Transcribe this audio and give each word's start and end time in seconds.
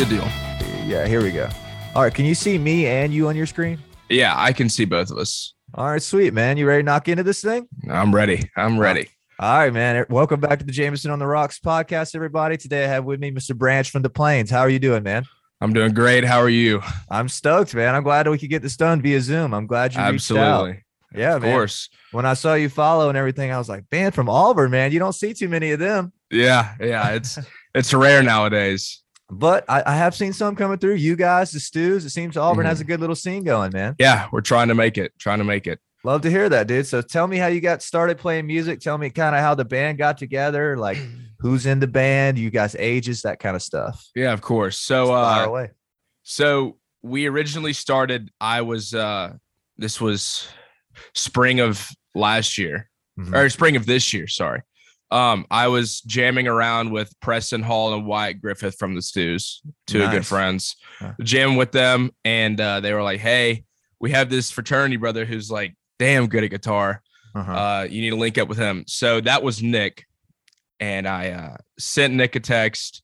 Good 0.00 0.08
deal. 0.08 0.28
Yeah, 0.86 1.06
here 1.06 1.22
we 1.22 1.30
go. 1.30 1.46
All 1.94 2.00
right, 2.02 2.14
can 2.14 2.24
you 2.24 2.34
see 2.34 2.56
me 2.56 2.86
and 2.86 3.12
you 3.12 3.28
on 3.28 3.36
your 3.36 3.44
screen? 3.44 3.78
Yeah, 4.08 4.32
I 4.34 4.54
can 4.54 4.70
see 4.70 4.86
both 4.86 5.10
of 5.10 5.18
us. 5.18 5.52
All 5.74 5.90
right, 5.90 6.00
sweet 6.00 6.32
man. 6.32 6.56
You 6.56 6.66
ready 6.66 6.80
to 6.82 6.86
knock 6.86 7.06
into 7.08 7.22
this 7.22 7.42
thing? 7.42 7.68
I'm 7.86 8.14
ready. 8.14 8.48
I'm 8.56 8.78
ready. 8.78 9.10
All 9.38 9.58
right, 9.58 9.70
man. 9.70 10.06
Welcome 10.08 10.40
back 10.40 10.58
to 10.60 10.64
the 10.64 10.72
Jameson 10.72 11.10
on 11.10 11.18
the 11.18 11.26
Rocks 11.26 11.58
podcast, 11.58 12.14
everybody. 12.14 12.56
Today 12.56 12.84
I 12.84 12.88
have 12.88 13.04
with 13.04 13.20
me 13.20 13.30
Mr. 13.30 13.54
Branche 13.54 13.90
from 13.90 14.00
the 14.00 14.08
Plains. 14.08 14.48
How 14.48 14.60
are 14.60 14.70
you 14.70 14.78
doing, 14.78 15.02
man? 15.02 15.26
I'm 15.60 15.74
doing 15.74 15.92
great. 15.92 16.24
How 16.24 16.38
are 16.38 16.48
you? 16.48 16.80
I'm 17.10 17.28
stoked, 17.28 17.74
man. 17.74 17.94
I'm 17.94 18.02
glad 18.02 18.26
we 18.26 18.38
could 18.38 18.48
get 18.48 18.62
this 18.62 18.78
done 18.78 19.02
via 19.02 19.20
Zoom. 19.20 19.52
I'm 19.52 19.66
glad 19.66 19.92
you 19.94 20.00
reached 20.00 20.30
out. 20.30 20.38
Absolutely. 20.38 20.82
Yeah, 21.14 21.36
Of 21.36 21.42
man. 21.42 21.52
course. 21.52 21.90
When 22.12 22.24
I 22.24 22.32
saw 22.32 22.54
you 22.54 22.70
follow 22.70 23.10
and 23.10 23.18
everything, 23.18 23.52
I 23.52 23.58
was 23.58 23.68
like, 23.68 23.84
man, 23.92 24.12
from 24.12 24.30
Auburn, 24.30 24.70
man. 24.70 24.92
You 24.92 24.98
don't 24.98 25.12
see 25.12 25.34
too 25.34 25.50
many 25.50 25.72
of 25.72 25.78
them. 25.78 26.14
Yeah, 26.30 26.74
yeah. 26.80 27.10
It's 27.10 27.38
it's 27.74 27.92
rare 27.92 28.22
nowadays. 28.22 28.99
But 29.30 29.64
I, 29.68 29.82
I 29.86 29.94
have 29.96 30.14
seen 30.14 30.32
some 30.32 30.56
coming 30.56 30.78
through. 30.78 30.94
You 30.94 31.16
guys, 31.16 31.52
the 31.52 31.60
stews. 31.60 32.04
It 32.04 32.10
seems 32.10 32.36
Auburn 32.36 32.64
Mhm. 32.66 32.68
has 32.68 32.80
a 32.80 32.84
good 32.84 33.00
little 33.00 33.14
scene 33.16 33.44
going, 33.44 33.72
man. 33.72 33.94
Yeah, 33.98 34.28
we're 34.32 34.40
trying 34.40 34.68
to 34.68 34.74
make 34.74 34.98
it. 34.98 35.12
Trying 35.18 35.38
to 35.38 35.44
make 35.44 35.66
it. 35.66 35.78
Love 36.02 36.22
to 36.22 36.30
hear 36.30 36.48
that, 36.48 36.66
dude. 36.66 36.86
So 36.86 37.02
tell 37.02 37.26
me 37.26 37.36
how 37.36 37.46
you 37.48 37.60
got 37.60 37.82
started 37.82 38.18
playing 38.18 38.46
music. 38.46 38.80
Tell 38.80 38.96
me 38.98 39.10
kind 39.10 39.36
of 39.36 39.42
how 39.42 39.54
the 39.54 39.64
band 39.66 39.98
got 39.98 40.16
together, 40.18 40.76
like 40.76 40.98
who's 41.40 41.66
in 41.66 41.78
the 41.78 41.86
band, 41.86 42.38
you 42.38 42.50
guys' 42.50 42.74
ages, 42.78 43.22
that 43.22 43.38
kind 43.38 43.54
of 43.54 43.62
stuff. 43.62 44.04
Yeah, 44.14 44.32
of 44.32 44.40
course. 44.40 44.78
So 44.78 45.12
uh 45.14 45.44
away. 45.46 45.70
so 46.22 46.78
we 47.02 47.26
originally 47.26 47.72
started 47.74 48.30
I 48.40 48.62
was 48.62 48.94
uh 48.94 49.34
this 49.76 50.00
was 50.00 50.48
spring 51.14 51.60
of 51.60 51.86
last 52.14 52.58
year. 52.58 52.88
Mhm. 53.18 53.34
or 53.34 53.50
spring 53.50 53.76
of 53.76 53.84
this 53.84 54.14
year. 54.14 54.26
Sorry. 54.26 54.62
Um, 55.10 55.44
I 55.50 55.68
was 55.68 56.00
jamming 56.02 56.46
around 56.46 56.90
with 56.92 57.12
Preston 57.20 57.62
Hall 57.62 57.94
and 57.94 58.06
Wyatt 58.06 58.40
Griffith 58.40 58.76
from 58.78 58.94
the 58.94 59.02
Stews, 59.02 59.60
two 59.86 60.08
good 60.10 60.24
friends, 60.26 60.76
Huh. 60.98 61.14
jamming 61.22 61.56
with 61.56 61.72
them, 61.72 62.10
and 62.24 62.60
uh, 62.60 62.80
they 62.80 62.92
were 62.94 63.02
like, 63.02 63.20
"Hey, 63.20 63.64
we 63.98 64.12
have 64.12 64.30
this 64.30 64.50
fraternity 64.50 64.96
brother 64.96 65.24
who's 65.24 65.50
like 65.50 65.74
damn 65.98 66.28
good 66.28 66.44
at 66.44 66.50
guitar. 66.50 67.02
Uh-huh. 67.34 67.52
Uh, 67.52 67.86
you 67.90 68.00
need 68.00 68.10
to 68.10 68.16
link 68.16 68.38
up 68.38 68.48
with 68.48 68.58
him." 68.58 68.84
So 68.86 69.20
that 69.22 69.42
was 69.42 69.62
Nick, 69.62 70.06
and 70.78 71.08
I 71.08 71.30
uh, 71.30 71.56
sent 71.78 72.14
Nick 72.14 72.36
a 72.36 72.40
text. 72.40 73.02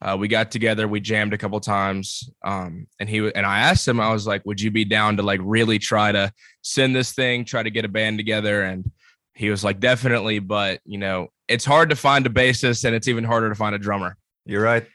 Uh, 0.00 0.16
we 0.16 0.26
got 0.26 0.50
together, 0.50 0.88
we 0.88 0.98
jammed 1.00 1.32
a 1.32 1.38
couple 1.38 1.60
times, 1.60 2.28
um, 2.44 2.86
and 2.98 3.08
he 3.08 3.18
and 3.18 3.46
I 3.46 3.60
asked 3.60 3.86
him, 3.86 4.00
I 4.00 4.12
was 4.12 4.26
like, 4.26 4.44
"Would 4.46 4.60
you 4.60 4.70
be 4.70 4.84
down 4.84 5.18
to 5.18 5.22
like 5.22 5.40
really 5.42 5.78
try 5.78 6.10
to 6.12 6.32
send 6.62 6.96
this 6.96 7.12
thing, 7.12 7.44
try 7.44 7.62
to 7.62 7.70
get 7.70 7.84
a 7.84 7.88
band 7.88 8.18
together?" 8.18 8.62
And 8.62 8.90
he 9.34 9.50
was 9.50 9.62
like, 9.62 9.78
"Definitely," 9.80 10.38
but 10.40 10.80
you 10.84 10.98
know, 10.98 11.28
it's 11.52 11.64
hard 11.64 11.90
to 11.90 11.96
find 11.96 12.26
a 12.26 12.30
bassist, 12.30 12.84
and 12.84 12.94
it's 12.94 13.08
even 13.08 13.24
harder 13.24 13.48
to 13.48 13.54
find 13.54 13.74
a 13.74 13.78
drummer. 13.78 14.16
You're 14.46 14.62
right. 14.62 14.86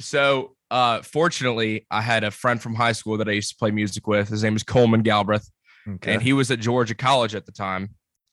So, 0.00 0.54
uh, 0.70 1.02
fortunately, 1.02 1.86
I 1.90 2.02
had 2.02 2.24
a 2.24 2.30
friend 2.30 2.60
from 2.60 2.74
high 2.74 2.92
school 2.92 3.16
that 3.18 3.28
I 3.28 3.32
used 3.32 3.50
to 3.50 3.56
play 3.56 3.70
music 3.70 4.06
with. 4.06 4.28
His 4.28 4.42
name 4.42 4.56
is 4.56 4.62
Coleman 4.62 5.02
Galbraith, 5.02 5.48
Okay. 5.88 6.12
and 6.14 6.22
he 6.22 6.32
was 6.32 6.50
at 6.50 6.60
Georgia 6.60 6.94
College 6.94 7.34
at 7.34 7.46
the 7.46 7.52
time, 7.52 7.90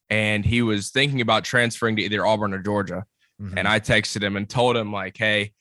and 0.10 0.44
he 0.46 0.62
was 0.62 0.90
thinking 0.92 1.22
about 1.22 1.44
transferring 1.44 1.96
to 1.98 2.02
either 2.02 2.26
Auburn 2.26 2.54
or 2.54 2.60
Georgia 2.60 3.06
Mhm. 3.42 3.54
and 3.58 3.68
I 3.68 3.80
texted 3.80 4.22
him 4.22 4.36
and 4.36 4.48
told 4.50 4.76
him 4.78 4.92
like, 4.92 5.18
"Hey, 5.18 5.54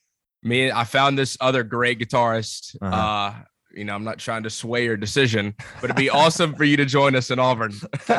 me, 0.43 0.71
I 0.71 0.85
found 0.85 1.17
this 1.19 1.37
other 1.41 1.63
great 1.63 1.99
guitarist. 2.01 2.75
uh 2.83 2.85
Uh-huh. 2.87 3.43
You 3.75 3.85
know, 3.85 3.95
I'm 3.95 4.05
not 4.05 4.19
trying 4.19 4.43
to 4.45 4.51
sway 4.51 4.85
your 4.85 4.97
decision, 4.97 5.55
but 5.81 5.85
it'd 5.85 5.97
be 5.97 6.11
awesome 6.11 6.55
for 6.55 6.65
you 6.65 6.77
to 6.77 6.85
join 6.85 7.15
us 7.17 7.31
in 7.31 7.39
Auburn." 7.39 7.73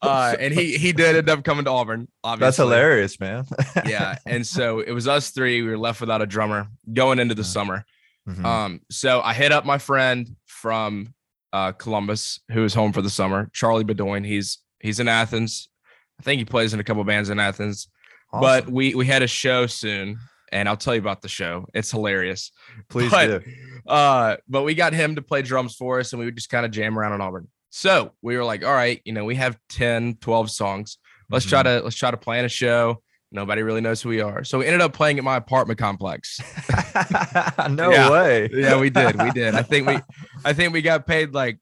Uh, 0.00 0.34
and 0.38 0.54
he 0.54 0.78
he 0.78 0.92
did 0.92 1.16
end 1.16 1.28
up 1.28 1.42
coming 1.44 1.64
to 1.64 1.70
Auburn. 1.70 2.08
Obviously, 2.22 2.46
That's 2.46 2.56
hilarious, 2.56 3.18
man. 3.20 3.44
Yeah, 3.86 4.16
and 4.26 4.46
so 4.46 4.78
it 4.80 4.92
was 4.92 5.08
us 5.08 5.30
three. 5.30 5.60
We 5.60 5.68
were 5.68 5.76
left 5.78 6.00
without 6.00 6.22
a 6.22 6.26
drummer 6.26 6.68
going 6.92 7.18
into 7.18 7.34
the 7.34 7.42
Uh-huh. 7.42 7.48
summer. 7.48 7.84
Mhm. 8.28 8.44
Um, 8.44 8.80
so 8.90 9.20
I 9.20 9.34
hit 9.34 9.50
up 9.52 9.64
my 9.66 9.78
friend 9.78 10.36
from 10.46 11.14
uh, 11.52 11.72
Columbus 11.72 12.40
who 12.52 12.64
is 12.64 12.74
home 12.74 12.92
for 12.92 13.02
the 13.02 13.10
summer, 13.10 13.50
Charlie 13.52 13.84
Bedoin. 13.84 14.24
He's 14.24 14.58
he's 14.80 15.00
in 15.00 15.08
Athens. 15.08 15.68
I 16.20 16.22
think 16.22 16.38
he 16.38 16.44
plays 16.44 16.72
in 16.72 16.80
a 16.80 16.84
couple 16.84 17.02
bands 17.04 17.28
in 17.30 17.38
Athens 17.40 17.88
but 18.32 18.68
we 18.68 18.94
we 18.94 19.06
had 19.06 19.22
a 19.22 19.26
show 19.26 19.66
soon 19.66 20.18
and 20.52 20.68
i'll 20.68 20.76
tell 20.76 20.94
you 20.94 21.00
about 21.00 21.22
the 21.22 21.28
show. 21.28 21.66
It's 21.74 21.90
hilarious. 21.90 22.52
Please 22.88 23.10
but, 23.10 23.44
do. 23.44 23.52
uh 23.86 24.36
but 24.48 24.62
we 24.64 24.74
got 24.74 24.92
him 24.92 25.14
to 25.16 25.22
play 25.22 25.42
drums 25.42 25.74
for 25.76 26.00
us 26.00 26.12
and 26.12 26.20
we 26.20 26.26
would 26.26 26.36
just 26.36 26.48
kind 26.50 26.64
of 26.66 26.72
jam 26.72 26.98
around 26.98 27.12
in 27.14 27.20
auburn. 27.20 27.48
So 27.70 28.12
we 28.22 28.36
were 28.36 28.44
like 28.44 28.64
all 28.64 28.72
right 28.74 29.00
you 29.04 29.12
know 29.12 29.24
we 29.24 29.34
have 29.36 29.58
10 29.70 30.16
12 30.20 30.50
songs. 30.50 30.98
Let's 31.30 31.44
try 31.46 31.62
Mm-hmm. 31.62 31.78
to 31.80 31.84
let's 31.84 31.96
try 31.96 32.10
to 32.10 32.16
plan 32.16 32.44
a 32.44 32.48
show. 32.48 33.02
Nobody 33.30 33.62
really 33.62 33.82
knows 33.82 34.00
who 34.00 34.08
we 34.08 34.22
are. 34.22 34.42
So 34.42 34.58
we 34.58 34.64
ended 34.66 34.80
up 34.80 34.94
playing 34.94 35.18
at 35.18 35.24
my 35.24 35.36
apartment 35.36 35.78
complex. 35.78 36.40
No 37.70 37.90
Yeah. 37.90 38.10
way. 38.10 38.48
yeah 38.52 38.78
we 38.80 38.88
did 38.90 39.20
we 39.22 39.30
did. 39.32 39.54
I 39.54 39.62
think 39.62 39.86
we 39.86 39.98
i 40.44 40.52
think 40.52 40.72
we 40.72 40.80
got 40.82 41.06
paid 41.06 41.34
like 41.34 41.58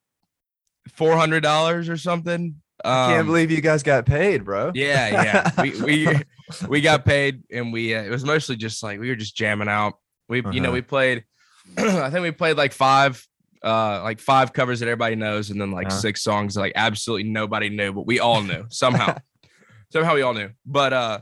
$400 0.97 1.89
or 1.89 1.97
something 1.97 2.57
I 2.87 3.07
can't 3.09 3.21
Um, 3.21 3.27
believe 3.27 3.51
you 3.51 3.61
guys 3.61 3.83
got 3.83 4.07
paid, 4.07 4.45
bro. 4.45 4.73
Yeah, 4.75 5.09
yeah. 5.23 5.63
we 5.63 5.83
we 5.83 6.23
we 6.69 6.81
got 6.81 7.05
paid, 7.05 7.43
and 7.51 7.73
we 7.73 7.95
uh, 7.95 8.03
it 8.03 8.11
was 8.11 8.25
mostly 8.25 8.57
just 8.57 8.83
like 8.83 9.01
we 9.01 9.09
were 9.09 9.17
just 9.17 9.37
jamming 9.37 9.69
out. 9.69 9.95
We 10.29 10.39
you 10.53 10.61
know 10.61 10.69
Uh-huh. 10.69 10.73
we 10.73 10.83
played. 10.83 11.25
I 11.79 12.11
think 12.11 12.23
we 12.23 12.31
played 12.31 12.57
like 12.57 12.73
five, 12.73 13.27
uh, 13.65 14.03
like 14.03 14.21
five 14.21 14.53
covers 14.53 14.81
that 14.81 14.87
everybody 14.87 15.17
knows, 15.17 15.51
and 15.51 15.61
then 15.61 15.71
like 15.73 15.89
Uh-huh. 15.89 15.99
six 15.99 16.23
songs 16.23 16.55
that 16.55 16.61
like 16.61 16.73
absolutely 16.77 17.29
nobody 17.29 17.69
knew, 17.71 17.93
but 17.93 18.07
we 18.07 18.21
all 18.21 18.41
knew 18.43 18.67
somehow. 18.71 19.17
somehow 19.93 20.15
we 20.15 20.23
all 20.23 20.35
knew. 20.35 20.51
But 20.65 20.93
uh, 20.93 21.21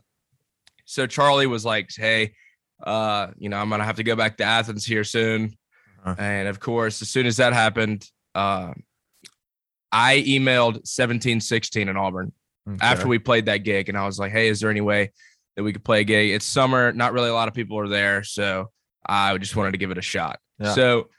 so 0.84 1.06
Charlie 1.06 1.46
was 1.46 1.64
like, 1.64 1.88
"Hey, 1.96 2.34
uh, 2.82 3.28
you 3.38 3.48
know, 3.48 3.56
I'm 3.58 3.70
gonna 3.70 3.84
have 3.84 3.96
to 3.96 4.02
go 4.04 4.16
back 4.16 4.36
to 4.38 4.44
Athens 4.44 4.84
here 4.84 5.04
soon," 5.04 5.56
Uh-huh. 6.04 6.14
and 6.18 6.48
of 6.48 6.60
course, 6.60 7.00
as 7.00 7.08
soon 7.08 7.24
as 7.26 7.38
that 7.38 7.52
happened, 7.54 8.06
uh, 8.34 8.72
I 9.94 10.16
emailed 10.26 10.82
1716 10.82 11.88
in 11.88 11.96
Auburn 11.96 12.32
after 12.80 13.06
we 13.06 13.20
played 13.20 13.46
that 13.46 13.58
gig 13.58 13.88
and 13.88 13.96
I 13.96 14.06
was 14.06 14.18
like, 14.18 14.32
hey, 14.32 14.48
is 14.48 14.58
there 14.58 14.68
any 14.70 14.80
way 14.80 15.12
that 15.54 15.62
we 15.62 15.72
could 15.72 15.84
play 15.84 16.00
a 16.00 16.04
gig? 16.04 16.30
It's 16.30 16.44
summer, 16.44 16.92
not 16.92 17.12
really 17.12 17.28
a 17.28 17.32
lot 17.32 17.46
of 17.46 17.54
people 17.54 17.78
are 17.78 17.86
there. 17.86 18.24
So 18.24 18.70
I 19.06 19.38
just 19.38 19.54
wanted 19.54 19.70
to 19.72 19.78
give 19.78 19.92
it 19.92 19.98
a 19.98 20.02
shot. 20.02 20.40
Yeah. 20.58 20.72
So 20.72 21.10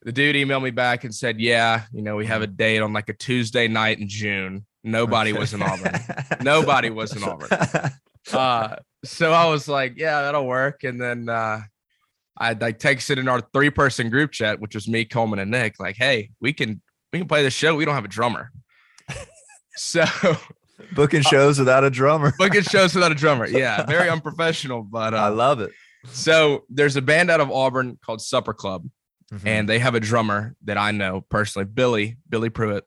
the 0.00 0.12
dude 0.12 0.34
emailed 0.34 0.62
me 0.62 0.70
back 0.70 1.04
and 1.04 1.14
said, 1.14 1.40
yeah, 1.40 1.82
you 1.92 2.00
know, 2.00 2.16
we 2.16 2.24
have 2.24 2.40
a 2.40 2.46
date 2.46 2.80
on 2.80 2.94
like 2.94 3.10
a 3.10 3.12
Tuesday 3.12 3.68
night 3.68 3.98
in 3.98 4.08
June. 4.08 4.64
Nobody 4.82 5.34
was 5.34 5.52
in 5.52 5.62
Auburn. 5.62 6.00
Nobody 6.40 6.88
was 6.88 7.14
in 7.14 7.22
Auburn. 7.22 7.50
Uh, 8.32 8.76
so 9.04 9.32
I 9.32 9.46
was 9.46 9.66
like, 9.66 9.94
yeah, 9.96 10.22
that'll 10.22 10.46
work. 10.46 10.84
And 10.84 11.00
then 11.00 11.28
uh, 11.28 11.62
I 12.38 12.52
like 12.52 12.78
texted 12.78 13.16
in 13.16 13.26
our 13.26 13.40
three 13.52 13.70
person 13.70 14.10
group 14.10 14.30
chat, 14.30 14.60
which 14.60 14.76
was 14.76 14.86
me, 14.86 15.04
Coleman, 15.04 15.40
and 15.40 15.50
Nick, 15.50 15.80
like, 15.80 15.96
hey, 15.96 16.30
we 16.40 16.52
can 16.52 16.80
we 17.12 17.18
can 17.18 17.28
play 17.28 17.42
the 17.42 17.50
show. 17.50 17.74
We 17.74 17.84
don't 17.84 17.94
have 17.94 18.04
a 18.04 18.08
drummer. 18.08 18.50
so 19.76 20.04
Booking 20.94 21.22
shows 21.22 21.58
without 21.58 21.84
a 21.84 21.90
drummer. 21.90 22.32
booking 22.38 22.62
shows 22.62 22.94
without 22.94 23.12
a 23.12 23.14
drummer. 23.14 23.46
Yeah, 23.46 23.84
very 23.86 24.08
unprofessional. 24.10 24.82
But 24.82 25.14
I 25.14 25.26
uh, 25.28 25.30
love 25.32 25.60
it. 25.60 25.70
so 26.08 26.64
there's 26.68 26.96
a 26.96 27.02
band 27.02 27.30
out 27.30 27.40
of 27.40 27.50
Auburn 27.50 27.98
called 28.04 28.20
Supper 28.20 28.52
Club, 28.52 28.88
Mhm. 29.32 29.46
and 29.46 29.68
they 29.68 29.78
have 29.78 29.94
a 29.94 30.00
drummer 30.00 30.56
that 30.64 30.76
I 30.76 30.90
know 30.90 31.20
personally, 31.30 31.66
Billy 31.66 32.16
Billy 32.28 32.50
Pruitt. 32.50 32.84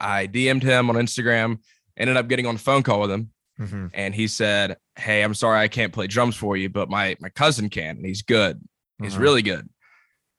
I 0.00 0.26
DM'd 0.26 0.64
him 0.64 0.90
on 0.90 0.96
Instagram, 0.96 1.58
ended 1.96 2.16
up 2.16 2.28
getting 2.28 2.46
on 2.46 2.56
a 2.56 2.58
phone 2.58 2.82
call 2.82 3.00
with 3.02 3.10
him, 3.12 3.30
Mhm. 3.60 3.90
and 3.94 4.14
he 4.14 4.26
said, 4.26 4.76
"Hey, 4.96 5.22
I'm 5.22 5.34
sorry 5.34 5.60
I 5.60 5.68
can't 5.68 5.92
play 5.92 6.08
drums 6.08 6.34
for 6.34 6.56
you, 6.56 6.68
but 6.68 6.90
my 6.90 7.16
my 7.20 7.28
cousin 7.28 7.70
can, 7.70 7.96
and 7.98 8.04
he's 8.04 8.22
good. 8.22 8.60
He's 9.00 9.12
Uh-huh. 9.14 9.22
really 9.22 9.42
good." 9.42 9.68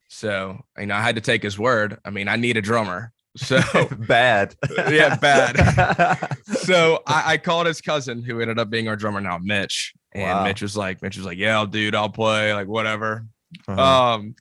So 0.08 0.58
you 0.78 0.86
know, 0.86 0.94
I 0.94 1.02
had 1.02 1.14
to 1.16 1.20
take 1.20 1.42
his 1.42 1.58
word. 1.58 1.98
I 2.04 2.10
mean, 2.10 2.28
I 2.28 2.36
need 2.36 2.56
a 2.56 2.62
drummer. 2.62 3.12
So 3.36 3.60
bad. 4.08 4.56
Yeah, 4.90 5.14
bad. 5.16 6.28
so 6.44 7.02
I, 7.06 7.34
I 7.34 7.36
called 7.38 7.66
his 7.68 7.80
cousin, 7.80 8.22
who 8.24 8.40
ended 8.40 8.58
up 8.58 8.68
being 8.68 8.88
our 8.88 8.96
drummer 8.96 9.20
now, 9.20 9.38
Mitch. 9.40 9.92
And 10.12 10.22
Wow. 10.24 10.44
Mitch 10.44 10.60
was 10.60 10.76
like, 10.76 11.02
Mitch 11.02 11.16
was 11.16 11.24
like, 11.26 11.38
yeah, 11.38 11.64
dude, 11.68 11.94
I'll 11.94 12.08
play, 12.08 12.52
like 12.52 12.66
whatever. 12.66 13.26
Uh-huh. 13.68 13.80
Um, 13.80 14.34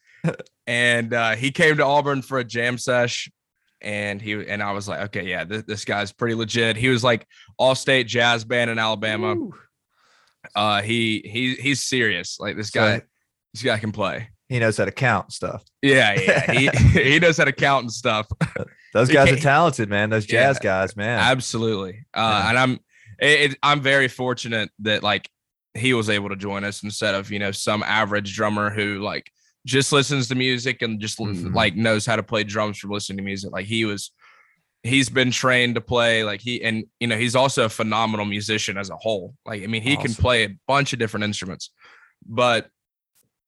and 0.65 1.13
uh, 1.13 1.35
he 1.35 1.51
came 1.51 1.77
to 1.77 1.85
Auburn 1.85 2.23
for 2.23 2.39
a 2.39 2.43
jam 2.43 2.79
sesh, 2.79 3.29
and 3.81 4.19
he 4.19 4.31
and 4.47 4.63
I 4.63 4.71
was 4.71 4.87
like, 4.87 5.01
okay, 5.01 5.27
yeah, 5.27 5.43
this, 5.43 5.63
this 5.63 5.85
guy's 5.85 6.11
pretty 6.11 6.33
legit. 6.33 6.75
He 6.75 6.89
was 6.89 7.03
like 7.03 7.27
all 7.59 7.75
state 7.75 8.07
jazz 8.07 8.45
band 8.45 8.71
in 8.71 8.79
Alabama. 8.79 9.35
Ooh. 9.35 9.53
Uh, 10.55 10.81
he 10.81 11.21
he 11.23 11.53
he's 11.55 11.83
serious. 11.83 12.39
Like 12.39 12.55
this 12.55 12.69
So- 12.69 12.79
guy, 12.79 13.01
this 13.53 13.61
guy 13.61 13.77
can 13.77 13.91
play. 13.91 14.29
He 14.49 14.59
knows 14.59 14.77
how 14.77 14.85
to 14.85 14.91
count 14.91 15.33
stuff. 15.33 15.63
Yeah, 15.81 16.13
yeah. 16.19 16.51
He 16.51 16.67
he 17.13 17.19
knows 17.19 17.37
how 17.37 17.45
to 17.45 17.51
count 17.51 17.83
and 17.83 17.91
stuff. 17.91 18.27
Those 18.93 19.09
guys 19.09 19.31
are 19.31 19.35
talented, 19.37 19.89
man. 19.89 20.09
Those 20.09 20.25
jazz 20.25 20.57
Yeah. 20.61 20.63
guys, 20.63 20.95
man. 20.95 21.19
Absolutely. 21.19 22.05
Uh, 22.13 22.41
Yeah. 22.43 22.49
And 22.49 22.57
I'm, 22.59 22.71
it, 23.19 23.51
it- 23.51 23.57
I'm 23.61 23.81
very 23.81 24.07
fortunate 24.07 24.69
that 24.79 25.03
like 25.03 25.29
he 25.73 25.93
was 25.93 26.09
able 26.09 26.29
to 26.29 26.35
join 26.35 26.63
us 26.63 26.81
instead 26.83 27.13
of 27.13 27.29
you 27.31 27.39
know 27.39 27.51
some 27.51 27.83
average 27.83 28.33
drummer 28.35 28.69
who 28.69 28.99
like 28.99 29.29
just 29.65 29.91
listens 29.91 30.29
to 30.29 30.35
music 30.35 30.81
and 30.81 30.99
just 31.01 31.19
Mhm. 31.19 31.53
like 31.53 31.75
knows 31.75 32.05
how 32.05 32.15
to 32.15 32.23
play 32.23 32.43
drums 32.45 32.77
from 32.79 32.91
listening 32.91 33.17
to 33.17 33.23
music. 33.23 33.51
Like 33.51 33.65
he 33.65 33.83
was, 33.83 34.11
he's 34.81 35.09
been 35.09 35.29
trained 35.29 35.75
to 35.75 35.81
play 35.81 36.23
like 36.23 36.39
he 36.39 36.63
and 36.63 36.85
you 37.01 37.07
know 37.07 37.17
he's 37.17 37.35
also 37.35 37.65
a 37.65 37.69
phenomenal 37.69 38.25
musician 38.25 38.77
as 38.77 38.89
a 38.89 38.95
whole. 38.95 39.35
Like 39.45 39.61
I 39.63 39.67
mean 39.67 39.81
he 39.81 39.97
can 39.97 40.13
play 40.13 40.45
a 40.45 40.55
bunch 40.67 40.93
of 40.93 40.99
different 40.99 41.25
instruments, 41.25 41.71
but 42.25 42.69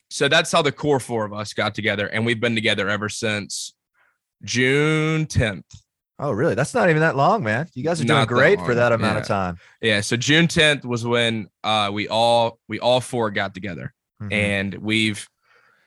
so 0.10 0.28
that's 0.28 0.52
how 0.52 0.62
the 0.62 0.72
core 0.72 1.00
four 1.00 1.26
of 1.26 1.34
us 1.34 1.54
got 1.54 1.76
together, 1.76 2.08
and 2.08 2.26
we've 2.26 2.40
been 2.40 2.56
together 2.56 2.90
ever 2.90 3.10
since 3.10 3.74
June 4.44 5.26
10th. 5.26 5.64
Oh, 6.22 6.32
really? 6.32 6.54
That's 6.56 6.74
not 6.74 6.90
even 6.90 7.02
that 7.02 7.16
long, 7.16 7.44
man. 7.44 7.68
You 7.74 7.84
guys 7.84 8.02
are 8.02 8.04
doing 8.04 8.18
Not 8.20 8.28
that 8.28 8.34
great 8.34 8.60
for 8.60 8.76
that 8.76 8.92
amount 8.92 9.16
yeah. 9.16 9.22
of 9.22 9.28
time. 9.28 9.58
Yeah, 9.82 10.02
so 10.02 10.18
June 10.18 10.48
10th 10.48 10.84
was 10.84 11.06
when 11.06 11.48
uh, 11.64 11.92
we 11.94 12.08
all 12.10 12.60
we 12.68 12.80
all 12.80 13.00
four 13.00 13.32
got 13.32 13.54
together, 13.54 13.94
Mhm. 14.22 14.34
and 14.34 14.74
we've 14.76 15.26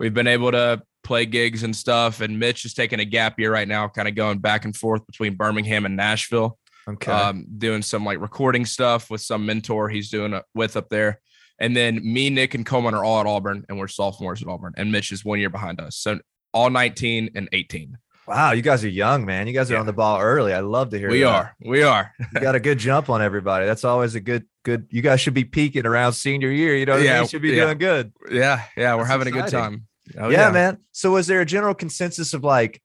we've 0.00 0.14
been 0.14 0.26
able 0.26 0.50
to 0.52 0.82
play 1.04 1.26
gigs 1.26 1.64
and 1.64 1.74
stuff. 1.76 2.20
And 2.22 2.38
Mitch 2.38 2.64
is 2.64 2.72
taking 2.74 2.98
a 3.00 3.04
gap 3.04 3.38
year 3.38 3.52
right 3.52 3.68
now, 3.68 3.88
kind 3.88 4.08
of 4.08 4.14
going 4.14 4.38
back 4.38 4.64
and 4.64 4.74
forth 4.74 5.04
between 5.06 5.34
Birmingham 5.34 5.84
and 5.84 5.96
Nashville. 5.96 6.58
okay. 6.88 7.12
um, 7.12 7.46
doing 7.58 7.80
some 7.82 8.04
like 8.04 8.18
recording 8.20 8.64
stuff 8.64 9.08
with 9.10 9.20
some 9.20 9.46
mentor 9.46 9.88
he's 9.88 10.10
doing 10.10 10.32
it 10.32 10.44
with 10.54 10.76
up 10.76 10.88
there. 10.88 11.20
And 11.62 11.74
then 11.76 12.00
me, 12.02 12.28
Nick, 12.28 12.54
and 12.54 12.66
Coleman 12.66 12.92
are 12.92 13.04
all 13.04 13.20
at 13.20 13.26
Auburn, 13.26 13.64
and 13.68 13.78
we're 13.78 13.88
sophomores 13.88 14.42
at 14.42 14.48
Auburn. 14.48 14.74
And 14.76 14.90
Mitch 14.92 15.12
is 15.12 15.24
one 15.24 15.38
year 15.38 15.48
behind 15.48 15.80
us, 15.80 15.96
so 15.96 16.18
all 16.52 16.68
19 16.68 17.30
and 17.34 17.48
18. 17.52 17.96
wow, 18.26 18.52
you 18.52 18.62
guys 18.62 18.84
are 18.84 18.88
young, 18.88 19.24
man. 19.24 19.46
You 19.46 19.52
guys 19.52 19.70
are 19.70 19.74
Yeah. 19.74 19.80
on 19.80 19.86
the 19.86 19.92
ball 19.92 20.20
early. 20.20 20.52
I 20.52 20.60
love 20.60 20.90
to 20.90 20.98
hear 20.98 21.10
We 21.10 21.20
that. 21.20 21.26
are, 21.28 21.56
we 21.64 21.82
are. 21.82 22.12
You 22.34 22.40
got 22.40 22.54
a 22.54 22.60
good 22.60 22.78
jump 22.78 23.08
on 23.10 23.20
everybody. 23.22 23.64
That's 23.66 23.84
always 23.84 24.14
a 24.14 24.20
good, 24.20 24.44
good. 24.64 24.86
You 24.90 25.02
guys 25.02 25.20
should 25.20 25.34
be 25.34 25.44
peaking 25.44 25.86
around 25.86 26.12
senior 26.14 26.50
year. 26.50 26.76
You 26.76 26.84
know, 26.86 26.92
what 26.92 26.98
I 26.98 27.02
mean? 27.02 27.10
Yeah, 27.12 27.20
You 27.22 27.28
should 27.28 27.42
be 27.42 27.50
yeah. 27.50 27.64
doing 27.64 27.78
good. 27.78 28.12
Yeah, 28.30 28.62
yeah, 28.76 28.94
we're 28.94 29.02
That's 29.02 29.10
having 29.10 29.28
a 29.28 29.30
good 29.32 29.48
time. 29.48 29.86
Oh, 30.18 30.28
yeah, 30.30 30.50
man. 30.50 30.78
So 30.92 31.12
was 31.12 31.26
there 31.26 31.40
a 31.40 31.46
general 31.46 31.74
consensus 31.74 32.32
of 32.34 32.42
like, 32.44 32.80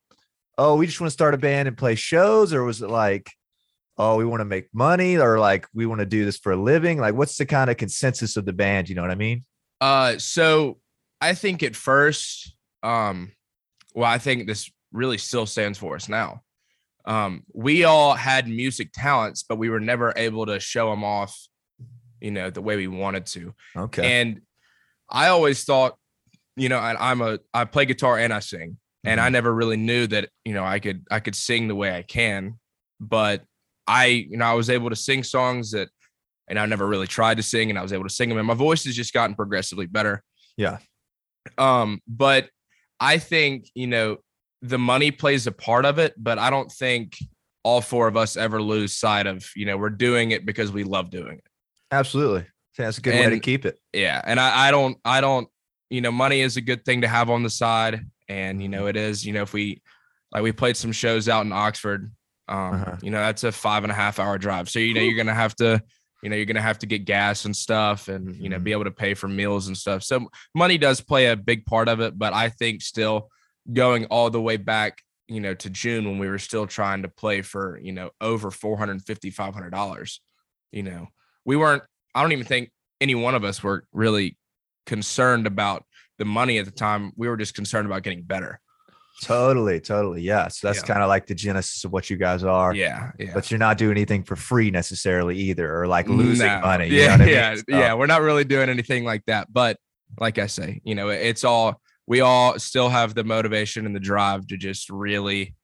oh, 0.56 0.76
we 0.76 0.86
just 0.86 1.00
want 1.00 1.08
to 1.08 1.12
start 1.12 1.34
a 1.34 1.38
band 1.38 1.68
and 1.68 1.76
play 1.76 1.94
shows, 1.94 2.52
or 2.52 2.64
was 2.64 2.80
it 2.82 2.90
like, 2.90 3.30
oh, 3.98 4.16
we 4.16 4.24
want 4.24 4.40
to 4.40 4.44
make 4.44 4.68
money, 4.72 5.18
or 5.18 5.38
like 5.38 5.66
we 5.74 5.86
want 5.86 5.98
to 6.00 6.06
do 6.06 6.24
this 6.24 6.38
for 6.38 6.52
a 6.52 6.56
living? 6.56 6.98
Like, 6.98 7.14
what's 7.14 7.36
the 7.36 7.46
kind 7.46 7.68
of 7.70 7.76
consensus 7.76 8.36
of 8.36 8.44
the 8.44 8.52
band? 8.52 8.88
You 8.88 8.94
know 8.94 9.02
what 9.02 9.10
I 9.10 9.16
mean? 9.16 9.44
Uh, 9.80 10.18
so 10.18 10.78
I 11.20 11.34
think 11.34 11.62
at 11.62 11.76
first, 11.76 12.54
um, 12.82 13.32
well, 13.94 14.10
I 14.10 14.18
think 14.18 14.46
this 14.46 14.70
really 14.92 15.18
still 15.18 15.46
stands 15.46 15.78
for 15.78 15.96
us 15.96 16.08
now. 16.08 16.42
Um, 17.04 17.44
we 17.52 17.84
all 17.84 18.14
had 18.14 18.48
music 18.48 18.90
talents, 18.92 19.42
but 19.42 19.56
we 19.56 19.70
were 19.70 19.80
never 19.80 20.12
able 20.16 20.46
to 20.46 20.60
show 20.60 20.90
them 20.90 21.04
off, 21.04 21.38
you 22.20 22.30
know, 22.30 22.50
the 22.50 22.62
way 22.62 22.76
we 22.76 22.86
wanted 22.86 23.26
to. 23.26 23.54
Okay. 23.76 24.20
And 24.20 24.42
I 25.08 25.28
always 25.28 25.64
thought, 25.64 25.96
you 26.56 26.68
know, 26.68 26.78
and 26.78 26.98
I'm 26.98 27.20
a 27.22 27.38
I 27.54 27.64
play 27.64 27.86
guitar 27.86 28.18
and 28.18 28.32
I 28.32 28.40
sing. 28.40 28.78
And 29.04 29.18
Mm-hmm. 29.18 29.26
I 29.26 29.28
never 29.30 29.54
really 29.54 29.76
knew 29.76 30.06
that, 30.08 30.28
you 30.44 30.52
know, 30.52 30.64
I 30.64 30.80
could 30.80 31.06
I 31.10 31.20
could 31.20 31.36
sing 31.36 31.68
the 31.68 31.74
way 31.74 31.96
I 31.96 32.02
can. 32.02 32.58
But 33.00 33.44
I, 33.88 34.06
you 34.06 34.36
know, 34.36 34.44
I 34.44 34.54
was 34.54 34.70
able 34.70 34.90
to 34.90 34.96
sing 34.96 35.24
songs 35.24 35.72
that 35.72 35.88
and 36.48 36.58
I 36.58 36.66
never 36.66 36.86
really 36.86 37.06
tried 37.06 37.38
to 37.38 37.42
sing 37.42 37.70
and 37.70 37.78
I 37.78 37.82
was 37.82 37.92
able 37.92 38.04
to 38.04 38.14
sing 38.14 38.28
them. 38.28 38.38
And 38.38 38.46
my 38.46 38.54
voice 38.54 38.84
has 38.84 38.94
just 38.94 39.12
gotten 39.12 39.34
progressively 39.34 39.86
better. 39.86 40.22
Yeah. 40.56 40.78
Um, 41.56 42.00
but 42.06 42.48
I 43.00 43.18
think, 43.18 43.68
you 43.74 43.86
know, 43.86 44.18
the 44.62 44.78
money 44.78 45.10
plays 45.10 45.46
a 45.46 45.52
part 45.52 45.84
of 45.84 45.98
it, 45.98 46.14
but 46.16 46.38
I 46.38 46.50
don't 46.50 46.70
think 46.70 47.16
all 47.64 47.80
four 47.80 48.08
of 48.08 48.16
us 48.16 48.36
ever 48.36 48.62
lose 48.62 48.94
sight 48.94 49.26
of, 49.26 49.48
you 49.56 49.66
know, 49.66 49.76
we're 49.76 49.90
doing 49.90 50.30
it 50.30 50.46
because 50.46 50.70
we 50.70 50.84
love 50.84 51.10
doing 51.10 51.38
it. 51.38 51.46
Absolutely. 51.90 52.46
That's 52.78 52.98
a 52.98 53.00
good 53.00 53.14
way 53.14 53.30
to 53.30 53.40
keep 53.40 53.64
it. 53.66 53.78
yeah 53.92 54.22
and 54.24 54.38
I, 54.38 54.68
I 54.68 54.70
don't 54.70 54.98
i 55.04 55.20
don't 55.20 55.48
you 55.90 56.00
know 56.00 56.12
money 56.12 56.40
is 56.40 56.56
a 56.56 56.60
good 56.60 56.84
thing 56.84 57.00
to 57.00 57.08
have 57.08 57.28
on 57.28 57.42
the 57.42 57.50
side 57.50 58.06
and 58.28 58.62
you 58.62 58.68
know 58.68 58.86
it 58.86 58.96
is 58.96 59.26
you 59.26 59.32
know 59.32 59.42
if 59.42 59.52
we 59.52 59.82
like 60.30 60.44
we 60.44 60.52
played 60.52 60.76
some 60.76 60.92
shows 60.92 61.28
out 61.28 61.44
in 61.44 61.52
oxford 61.52 62.10
um 62.48 62.74
Uh-huh. 62.74 62.96
you 63.02 63.10
know 63.10 63.18
that's 63.20 63.44
a 63.44 63.52
five 63.52 63.84
and 63.84 63.90
a 63.92 63.94
half 63.94 64.18
hour 64.18 64.38
drive 64.38 64.68
so 64.68 64.78
you 64.78 64.94
know 64.94 65.00
you're 65.00 65.16
gonna 65.16 65.34
have 65.34 65.54
to 65.56 65.82
you 66.22 66.30
know 66.30 66.36
you're 66.36 66.46
gonna 66.46 66.60
have 66.60 66.78
to 66.80 66.86
get 66.86 67.04
gas 67.04 67.44
and 67.44 67.54
stuff 67.56 68.08
and 68.08 68.36
you 68.36 68.48
know 68.48 68.58
be 68.58 68.72
able 68.72 68.84
to 68.84 68.90
pay 68.90 69.14
for 69.14 69.28
meals 69.28 69.68
and 69.68 69.76
stuff 69.76 70.02
so 70.02 70.26
money 70.54 70.78
does 70.78 71.00
play 71.00 71.26
a 71.26 71.36
big 71.36 71.64
part 71.66 71.88
of 71.88 72.00
it 72.00 72.18
but 72.18 72.32
i 72.32 72.48
think 72.48 72.82
still 72.82 73.28
going 73.72 74.04
all 74.06 74.30
the 74.30 74.40
way 74.40 74.56
back 74.56 74.98
you 75.28 75.40
know 75.40 75.54
to 75.54 75.68
june 75.70 76.04
when 76.06 76.18
we 76.18 76.28
were 76.28 76.38
still 76.38 76.66
trying 76.66 77.02
to 77.02 77.08
play 77.08 77.42
for 77.42 77.78
you 77.82 77.92
know 77.92 78.10
over 78.20 78.50
450 78.50 79.30
500 79.30 79.70
dollars 79.70 80.20
you 80.72 80.82
know 80.82 81.06
we 81.44 81.54
weren't 81.56 81.82
i 82.14 82.22
don't 82.22 82.32
even 82.32 82.44
think 82.46 82.70
any 83.00 83.14
one 83.14 83.34
of 83.34 83.44
us 83.44 83.62
were 83.62 83.84
really 83.92 84.36
concerned 84.86 85.46
about 85.46 85.84
the 86.18 86.24
money 86.24 86.58
at 86.58 86.64
the 86.64 86.72
time. 86.72 87.12
We 87.16 87.28
were 87.28 87.36
just 87.36 87.54
concerned 87.54 87.86
about 87.86 88.02
getting 88.02 88.22
better. 88.22 88.58
Totally, 89.22 89.80
totally. 89.80 90.22
Yeah. 90.22 90.48
So 90.48 90.68
that's 90.68 90.80
Yeah. 90.80 90.86
kind 90.86 91.02
of 91.02 91.08
like 91.08 91.26
the 91.26 91.34
genesis 91.34 91.84
of 91.84 91.92
what 91.92 92.08
you 92.08 92.16
guys 92.16 92.44
are. 92.44 92.72
Yeah, 92.74 93.10
yeah. 93.18 93.32
But 93.34 93.50
you're 93.50 93.58
not 93.58 93.76
doing 93.78 93.92
anything 93.92 94.22
for 94.22 94.36
free 94.36 94.70
necessarily 94.70 95.36
either, 95.36 95.80
or 95.80 95.86
like 95.88 96.08
losing 96.08 96.46
No. 96.46 96.60
money. 96.60 96.86
you 96.88 96.98
know 96.98 97.02
Yeah, 97.02 97.10
what 97.12 97.20
I 97.20 97.24
mean? 97.24 97.34
yeah, 97.34 97.54
So- 97.56 97.62
yeah. 97.68 97.94
We're 97.94 98.06
not 98.06 98.22
really 98.22 98.44
doing 98.44 98.68
anything 98.68 99.04
like 99.04 99.24
that. 99.26 99.52
But 99.52 99.78
like 100.20 100.38
I 100.38 100.46
say, 100.46 100.80
you 100.84 100.94
know, 100.94 101.08
it's 101.08 101.42
all 101.44 101.80
we 102.06 102.20
all 102.20 102.58
still 102.58 102.88
have 102.88 103.14
the 103.14 103.24
motivation 103.24 103.84
and 103.86 103.94
the 103.94 104.00
drive 104.00 104.46
to 104.46 104.56
just 104.56 104.88
really 104.88 105.54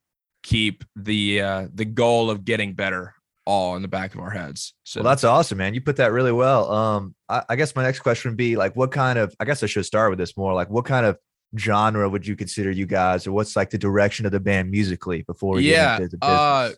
keep 0.43 0.85
the 0.97 1.41
uh 1.41 1.69
the 1.73 1.85
goal 1.87 2.29
of 2.31 2.45
getting 2.45 2.75
better 2.75 3.15
all 3.47 3.77
in 3.77 3.83
the 3.83 3.89
back 3.89 4.15
of 4.15 4.21
our 4.21 4.31
heads. 4.31 4.75
So 4.85 5.01
Well, 5.01 5.11
that's 5.11 5.23
awesome, 5.25 5.59
man. 5.59 5.75
You 5.75 5.81
put 5.81 5.97
that 5.97 6.13
really 6.13 6.33
well. 6.33 6.71
Um, 6.73 7.15
I, 7.29 7.43
I 7.51 7.57
guess 7.57 7.77
my 7.77 7.83
next 7.83 8.01
question 8.01 8.31
would 8.31 8.39
be 8.39 8.57
like, 8.57 8.75
what 8.75 8.91
kind 8.91 9.19
of? 9.19 9.35
I 9.39 9.45
guess 9.45 9.63
I 9.63 9.67
should 9.67 9.85
start 9.85 10.09
with 10.11 10.19
this 10.19 10.35
more. 10.37 10.55
Like, 10.55 10.71
what 10.71 10.87
kind 10.87 11.05
of 11.05 11.19
genre 11.57 12.09
would 12.09 12.27
you 12.27 12.37
consider 12.37 12.71
you 12.71 12.87
guys, 12.87 13.27
or 13.27 13.33
what's 13.33 13.57
like 13.57 13.71
the 13.71 13.79
direction 13.79 14.27
of 14.27 14.33
the 14.33 14.41
band 14.41 14.71
musically 14.71 15.23
before? 15.23 15.57
We 15.57 15.71
yeah. 15.71 15.99
the 15.99 16.19
Uh 16.23 16.73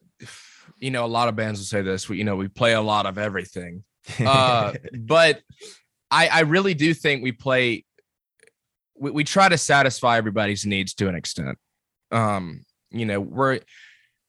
you 0.78 0.90
know, 0.90 1.05
a 1.05 1.08
lot 1.08 1.28
of 1.28 1.37
bands 1.37 1.61
will 1.61 1.64
say 1.64 1.82
this. 1.82 2.08
We, 2.08 2.19
you 2.19 2.25
know, 2.25 2.37
we 2.37 2.49
play 2.49 2.75
a 2.75 2.81
lot 2.81 3.06
of 3.06 3.19
everything. 3.19 3.84
uh, 4.25 4.75
but 4.99 5.40
I, 6.11 6.28
I 6.28 6.40
really 6.40 6.75
do 6.75 6.94
think 6.94 7.23
we 7.23 7.32
play. 7.32 7.84
We, 8.99 9.11
we 9.11 9.25
try 9.25 9.49
to 9.49 9.58
satisfy 9.58 10.19
everybody's 10.19 10.67
needs 10.67 10.94
to 10.94 11.08
an 11.08 11.14
extent. 11.14 11.58
Um, 12.12 12.64
you 12.90 13.05
know, 13.05 13.20
we're, 13.20 13.61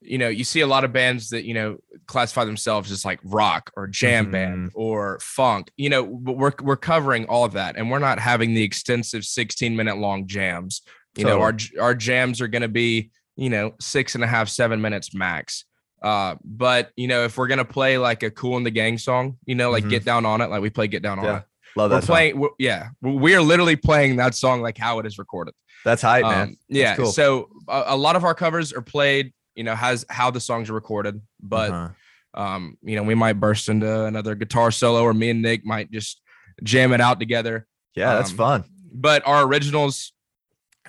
you 0.01 0.17
know, 0.17 0.27
you 0.29 0.43
see 0.43 0.59
a 0.61 0.67
lot 0.67 0.83
of 0.83 0.93
bands 0.93 1.29
that 1.29 1.43
you 1.45 1.53
know 1.53 1.77
classify 2.05 2.45
themselves 2.45 2.91
as 2.91 3.03
like 3.03 3.19
rock 3.23 3.71
or 3.75 3.87
jam 3.87 4.31
band 4.31 4.71
or 4.75 5.19
funk. 5.21 5.71
You 5.77 5.89
know, 5.89 6.05
but 6.05 6.37
we're 6.37 6.53
we're 6.61 6.75
covering 6.77 7.25
all 7.25 7.43
of 7.45 7.53
that, 7.53 7.75
and 7.77 7.89
we're 7.89 7.99
not 7.99 8.19
having 8.19 8.53
the 8.53 8.63
extensive 8.63 9.23
16 9.25 9.75
minute 9.75 9.97
long 9.97 10.27
jams. 10.27 10.81
You 11.15 11.25
know, 11.25 11.41
our 11.41 11.57
our 11.81 11.95
jams 11.95 12.41
are 12.41 12.47
going 12.47 12.61
to 12.61 12.67
be 12.67 13.11
you 13.35 13.49
know 13.49 13.73
six 13.79 14.15
and 14.15 14.23
a 14.23 14.27
half, 14.27 14.49
seven 14.49 14.81
minutes 14.81 15.13
max. 15.13 15.65
Uh, 16.01 16.35
but 16.43 16.91
you 16.95 17.07
know, 17.07 17.23
if 17.23 17.37
we're 17.37 17.47
gonna 17.47 17.65
play 17.65 17.97
like 17.97 18.21
a 18.21 18.29
Kool 18.29 18.55
and 18.55 18.65
the 18.65 18.69
Gang 18.71 18.99
song, 18.99 19.37
you 19.47 19.55
know, 19.55 19.71
like 19.71 19.83
Mhm. 19.83 19.89
Get 19.89 20.05
Down 20.05 20.27
on 20.27 20.41
It, 20.41 20.49
like 20.51 20.61
we 20.61 20.69
play 20.69 20.87
Get 20.87 21.01
Down 21.01 21.17
on 21.17 21.25
It. 21.25 21.43
Love 21.75 21.89
We're 21.91 21.97
that. 21.97 22.03
song. 22.03 22.07
playing, 22.13 22.39
we're, 22.39 22.49
yeah, 22.59 22.89
we- 23.01 23.15
we 23.15 23.35
are 23.35 23.41
literally 23.41 23.75
playing 23.75 24.17
that 24.17 24.35
song 24.35 24.61
like 24.61 24.77
how 24.77 24.99
it 24.99 25.07
is 25.07 25.17
recorded. 25.17 25.55
That's 25.83 26.03
hype, 26.03 26.23
man. 26.23 26.47
Um, 26.49 26.57
yeah, 26.69 26.95
cool. 26.95 27.07
so 27.11 27.49
a, 27.67 27.83
a 27.87 27.95
lot 27.97 28.15
of 28.15 28.23
our 28.23 28.35
covers 28.35 28.73
are 28.73 28.81
played, 28.81 29.33
you 29.57 29.63
know, 29.65 29.75
has 29.75 30.05
how 30.09 30.31
the 30.31 30.39
songs 30.39 30.69
are 30.69 30.73
recorded, 30.73 31.19
but 31.41 31.71
Uh-huh. 31.71 32.41
um, 32.41 32.77
you 32.83 32.95
know, 32.95 33.03
we 33.03 33.15
might 33.15 33.33
burst 33.39 33.67
into 33.67 34.05
another 34.05 34.35
guitar 34.35 34.71
solo, 34.71 35.01
or 35.03 35.13
me 35.13 35.29
and 35.31 35.41
Nick 35.41 35.65
might 35.65 35.91
just 35.91 36.21
jam 36.63 36.93
it 36.93 37.01
out 37.01 37.19
together. 37.19 37.67
yeah, 37.95 38.13
that's 38.15 38.31
um, 38.31 38.37
fun. 38.37 38.63
But 38.93 39.25
our 39.27 39.43
originals, 39.43 40.13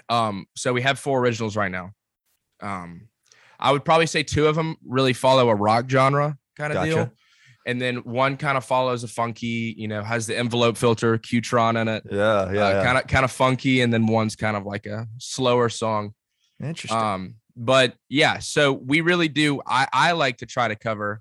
um, 0.08 0.46
so 0.54 0.72
we 0.72 0.82
have 0.82 0.98
four 0.98 1.18
originals 1.20 1.56
right 1.56 1.70
now. 1.70 1.92
Um, 2.60 3.08
I 3.58 3.72
would 3.72 3.84
probably 3.84 4.06
say 4.06 4.22
two 4.22 4.46
of 4.46 4.54
them 4.56 4.76
really 4.86 5.12
follow 5.12 5.48
a 5.48 5.54
rock 5.54 5.88
genre 5.90 6.36
kind 6.56 6.72
of 6.72 6.76
Gotcha. 6.76 6.90
deal. 6.90 7.12
And 7.66 7.80
then 7.80 7.96
one 7.98 8.36
kind 8.38 8.56
of 8.56 8.64
follows 8.64 9.04
a 9.04 9.08
funky, 9.08 9.74
you 9.76 9.88
know, 9.88 10.02
has 10.02 10.26
the 10.26 10.38
envelope 10.38 10.76
filter, 10.78 11.18
Q-Tron 11.18 11.76
in 11.76 11.86
it, 11.88 12.02
Yeah, 12.10 12.50
yeah, 12.50 12.52
yeah. 12.70 12.84
kind 12.84 12.98
of 12.98 13.06
kind 13.06 13.24
of 13.24 13.30
funky, 13.30 13.80
and 13.82 13.92
then 13.92 14.06
one's 14.06 14.36
kind 14.36 14.56
of 14.56 14.64
like 14.64 14.86
a 14.86 15.06
slower 15.18 15.68
song. 15.68 16.14
Interesting. 16.62 16.98
Um, 16.98 17.34
but 17.58 17.94
yeah, 18.08 18.38
so 18.38 18.72
we 18.72 19.00
really 19.02 19.28
do. 19.28 19.60
I 19.66 19.86
I 19.92 20.12
like 20.12 20.38
to 20.38 20.46
try 20.46 20.68
to 20.68 20.76
cover 20.76 21.20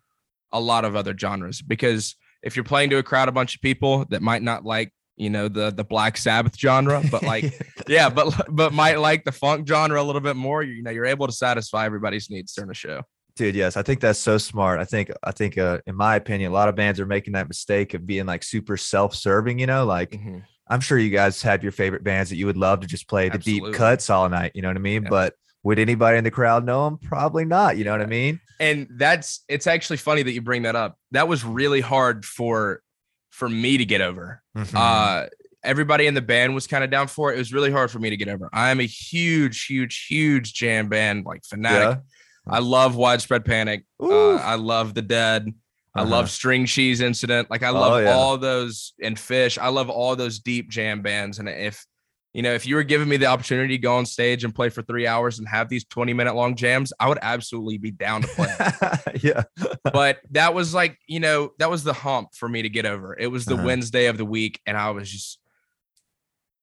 a 0.53 0.59
lot 0.59 0.85
of 0.85 0.95
other 0.95 1.17
genres 1.17 1.61
because 1.61 2.15
if 2.43 2.55
you're 2.55 2.63
playing 2.63 2.89
to 2.91 2.97
a 2.97 3.03
crowd, 3.03 3.27
a 3.27 3.31
bunch 3.33 3.55
of 3.55 3.61
people 3.61 4.05
that 4.11 4.21
might 4.21 4.41
not 4.43 4.63
like, 4.63 4.93
you 5.17 5.29
know, 5.29 5.47
the 5.47 5.71
the 5.71 5.83
Black 5.83 6.15
Sabbath 6.17 6.57
genre, 6.57 7.01
but 7.11 7.23
like 7.23 7.59
yeah, 7.87 8.09
but 8.09 8.33
but 8.49 8.71
might 8.73 8.99
like 8.99 9.25
the 9.25 9.31
funk 9.31 9.67
genre 9.67 10.01
a 10.01 10.05
little 10.05 10.21
bit 10.21 10.35
more. 10.35 10.63
You 10.63 10.83
know, 10.83 10.91
you're 10.91 11.05
able 11.05 11.27
to 11.27 11.33
satisfy 11.33 11.85
everybody's 11.85 12.29
needs 12.29 12.53
during 12.53 12.69
the 12.69 12.75
show. 12.75 13.01
dude 13.35 13.55
yes 13.55 13.77
i 13.77 13.83
think 13.83 13.99
that's 13.99 14.17
so 14.19 14.37
smart 14.37 14.79
i 14.79 14.85
think 14.85 15.11
i 15.23 15.31
think 15.31 15.57
uh 15.59 15.77
in 15.85 15.95
my 15.95 16.15
opinion 16.15 16.51
a 16.51 16.53
lot 16.53 16.67
of 16.69 16.75
bands 16.75 16.99
are 16.99 17.05
making 17.05 17.33
that 17.33 17.47
mistake 17.47 17.93
of 17.93 18.03
being 18.05 18.25
like 18.25 18.43
super 18.43 18.75
self-serving 18.77 19.59
you 19.59 19.67
know 19.67 19.85
like 19.85 20.09
Mm-hmm. 20.11 20.39
i'm 20.69 20.81
sure 20.81 20.97
you 20.97 21.11
guys 21.11 21.41
have 21.43 21.61
your 21.61 21.71
favorite 21.71 22.03
bands 22.03 22.29
that 22.31 22.37
you 22.37 22.47
would 22.47 22.57
love 22.57 22.79
to 22.79 22.87
just 22.87 23.07
play 23.07 23.29
the 23.29 23.35
Absolutely. 23.35 23.71
deep 23.71 23.77
cuts 23.77 24.09
all 24.09 24.27
night 24.29 24.51
you 24.55 24.61
know 24.63 24.69
what 24.69 24.77
i 24.77 24.79
mean 24.79 25.03
Yeah. 25.03 25.09
but 25.09 25.33
would 25.67 25.79
anybody 25.79 26.17
in 26.17 26.23
the 26.23 26.31
crowd 26.31 26.65
know 26.65 26.85
them 26.85 26.97
probably 26.97 27.45
not 27.45 27.77
you 27.77 27.83
know 27.85 27.91
what 27.91 28.01
i 28.01 28.05
mean 28.05 28.39
And 28.59 28.87
that's 28.97 29.43
it's 29.47 29.67
actually 29.67 29.97
funny 29.97 30.23
that 30.23 30.31
you 30.31 30.41
bring 30.41 30.63
that 30.63 30.75
up. 30.75 30.97
That 31.11 31.27
was 31.27 31.43
really 31.45 31.81
hard 31.81 32.25
for 32.25 32.81
for 33.29 33.47
me 33.47 33.77
to 33.77 33.85
get 33.85 34.01
over. 34.01 34.41
Mhm. 34.57 34.73
Uh 34.75 35.27
everybody 35.63 36.07
in 36.07 36.13
the 36.15 36.21
band 36.33 36.55
was 36.55 36.65
kind 36.65 36.83
of 36.83 36.89
down 36.89 37.07
for 37.07 37.31
it. 37.31 37.35
It 37.35 37.39
was 37.39 37.51
really 37.53 37.71
hard 37.71 37.91
for 37.91 37.99
me 37.99 38.09
to 38.09 38.17
get 38.17 38.29
over. 38.29 38.49
I 38.53 38.69
am 38.71 38.79
a 38.79 38.87
huge, 38.87 39.65
huge, 39.65 40.05
huge 40.09 40.53
jam 40.53 40.87
band 40.89 41.25
like 41.25 41.43
fanatic. 41.45 41.99
I 42.47 42.59
love 42.59 42.95
widespread 42.95 43.43
panic. 43.45 43.83
Uh, 44.01 44.35
I 44.35 44.55
love 44.55 44.93
the 44.93 45.01
dead. 45.03 45.41
I 45.93 46.01
Uh-huh. 46.01 46.09
love 46.15 46.29
string 46.29 46.65
cheese 46.65 47.01
incident. 47.01 47.51
Like 47.51 47.63
I 47.63 47.69
love 47.71 47.93
Oh, 47.93 47.97
yeah. 47.97 48.13
all 48.13 48.37
those 48.37 48.93
and 49.03 49.17
Phish. 49.17 49.57
I 49.57 49.67
love 49.69 49.89
all 49.89 50.15
those 50.15 50.39
deep 50.39 50.69
jam 50.69 51.01
bands. 51.01 51.37
And 51.39 51.47
if 51.49 51.85
you 52.33 52.41
know, 52.43 52.53
if 52.53 52.65
you 52.67 52.75
were 52.75 52.83
giving 52.83 53.07
me 53.09 53.17
the 53.17 53.25
opportunity 53.25 53.77
to 53.77 53.81
go 53.81 53.95
on 53.97 54.05
stage 54.05 54.43
and 54.43 54.53
play 54.53 54.69
for 54.69 54.81
three 54.83 55.07
hours 55.07 55.39
and 55.39 55.47
have 55.47 55.69
these 55.69 55.85
20 55.85 56.13
minute 56.13 56.35
long 56.35 56.55
jams, 56.55 56.93
I 56.99 57.07
would 57.07 57.17
absolutely 57.21 57.77
be 57.79 57.89
down 57.91 58.21
to 58.21 58.27
play. 58.27 58.55
yeah. 59.23 59.43
but 59.91 60.19
that 60.31 60.53
was 60.53 60.73
like, 60.73 60.99
you 61.07 61.19
know, 61.19 61.51
that 61.59 61.69
was 61.69 61.83
the 61.83 61.93
hump 61.93 62.29
for 62.35 62.47
me 62.47 62.61
to 62.61 62.69
get 62.69 62.85
over. 62.85 63.17
It 63.17 63.27
was 63.27 63.45
the 63.45 63.55
Uh-huh. 63.55 63.63
Wednesday 63.65 64.05
of 64.05 64.17
the 64.17 64.25
week, 64.25 64.59
and 64.67 64.77
I 64.77 64.91
was 64.91 65.09
just 65.11 65.39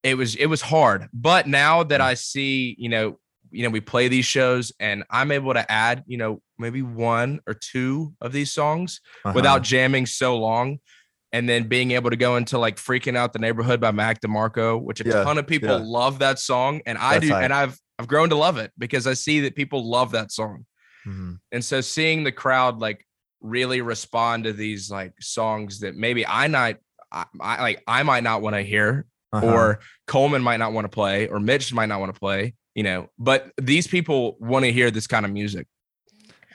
it 0.03 0.17
was 0.17 0.35
it 0.37 0.47
was 0.47 0.61
hard. 0.61 1.09
But 1.13 1.47
now 1.49 1.83
that 1.83 2.01
I 2.01 2.15
see, 2.15 2.77
you 2.79 2.89
know, 2.91 3.19
you 3.51 3.63
know, 3.65 3.71
we 3.71 3.81
play 3.81 4.09
these 4.09 4.25
shows 4.27 4.73
and 4.81 5.05
I'm 5.11 5.31
able 5.31 5.55
to 5.55 5.71
add, 5.71 6.03
you 6.07 6.19
know, 6.19 6.43
maybe 6.59 6.83
one 6.83 7.41
or 7.47 7.55
two 7.55 8.13
of 8.21 8.33
these 8.33 8.51
songs 8.53 9.01
Uh-huh. 9.25 9.33
without 9.35 9.63
jamming 9.63 10.07
so 10.07 10.37
long. 10.39 10.79
And 11.35 11.49
then 11.49 11.65
being 11.67 11.91
able 11.91 12.11
to 12.11 12.17
go 12.17 12.37
into 12.37 12.59
like 12.59 12.77
freaking 12.77 13.17
out 13.17 13.33
the 13.33 13.41
neighborhood 13.41 13.81
by 13.81 13.91
Mac 13.91 14.21
DeMarco, 14.21 14.81
which 14.81 15.01
a 15.01 15.05
Yeah, 15.05 15.25
ton 15.25 15.37
of 15.37 15.47
people 15.49 15.69
yeah. 15.69 15.83
love 15.83 16.21
that 16.21 16.39
song. 16.39 16.81
And 16.87 16.97
I 16.97 17.15
That's 17.15 17.27
do, 17.27 17.33
hype. 17.33 17.43
and 17.45 17.53
I've 17.53 17.77
I've 17.99 18.07
grown 18.07 18.29
to 18.31 18.37
love 18.37 18.57
it 18.59 18.71
because 18.79 19.07
I 19.09 19.15
see 19.15 19.41
that 19.41 19.57
people 19.57 19.85
love 19.89 20.13
that 20.13 20.31
song. 20.31 20.65
Mhm. 21.07 21.39
And 21.53 21.65
so 21.65 21.81
seeing 21.81 22.23
the 22.25 22.31
crowd 22.33 22.79
like 22.79 23.05
really 23.41 23.81
respond 23.81 24.45
to 24.45 24.53
these 24.53 24.91
like 24.91 25.13
songs 25.21 25.81
that 25.81 25.97
maybe 25.97 26.25
I 26.27 26.47
not 26.47 26.77
I, 27.11 27.25
I 27.41 27.63
like 27.63 27.83
I 27.87 28.05
might 28.05 28.23
not 28.23 28.41
want 28.41 28.55
to 28.57 28.63
hear 28.63 29.07
Uh-huh. 29.33 29.47
or 29.47 29.81
Coleman 30.07 30.41
might 30.43 30.59
not 30.59 30.73
want 30.73 30.85
to 30.85 30.89
play 30.89 31.27
or 31.29 31.41
Mitch 31.41 31.73
might 31.75 31.87
not 31.87 31.99
want 31.99 32.15
to 32.15 32.19
play, 32.21 32.55
you 32.77 32.85
know, 32.85 33.09
but 33.19 33.51
these 33.61 33.89
people 33.89 34.37
want 34.39 34.65
to 34.67 34.73
hear 34.73 34.93
this 34.93 35.09
kind 35.09 35.27
of 35.27 35.33
music. 35.33 35.67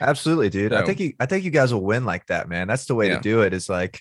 Absolutely, 0.00 0.48
dude. 0.48 0.72
I 0.72 0.84
think 0.86 0.98
you 1.00 1.12
I 1.20 1.26
think 1.26 1.44
you 1.44 1.50
guys 1.50 1.72
will 1.74 1.84
win 1.84 2.04
like 2.06 2.26
that, 2.28 2.48
man. 2.48 2.66
That's 2.66 2.86
the 2.86 2.94
way 2.94 3.08
Yeah. 3.08 3.16
to 3.16 3.20
do 3.20 3.42
it 3.42 3.52
is 3.52 3.68
like 3.68 4.00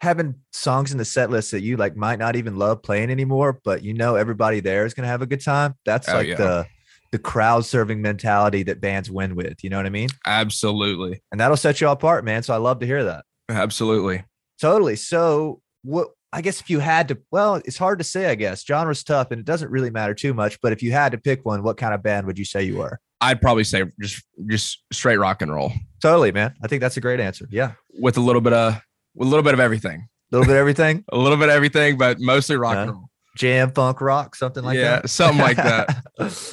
having 0.00 0.34
songs 0.52 0.92
in 0.92 0.98
the 0.98 1.04
set 1.04 1.30
list 1.30 1.50
that 1.50 1.62
you 1.62 1.76
like 1.76 1.96
might 1.96 2.18
not 2.18 2.36
even 2.36 2.56
love 2.56 2.82
playing 2.82 3.10
anymore, 3.10 3.60
but 3.64 3.82
you 3.82 3.92
know 3.94 4.16
everybody 4.16 4.60
there 4.60 4.86
is 4.86 4.94
gonna 4.94 5.08
have 5.08 5.22
a 5.22 5.26
good 5.26 5.42
time. 5.44 5.74
That's 5.84 6.08
Oh, 6.08 6.14
like 6.14 6.28
yeah. 6.28 6.34
the 6.36 6.66
the 7.12 7.18
crowd 7.18 7.64
serving 7.64 8.00
mentality 8.00 8.62
that 8.62 8.80
bands 8.80 9.10
win 9.10 9.34
with. 9.34 9.64
You 9.64 9.70
know 9.70 9.76
what 9.78 9.86
I 9.86 9.90
mean? 9.90 10.08
Absolutely. 10.26 11.20
And 11.32 11.40
that'll 11.40 11.56
set 11.56 11.80
you 11.80 11.88
apart, 11.88 12.24
man. 12.24 12.42
So 12.44 12.54
I 12.54 12.58
love 12.58 12.78
to 12.80 12.86
hear 12.86 13.02
that. 13.04 13.24
Absolutely. 13.48 14.22
Totally. 14.60 14.96
So 14.96 15.60
what 15.82 16.08
I 16.32 16.40
guess 16.42 16.60
if 16.60 16.70
you 16.70 16.78
had 16.78 17.08
to 17.08 17.18
well, 17.32 17.56
it's 17.64 17.76
hard 17.76 17.98
to 17.98 18.04
say, 18.04 18.26
I 18.26 18.36
guess. 18.36 18.64
Genre's 18.64 19.02
tough 19.02 19.32
and 19.32 19.40
it 19.40 19.44
doesn't 19.44 19.70
really 19.70 19.90
matter 19.90 20.14
too 20.14 20.32
much, 20.34 20.60
but 20.60 20.72
if 20.72 20.82
you 20.82 20.92
had 20.92 21.12
to 21.12 21.18
pick 21.18 21.44
one, 21.44 21.62
what 21.62 21.76
kind 21.76 21.92
of 21.94 22.02
band 22.02 22.26
would 22.26 22.38
you 22.38 22.44
say 22.44 22.62
you 22.62 22.76
were? 22.78 23.00
I'd 23.20 23.40
probably 23.42 23.64
say 23.64 23.84
just 24.00 24.24
just 24.48 24.82
straight 24.92 25.18
rock 25.18 25.42
and 25.42 25.52
roll 25.52 25.72
Totally, 26.00 26.32
man. 26.32 26.54
I 26.62 26.68
think 26.68 26.80
that's 26.80 26.96
a 26.96 27.00
great 27.02 27.20
answer. 27.20 27.46
Yeah. 27.50 27.72
with 27.98 28.16
a 28.16 28.20
little 28.20 28.40
bit 28.40 28.52
of 28.54 28.80
a 29.18 29.24
little 29.24 29.42
bit 29.42 29.54
of 29.54 29.60
everything. 29.60 30.06
A 30.32 30.36
little 30.36 30.46
bit 30.46 30.52
of 30.52 30.58
everything. 30.60 31.04
A 31.12 31.16
little 31.18 31.38
bit 31.38 31.48
of 31.48 31.54
everything, 31.54 31.96
but 31.98 32.20
mostly 32.20 32.56
rock 32.56 32.74
Yeah. 32.74 32.82
and 32.82 32.90
roll. 32.92 33.10
jam 33.36 33.70
funk 33.72 34.00
rock 34.00 34.34
something 34.34 34.62
like 34.64 34.76
Yeah, 34.76 35.00
that 35.00 35.10
something 35.10 35.40
like 35.40 35.56
that. 35.56 36.02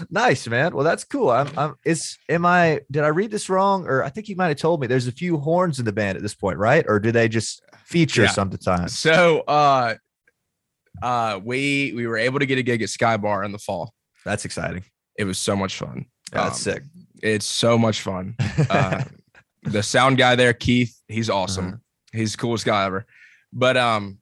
nice 0.09 0.47
man 0.47 0.73
well 0.75 0.85
that's 0.85 1.03
cool 1.03 1.29
i'm 1.31 1.49
i'm 1.57 1.75
is 1.83 2.17
am 2.29 2.45
i 2.45 2.79
did 2.91 3.03
i 3.03 3.07
read 3.07 3.31
this 3.31 3.49
wrong 3.49 3.85
or 3.87 4.03
i 4.03 4.09
think 4.09 4.29
you 4.29 4.35
might 4.35 4.47
have 4.49 4.57
told 4.57 4.79
me 4.79 4.85
there's 4.87 5.07
a 5.07 5.11
few 5.11 5.37
horns 5.37 5.79
in 5.79 5.85
the 5.85 5.91
band 5.91 6.15
at 6.17 6.21
this 6.21 6.35
point 6.35 6.57
right 6.59 6.85
or 6.87 6.99
do 6.99 7.11
they 7.11 7.27
just 7.27 7.61
feature 7.85 8.21
Yeah. 8.23 8.29
sometimes 8.29 8.97
So 8.97 9.39
uh 9.47 9.95
uh 11.01 11.39
we 11.43 11.93
we 11.95 12.05
were 12.07 12.17
able 12.17 12.39
to 12.39 12.45
get 12.45 12.57
a 12.59 12.63
gig 12.63 12.81
at 12.83 12.89
Sky 12.89 13.17
Bar 13.17 13.43
in 13.43 13.51
the 13.51 13.59
fall. 13.59 13.93
that's 14.23 14.45
exciting 14.45 14.83
It 15.17 15.23
was 15.25 15.39
so 15.39 15.55
much 15.55 15.75
fun. 15.77 16.05
Yeah, 16.31 16.43
that's 16.43 16.65
Um, 16.67 16.73
sick 16.73 16.83
It's 17.23 17.45
so 17.47 17.77
much 17.77 18.01
fun. 18.01 18.35
Uh, 18.69 19.03
the 19.63 19.81
sound 19.83 20.17
guy 20.19 20.35
there, 20.35 20.53
Keith, 20.53 20.95
he's 21.07 21.29
awesome. 21.29 21.65
Uh-huh. 21.67 21.77
He's 22.17 22.33
the 22.33 22.37
coolest 22.39 22.65
guy 22.65 22.85
ever. 22.85 23.05
But 23.53 23.77
um, 23.77 24.19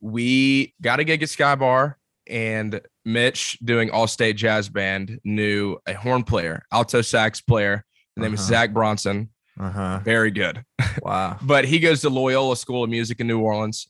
we 0.00 0.74
got 0.80 1.00
a 1.00 1.04
gig 1.04 1.22
at 1.22 1.28
Sky 1.28 1.54
Bar, 1.54 1.98
and 2.26 2.80
Mitch, 3.04 3.58
doing 3.64 3.90
All 3.90 4.06
State 4.06 4.36
Jazz 4.36 4.68
Band, 4.68 5.20
knew 5.24 5.78
a 5.86 5.94
horn 5.94 6.22
player, 6.24 6.64
alto 6.72 7.02
sax 7.02 7.40
player. 7.40 7.84
His 8.16 8.22
name 8.22 8.34
is 8.34 8.40
Uh-huh. 8.40 8.48
Zach 8.48 8.72
Bronson. 8.72 9.30
uh-huh 9.58 10.00
Very 10.04 10.30
good. 10.30 10.64
wow 11.02 11.38
But 11.42 11.64
he 11.64 11.78
goes 11.78 12.00
to 12.02 12.10
Loyola 12.10 12.56
School 12.56 12.84
of 12.84 12.90
Music 12.90 13.20
in 13.20 13.26
New 13.26 13.40
Orleans. 13.40 13.88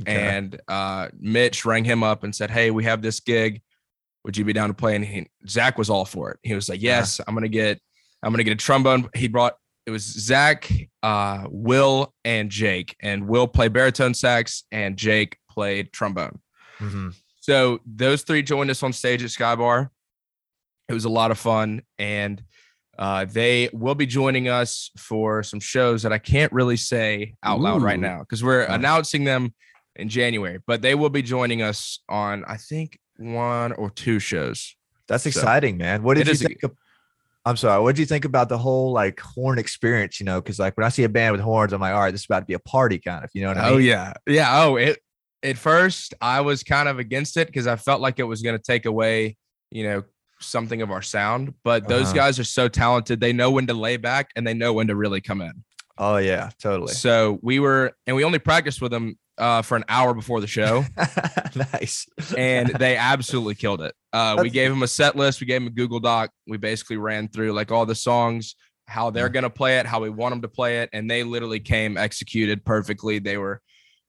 Okay. 0.00 0.14
And 0.14 0.60
uh, 0.68 1.08
Mitch 1.18 1.64
rang 1.66 1.84
him 1.84 2.02
up 2.02 2.24
and 2.24 2.34
said, 2.34 2.50
Hey, 2.50 2.70
we 2.70 2.84
have 2.84 3.02
this 3.02 3.20
gig. 3.20 3.60
Would 4.24 4.36
you 4.36 4.44
be 4.44 4.52
down 4.52 4.68
to 4.68 4.74
play? 4.74 4.94
And 4.96 5.04
he, 5.04 5.28
Zach 5.48 5.76
was 5.76 5.90
all 5.90 6.04
for 6.06 6.30
it. 6.30 6.38
He 6.42 6.54
was 6.54 6.68
like. 6.68 6.80
Yes, 6.80 7.20
I'm 7.26 7.34
gonna 7.34 7.48
get, 7.48 7.80
I'm 8.22 8.32
gonna 8.32 8.44
get 8.44 8.52
a 8.52 8.56
trombone. 8.56 9.08
He 9.14 9.26
brought 9.28 9.54
it 9.86 9.90
was 9.90 10.02
Zach, 10.04 10.70
uh, 11.02 11.44
Will, 11.50 12.14
and 12.24 12.50
Jake. 12.50 12.96
And 13.00 13.26
Will 13.28 13.48
played 13.48 13.72
baritone 13.72 14.14
sax, 14.14 14.64
and 14.70 14.96
Jake 14.96 15.36
played 15.50 15.92
trombone. 15.92 16.40
Mhm. 16.78 17.14
So 17.40 17.80
those 17.84 18.22
three 18.22 18.42
joined 18.42 18.70
us 18.70 18.82
on 18.82 18.92
stage 18.92 19.22
at 19.24 19.30
Sky 19.30 19.54
Bar. 19.56 19.90
It 20.88 20.94
was 20.94 21.04
a 21.04 21.08
lot 21.10 21.30
of 21.30 21.38
fun, 21.38 21.82
and 21.98 22.42
uh, 22.98 23.24
they 23.24 23.70
will 23.72 23.94
be 23.94 24.06
joining 24.06 24.48
us 24.48 24.90
for 24.98 25.42
some 25.42 25.58
shows 25.60 26.02
that 26.02 26.12
I 26.12 26.18
can't 26.18 26.52
really 26.52 26.76
say 26.76 27.34
out 27.42 27.58
loud 27.60 27.82
right 27.82 27.98
now 27.98 28.20
because 28.20 28.44
we're 28.44 28.66
Nice. 28.66 28.74
announcing 28.76 29.24
them 29.24 29.54
in 29.96 30.08
January. 30.08 30.58
But 30.66 30.82
they 30.82 30.94
will 30.94 31.08
be 31.10 31.22
joining 31.22 31.62
us 31.62 32.00
on 32.08 32.44
I 32.46 32.56
think 32.58 32.98
one 33.16 33.72
or 33.72 33.90
two 33.90 34.18
shows. 34.18 34.76
that's 35.08 35.24
So, 35.24 35.28
exciting 35.28 35.76
man 35.78 36.02
what 36.02 36.16
did 36.16 36.26
you 36.26 36.32
is 36.32 36.44
a- 36.44 36.56
of, 36.64 36.72
i'm 37.44 37.56
sorry 37.56 37.82
what 37.82 37.94
did 37.96 38.00
you 38.00 38.06
think 38.06 38.24
about 38.24 38.48
the 38.48 38.58
whole 38.58 38.92
like 38.92 39.18
horn 39.20 39.58
experience 39.58 40.20
you 40.20 40.26
know 40.26 40.40
because 40.40 40.58
like 40.58 40.76
when 40.76 40.84
i 40.86 40.88
see 40.88 41.04
a 41.04 41.08
band 41.08 41.32
with 41.32 41.40
horns 41.40 41.72
i'm 41.72 41.80
like 41.80 41.92
all 41.94 42.00
right 42.00 42.12
this 42.12 42.20
is 42.22 42.26
about 42.26 42.40
to 42.40 42.46
be 42.46 42.54
a 42.54 42.58
party 42.60 42.98
kind 42.98 43.24
of 43.24 43.30
you 43.34 43.42
know 43.42 43.48
what 43.48 43.56
i 43.58 43.64
mean 43.64 43.74
Oh 43.74 43.78
yeah, 43.78 44.12
yeah. 44.26 44.62
Oh, 44.64 44.76
it. 44.76 44.98
At 45.44 45.58
first, 45.58 46.14
I 46.20 46.40
was 46.42 46.62
kind 46.62 46.88
of 46.88 47.00
against 47.00 47.36
it 47.36 47.48
because 47.48 47.66
I 47.66 47.74
felt 47.74 48.00
like 48.00 48.20
it 48.20 48.22
was 48.22 48.42
going 48.42 48.56
to 48.56 48.62
take 48.62 48.86
away, 48.86 49.36
you 49.72 49.82
know, 49.82 50.04
something 50.38 50.82
of 50.82 50.92
our 50.92 51.02
sound. 51.02 51.54
But 51.64 51.88
those 51.88 52.06
Uh-huh. 52.10 52.14
guys 52.14 52.38
are 52.38 52.44
so 52.44 52.68
talented; 52.68 53.18
they 53.20 53.32
know 53.32 53.50
when 53.50 53.66
to 53.66 53.74
lay 53.74 53.96
back 53.96 54.30
and 54.36 54.46
they 54.46 54.54
know 54.54 54.72
when 54.72 54.86
to 54.86 54.94
really 54.94 55.20
come 55.20 55.40
in. 55.40 55.64
Oh 55.98 56.16
yeah 56.16 56.50
totally 56.60 56.92
So 56.92 57.38
we 57.42 57.60
were, 57.60 57.92
and 58.06 58.16
we 58.16 58.24
only 58.24 58.38
practiced 58.38 58.80
with 58.80 58.90
them 58.90 59.18
uh, 59.38 59.62
for 59.62 59.76
an 59.76 59.84
hour 59.88 60.14
before 60.14 60.40
the 60.40 60.46
show, 60.46 60.84
nice 61.72 62.06
and 62.36 62.68
they 62.78 62.96
absolutely 62.96 63.54
killed 63.54 63.80
it. 63.80 63.94
Uh, 64.12 64.38
we 64.40 64.50
gave 64.50 64.70
them 64.70 64.82
a 64.82 64.88
set 64.88 65.16
list, 65.16 65.40
we 65.40 65.46
gave 65.46 65.60
them 65.62 65.68
a 65.68 65.74
Google 65.74 66.00
Doc. 66.00 66.30
We 66.46 66.58
basically 66.58 66.96
ran 66.96 67.28
through 67.28 67.52
like 67.52 67.72
all 67.72 67.86
the 67.86 67.94
songs, 67.94 68.54
how 68.86 69.10
they're 69.10 69.28
going 69.28 69.44
to 69.44 69.50
play 69.50 69.78
it, 69.78 69.86
how 69.86 70.00
we 70.00 70.10
want 70.10 70.32
them 70.32 70.42
to 70.42 70.48
play 70.48 70.80
it, 70.80 70.90
and 70.92 71.10
they 71.10 71.24
literally 71.24 71.60
came 71.60 71.96
executed 71.96 72.64
perfectly. 72.64 73.18
They 73.18 73.38
were 73.38 73.60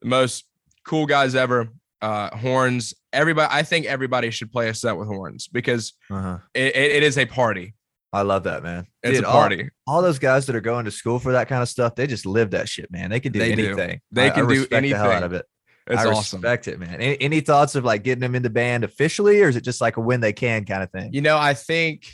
the 0.01 0.09
most 0.09 0.45
cool 0.85 1.05
guys 1.05 1.35
ever. 1.35 1.69
Uh, 2.01 2.35
horns, 2.35 2.93
everybody. 3.13 3.47
I 3.49 3.63
think 3.63 3.85
everybody 3.85 4.29
should 4.29 4.51
play 4.51 4.67
a 4.67 4.73
set 4.73 4.97
with 4.97 5.07
horns 5.07 5.47
because 5.47 5.93
uh-huh. 6.11 6.39
it, 6.53 6.75
it, 6.75 6.91
it 6.95 7.03
is 7.03 7.17
a 7.17 7.25
party. 7.25 7.75
I 8.13 8.21
love 8.21 8.43
that, 8.43 8.61
man. 8.63 8.85
It's 9.01 9.17
Dude, 9.17 9.25
a 9.25 9.27
all- 9.27 9.33
party. 9.39 9.69
All, 9.87 10.01
those 10.03 10.19
guys 10.19 10.45
that 10.45 10.55
are 10.55 10.61
going 10.61 10.85
to 10.85 10.91
school 10.91 11.17
for 11.19 11.31
that 11.33 11.47
kind 11.49 11.61
of 11.63 11.67
stuff, 11.67 11.95
they 11.95 12.05
just 12.07 12.25
live 12.27 12.51
that 12.51 12.69
shit, 12.69 12.91
man. 12.91 13.09
They 13.09 13.19
can 13.19 13.31
do 13.31 13.39
They 13.39 13.55
do. 13.55 13.65
anything. 13.69 13.99
They 14.11 14.27
I- 14.27 14.29
can 14.29 14.45
I 14.45 14.47
do 14.53 14.59
respect 14.61 14.83
The 14.83 14.89
hell 14.93 15.11
out 15.11 15.23
of 15.23 15.33
it. 15.33 15.45
it's 15.87 15.99
I 16.01 16.05
awesome. 16.05 16.39
respect 16.41 16.67
it, 16.67 16.79
man. 16.79 17.01
Any, 17.01 17.19
any 17.19 17.39
thoughts 17.41 17.73
of 17.75 17.83
like 17.83 18.03
getting 18.03 18.21
them 18.21 18.35
in 18.35 18.43
the 18.43 18.49
band 18.51 18.83
officially, 18.83 19.41
or 19.41 19.49
is 19.49 19.55
it 19.55 19.63
just 19.63 19.81
like 19.81 19.97
a 19.97 20.01
when 20.01 20.21
they 20.21 20.31
can 20.31 20.63
kind 20.63 20.83
of 20.83 20.91
thing? 20.91 21.11
You 21.11 21.21
know, 21.21 21.37
I 21.37 21.55
think 21.55 22.05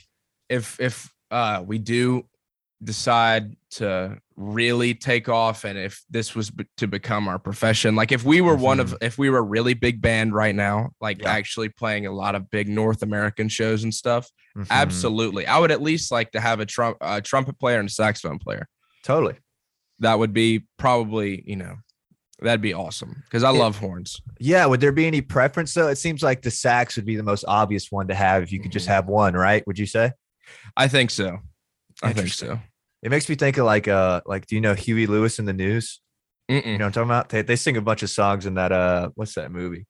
if 0.48 0.79
if 0.79 1.12
uh 1.32 1.62
we 1.65 1.77
do 1.77 2.25
decide 2.84 3.56
to 3.72 4.18
really 4.41 4.93
take 4.93 5.27
off 5.27 5.65
and 5.65 5.77
if 5.77 6.01
this 6.10 6.34
was 6.34 6.50
be- 6.50 6.65
to 6.77 6.88
become 6.88 7.27
our 7.27 7.38
profession 7.38 7.93
like 7.93 8.13
if 8.13 8.24
we 8.24 8.39
were 8.39 8.55
one 8.55 8.79
of 8.79 8.96
if 9.01 9.17
we 9.17 9.29
were 9.29 9.39
a 9.39 9.41
really 9.41 9.74
big 9.74 10.01
band 10.01 10.34
right 10.34 10.55
now 10.55 10.89
like 11.01 11.17
Mm-hmm. 11.17 11.27
Yeah. 11.27 11.34
actually 11.34 11.67
playing 11.69 12.05
a 12.05 12.12
lot 12.13 12.36
of 12.36 12.50
big 12.50 12.69
north 12.69 13.03
american 13.03 13.50
shows 13.50 13.84
and 13.84 13.93
stuff 13.93 14.29
Mhm. 14.58 14.67
absolutely 14.69 15.46
i 15.46 15.58
would 15.60 15.72
at 15.72 15.81
least 15.81 16.10
like 16.10 16.31
to 16.31 16.39
have 16.39 16.62
a 16.62 16.65
trump 16.65 16.96
a 17.01 17.19
trumpet 17.22 17.60
player 17.60 17.79
and 17.79 17.89
a 17.89 17.91
saxophone 17.91 18.39
player 18.39 18.65
Totally. 19.03 19.36
that 20.00 20.17
would 20.17 20.31
be 20.31 20.65
probably 20.77 21.43
you 21.46 21.58
know 21.58 21.75
that'd 22.41 22.62
be 22.62 22.74
awesome 22.74 23.22
because 23.25 23.43
i 23.43 23.51
Yeah. 23.51 23.60
love 23.60 23.77
horns 23.77 24.22
Yeah. 24.39 24.65
Would 24.67 24.79
there 24.79 24.93
be 24.93 25.05
any 25.05 25.19
preference 25.19 25.74
though? 25.74 25.89
It 25.89 25.98
seems 25.98 26.24
like 26.24 26.41
the 26.43 26.51
sax 26.51 26.96
would 26.96 27.05
be 27.05 27.17
the 27.17 27.24
most 27.24 27.43
obvious 27.46 27.91
one 27.91 28.08
to 28.08 28.15
have 28.15 28.41
if 28.43 28.53
you 28.53 28.62
could 28.62 28.72
just 28.72 28.88
Mhm. 28.88 28.91
have 28.91 29.08
one, 29.08 29.34
right? 29.34 29.67
Would 29.67 29.77
you 29.77 29.86
say? 29.86 30.13
i 30.77 30.88
think 30.88 31.10
so 31.12 31.39
i 32.01 32.13
think 32.13 32.29
so 32.29 32.60
It 33.01 33.10
makes 33.10 33.29
me 33.29 33.36
think 33.36 33.58
of 33.58 33.65
like 33.65 33.88
uh 33.88 34.22
like 34.25 34.46
do 34.48 34.56
you 34.56 34.62
know 34.62 34.74
Huey 34.74 35.08
Lewis 35.08 35.39
and 35.39 35.48
the 35.48 35.53
News? 35.53 36.01
You 36.48 36.62
Mm-mm. 36.62 36.65
know 36.65 36.72
what 36.74 36.82
I'm 36.86 36.91
talking 36.91 37.10
about? 37.10 37.29
They, 37.29 37.41
they 37.44 37.56
sing 37.56 37.77
a 37.77 37.82
bunch 37.82 38.01
of 38.03 38.10
songs 38.10 38.46
in 38.46 38.56
that 38.56 38.72
uh 38.72 39.10
what's 39.15 39.36
that 39.36 39.51
movie? 39.51 39.86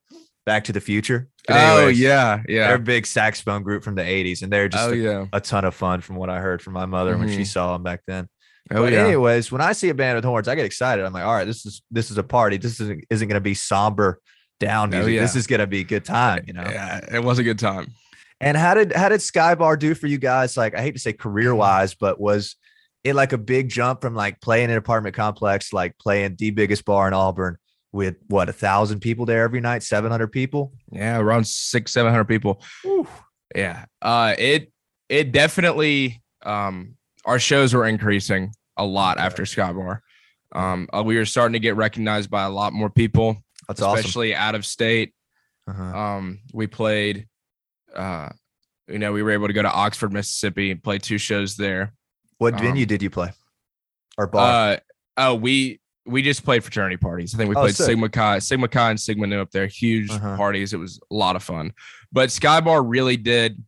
Back 0.46 0.66
to 0.66 0.74
the 0.74 0.82
Future. 0.82 1.28
But 1.48 1.56
oh 1.58 1.78
anyways, 1.78 2.00
yeah 2.00 2.42
They're 2.46 2.76
a 2.76 2.80
big 2.80 3.06
saxophone 3.06 3.64
group 3.64 3.84
from 3.84 3.96
the 3.96 4.02
80s 4.04 4.42
and 4.44 4.52
they're 4.52 4.70
just 4.70 4.88
oh 4.90 4.92
a, 4.94 4.96
yeah 4.96 5.26
a 5.34 5.40
ton 5.42 5.66
of 5.66 5.74
fun 5.76 6.02
from 6.02 6.16
what 6.18 6.30
I 6.30 6.40
heard 6.40 6.62
from 6.62 6.74
my 6.74 6.86
mother 6.86 7.18
when 7.18 7.28
she 7.30 7.42
Mhm. 7.42 7.48
saw 7.48 7.74
them 7.74 7.84
back 7.84 8.02
then. 8.08 8.28
oh 8.72 8.84
but 8.84 8.94
yeah 8.94 9.06
anyways, 9.06 9.52
when 9.52 9.62
I 9.62 9.72
see 9.72 9.90
a 9.90 9.94
band 9.96 10.16
with 10.18 10.26
horns, 10.26 10.48
I 10.48 10.56
get 10.56 10.66
excited. 10.66 11.04
I'm 11.06 11.14
like, 11.14 11.24
all 11.26 11.34
right, 11.34 11.46
this 11.46 11.66
is 11.66 11.82
this 11.90 12.12
is 12.12 12.18
a 12.18 12.24
party. 12.24 12.58
This 12.58 12.80
isn't 12.80 13.06
isn't 13.10 13.28
gonna 13.28 13.40
be 13.42 13.54
somber 13.56 14.20
down 14.60 14.94
Oh, 14.94 14.98
music. 14.98 15.20
This 15.22 15.36
is 15.36 15.48
gonna 15.48 15.68
be 15.68 15.80
a 15.80 15.84
good 15.86 16.04
time, 16.06 16.44
you 16.46 16.54
know. 16.54 16.64
yeah 16.70 17.00
it 17.12 17.24
was 17.24 17.40
a 17.40 17.44
good 17.44 17.58
time 17.60 17.88
And 18.42 18.56
how 18.58 18.74
did 18.74 18.92
how 18.94 19.10
did 19.10 19.22
Sky 19.22 19.56
Bar 19.56 19.78
do 19.78 19.96
for 19.96 20.08
you 20.08 20.18
guys? 20.18 20.56
Like, 20.58 20.76
I 20.76 20.82
hate 20.82 20.94
to 20.94 21.00
say 21.00 21.14
career 21.14 21.56
wise, 21.56 21.96
but 21.96 22.20
was 22.20 22.56
it 23.04 23.16
like 23.16 23.34
a 23.34 23.38
big 23.38 23.70
jump 23.70 24.02
from 24.02 24.16
like 24.16 24.42
playing 24.42 24.70
an 24.70 24.78
apartment 24.78 25.16
complex, 25.16 25.72
like 25.74 25.98
playing 25.98 26.36
the 26.38 26.52
biggest 26.52 26.86
bar 26.86 27.08
in 27.08 27.14
Auburn, 27.14 27.58
with 27.92 28.18
what 28.28 28.50
a 28.50 28.54
thousand 28.54 29.00
people 29.00 29.26
there 29.26 29.44
every 29.44 29.62
night, 29.62 29.84
seven 29.84 30.12
hundred 30.12 30.32
people. 30.32 30.74
Yeah, 30.92 31.18
around 31.18 31.48
six, 31.48 31.94
seven 31.94 32.12
hundred 32.12 32.26
people. 32.26 32.62
Whew. 32.84 33.08
Yeah. 33.56 33.86
Uh 34.02 34.36
it 34.38 34.72
it 35.08 35.32
definitely 35.32 36.22
um 36.44 36.96
our 37.26 37.40
shows 37.40 37.74
were 37.74 37.86
increasing 37.86 38.52
a 38.78 38.86
lot 38.86 39.18
after 39.18 39.46
Sky 39.46 39.74
Bar. 39.74 40.04
Um 40.54 40.88
uh, 40.94 41.04
we 41.04 41.18
were 41.18 41.26
starting 41.26 41.54
to 41.54 41.60
get 41.60 41.76
recognized 41.76 42.30
by 42.30 42.44
a 42.44 42.50
lot 42.50 42.74
more 42.74 42.90
people, 42.90 43.38
That's 43.68 43.82
awesome. 43.82 44.00
especially 44.00 44.36
out 44.36 44.56
of 44.56 44.66
state. 44.66 45.14
Uh-huh. 45.68 45.84
Um 45.84 46.40
we 46.54 46.68
played 46.68 47.28
uh 47.96 48.30
you 48.88 49.00
know, 49.00 49.12
we 49.14 49.22
were 49.22 49.32
able 49.32 49.48
to 49.48 49.54
go 49.54 49.62
to 49.62 49.72
Oxford, 49.72 50.12
Mississippi 50.12 50.72
and 50.72 50.84
play 50.84 50.98
two 50.98 51.20
shows 51.20 51.56
there. 51.56 51.94
What 52.40 52.56
um, 52.56 52.60
venue 52.60 52.86
did 52.86 53.02
you 53.04 53.10
play? 53.10 53.32
Or 54.18 54.28
bar? 54.28 54.74
Uh 54.74 54.78
oh, 55.18 55.36
we 55.36 55.80
we 56.06 56.22
just 56.24 56.44
played 56.44 56.64
fraternity 56.64 56.98
parties. 56.98 57.36
I 57.36 57.38
think 57.38 57.50
we 57.50 57.56
Oh, 57.56 57.62
played 57.62 57.76
sick. 57.76 57.86
Sigma 57.86 58.10
Chi, 58.10 58.40
Sigma 58.40 58.68
Chi 58.68 58.90
and 58.90 59.00
Sigma 59.00 59.28
Nu 59.28 59.40
up 59.42 59.52
there. 59.52 59.68
Huge 59.68 60.10
Uh-huh. 60.10 60.36
parties. 60.36 60.74
It 60.74 60.78
was 60.78 61.00
a 61.12 61.14
lot 61.16 61.36
of 61.36 61.44
fun. 61.44 61.72
But 62.12 62.32
Sky 62.32 62.60
Bar 62.62 62.82
really 62.82 63.16
did 63.18 63.64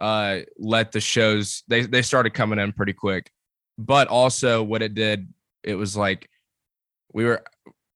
uh 0.00 0.40
let 0.58 0.90
the 0.90 1.00
shows 1.00 1.62
they 1.68 1.82
they 1.82 2.02
started 2.02 2.34
coming 2.34 2.58
in 2.58 2.72
pretty 2.72 2.92
quick. 2.94 3.30
But 3.78 4.08
also 4.08 4.62
what 4.62 4.82
it 4.82 4.94
did, 4.94 5.28
it 5.62 5.76
was 5.76 5.96
like 5.96 6.28
we 7.12 7.24
were 7.24 7.42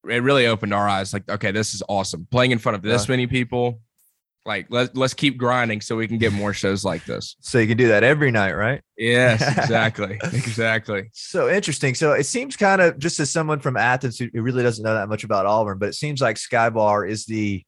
it 0.09 0.23
really 0.23 0.47
opened 0.47 0.73
our 0.73 0.89
eyes 0.89 1.13
like 1.13 1.29
okay, 1.29 1.51
this 1.51 1.75
is 1.75 1.83
awesome. 1.89 2.27
Playing 2.31 2.53
in 2.53 2.59
front 2.59 2.77
of 2.77 2.83
this 2.83 3.09
Yeah. 3.09 3.13
many 3.13 3.27
people. 3.27 3.81
Like 4.49 4.67
let, 4.71 4.97
let's 4.97 5.13
keep 5.15 5.37
grinding 5.37 5.83
so 5.83 5.95
we 5.95 6.09
can 6.09 6.17
get 6.19 6.33
more 6.33 6.55
shows 6.55 6.83
like 6.85 7.05
this. 7.05 7.37
so 7.41 7.59
you 7.59 7.67
can 7.69 7.77
do 7.77 7.89
that 7.89 8.03
every 8.03 8.31
night, 8.31 8.53
right? 8.57 8.81
Yes, 8.97 9.43
exactly. 9.59 10.19
exactly. 10.33 11.11
So 11.13 11.51
interesting. 11.51 11.95
So 11.95 12.13
it 12.15 12.25
seems 12.25 12.57
kind 12.57 12.81
of 12.81 12.99
just 12.99 13.21
as 13.21 13.31
someone 13.31 13.61
from 13.61 13.77
Athens 13.77 14.19
who 14.19 14.31
really 14.33 14.63
doesn't 14.63 14.83
know 14.83 14.95
that 14.95 15.09
much 15.11 15.23
about 15.23 15.45
Auburn, 15.45 15.77
but 15.79 15.91
it 15.91 15.95
seems 15.95 16.23
like 16.23 16.39
Sky 16.39 16.71
Bar 16.71 17.05
is 17.05 17.27
the 17.27 17.63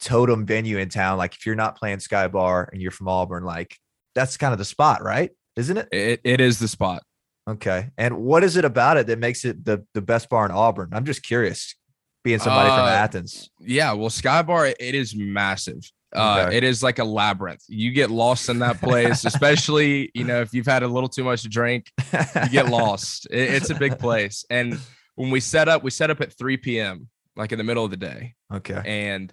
totem 0.00 0.44
venue 0.44 0.78
in 0.78 0.88
town. 0.88 1.18
Like 1.18 1.34
if 1.34 1.46
you're 1.46 1.54
not 1.54 1.78
playing 1.78 2.00
Sky 2.00 2.26
Bar 2.28 2.68
and 2.72 2.82
you're 2.82 2.90
from 2.90 3.08
Auburn, 3.08 3.44
like 3.44 3.76
that's 4.16 4.36
kind 4.36 4.52
of 4.52 4.58
the 4.58 4.64
spot, 4.64 5.02
right? 5.04 5.30
Isn't 5.56 5.76
it? 5.76 5.88
It, 5.92 6.20
it 6.24 6.40
is 6.40 6.58
the 6.58 6.68
spot. 6.68 7.02
Okay. 7.48 7.90
And 7.96 8.18
what 8.18 8.42
is 8.44 8.56
it 8.56 8.64
about 8.64 8.96
it 8.96 9.06
that 9.06 9.18
makes 9.20 9.44
it 9.44 9.64
the 9.64 9.84
the 9.94 10.02
best 10.02 10.28
bar 10.28 10.44
in 10.44 10.50
Auburn? 10.50 10.88
I'm 10.92 11.04
just 11.04 11.22
curious, 11.22 11.76
being 12.24 12.40
somebody 12.40 12.68
from 12.70 12.80
Uh, 12.80 12.88
Athens. 12.88 13.50
Yeah, 13.60 13.92
well, 13.92 14.10
Sky 14.10 14.42
Bar, 14.42 14.66
it 14.66 14.94
is 14.94 15.14
massive. 15.16 15.88
Uh, 16.14 16.44
Okay. 16.46 16.56
It 16.58 16.64
is 16.64 16.82
like 16.82 16.98
a 16.98 17.04
labyrinth. 17.04 17.62
You 17.68 17.90
get 17.92 18.10
lost 18.10 18.48
in 18.48 18.58
that 18.60 18.80
place, 18.80 19.24
especially 19.24 20.10
you 20.14 20.24
know 20.24 20.40
if 20.40 20.52
you've 20.54 20.66
had 20.66 20.82
a 20.82 20.88
little 20.88 21.08
too 21.08 21.24
much 21.24 21.42
to 21.42 21.48
drink, 21.48 21.90
you 22.12 22.48
get 22.50 22.68
lost. 22.68 23.26
It- 23.30 23.54
it's 23.54 23.70
a 23.70 23.74
big 23.74 23.98
place. 23.98 24.44
And 24.50 24.78
when 25.16 25.30
we 25.30 25.40
set 25.40 25.68
up, 25.68 25.82
we 25.82 25.90
set 25.90 26.10
up 26.10 26.20
at 26.20 26.32
3 26.32 26.56
p.m. 26.58 27.08
like 27.36 27.52
in 27.52 27.58
the 27.58 27.64
middle 27.64 27.84
of 27.84 27.90
the 27.90 27.96
day, 27.96 28.34
okay. 28.54 28.80
and 28.86 29.32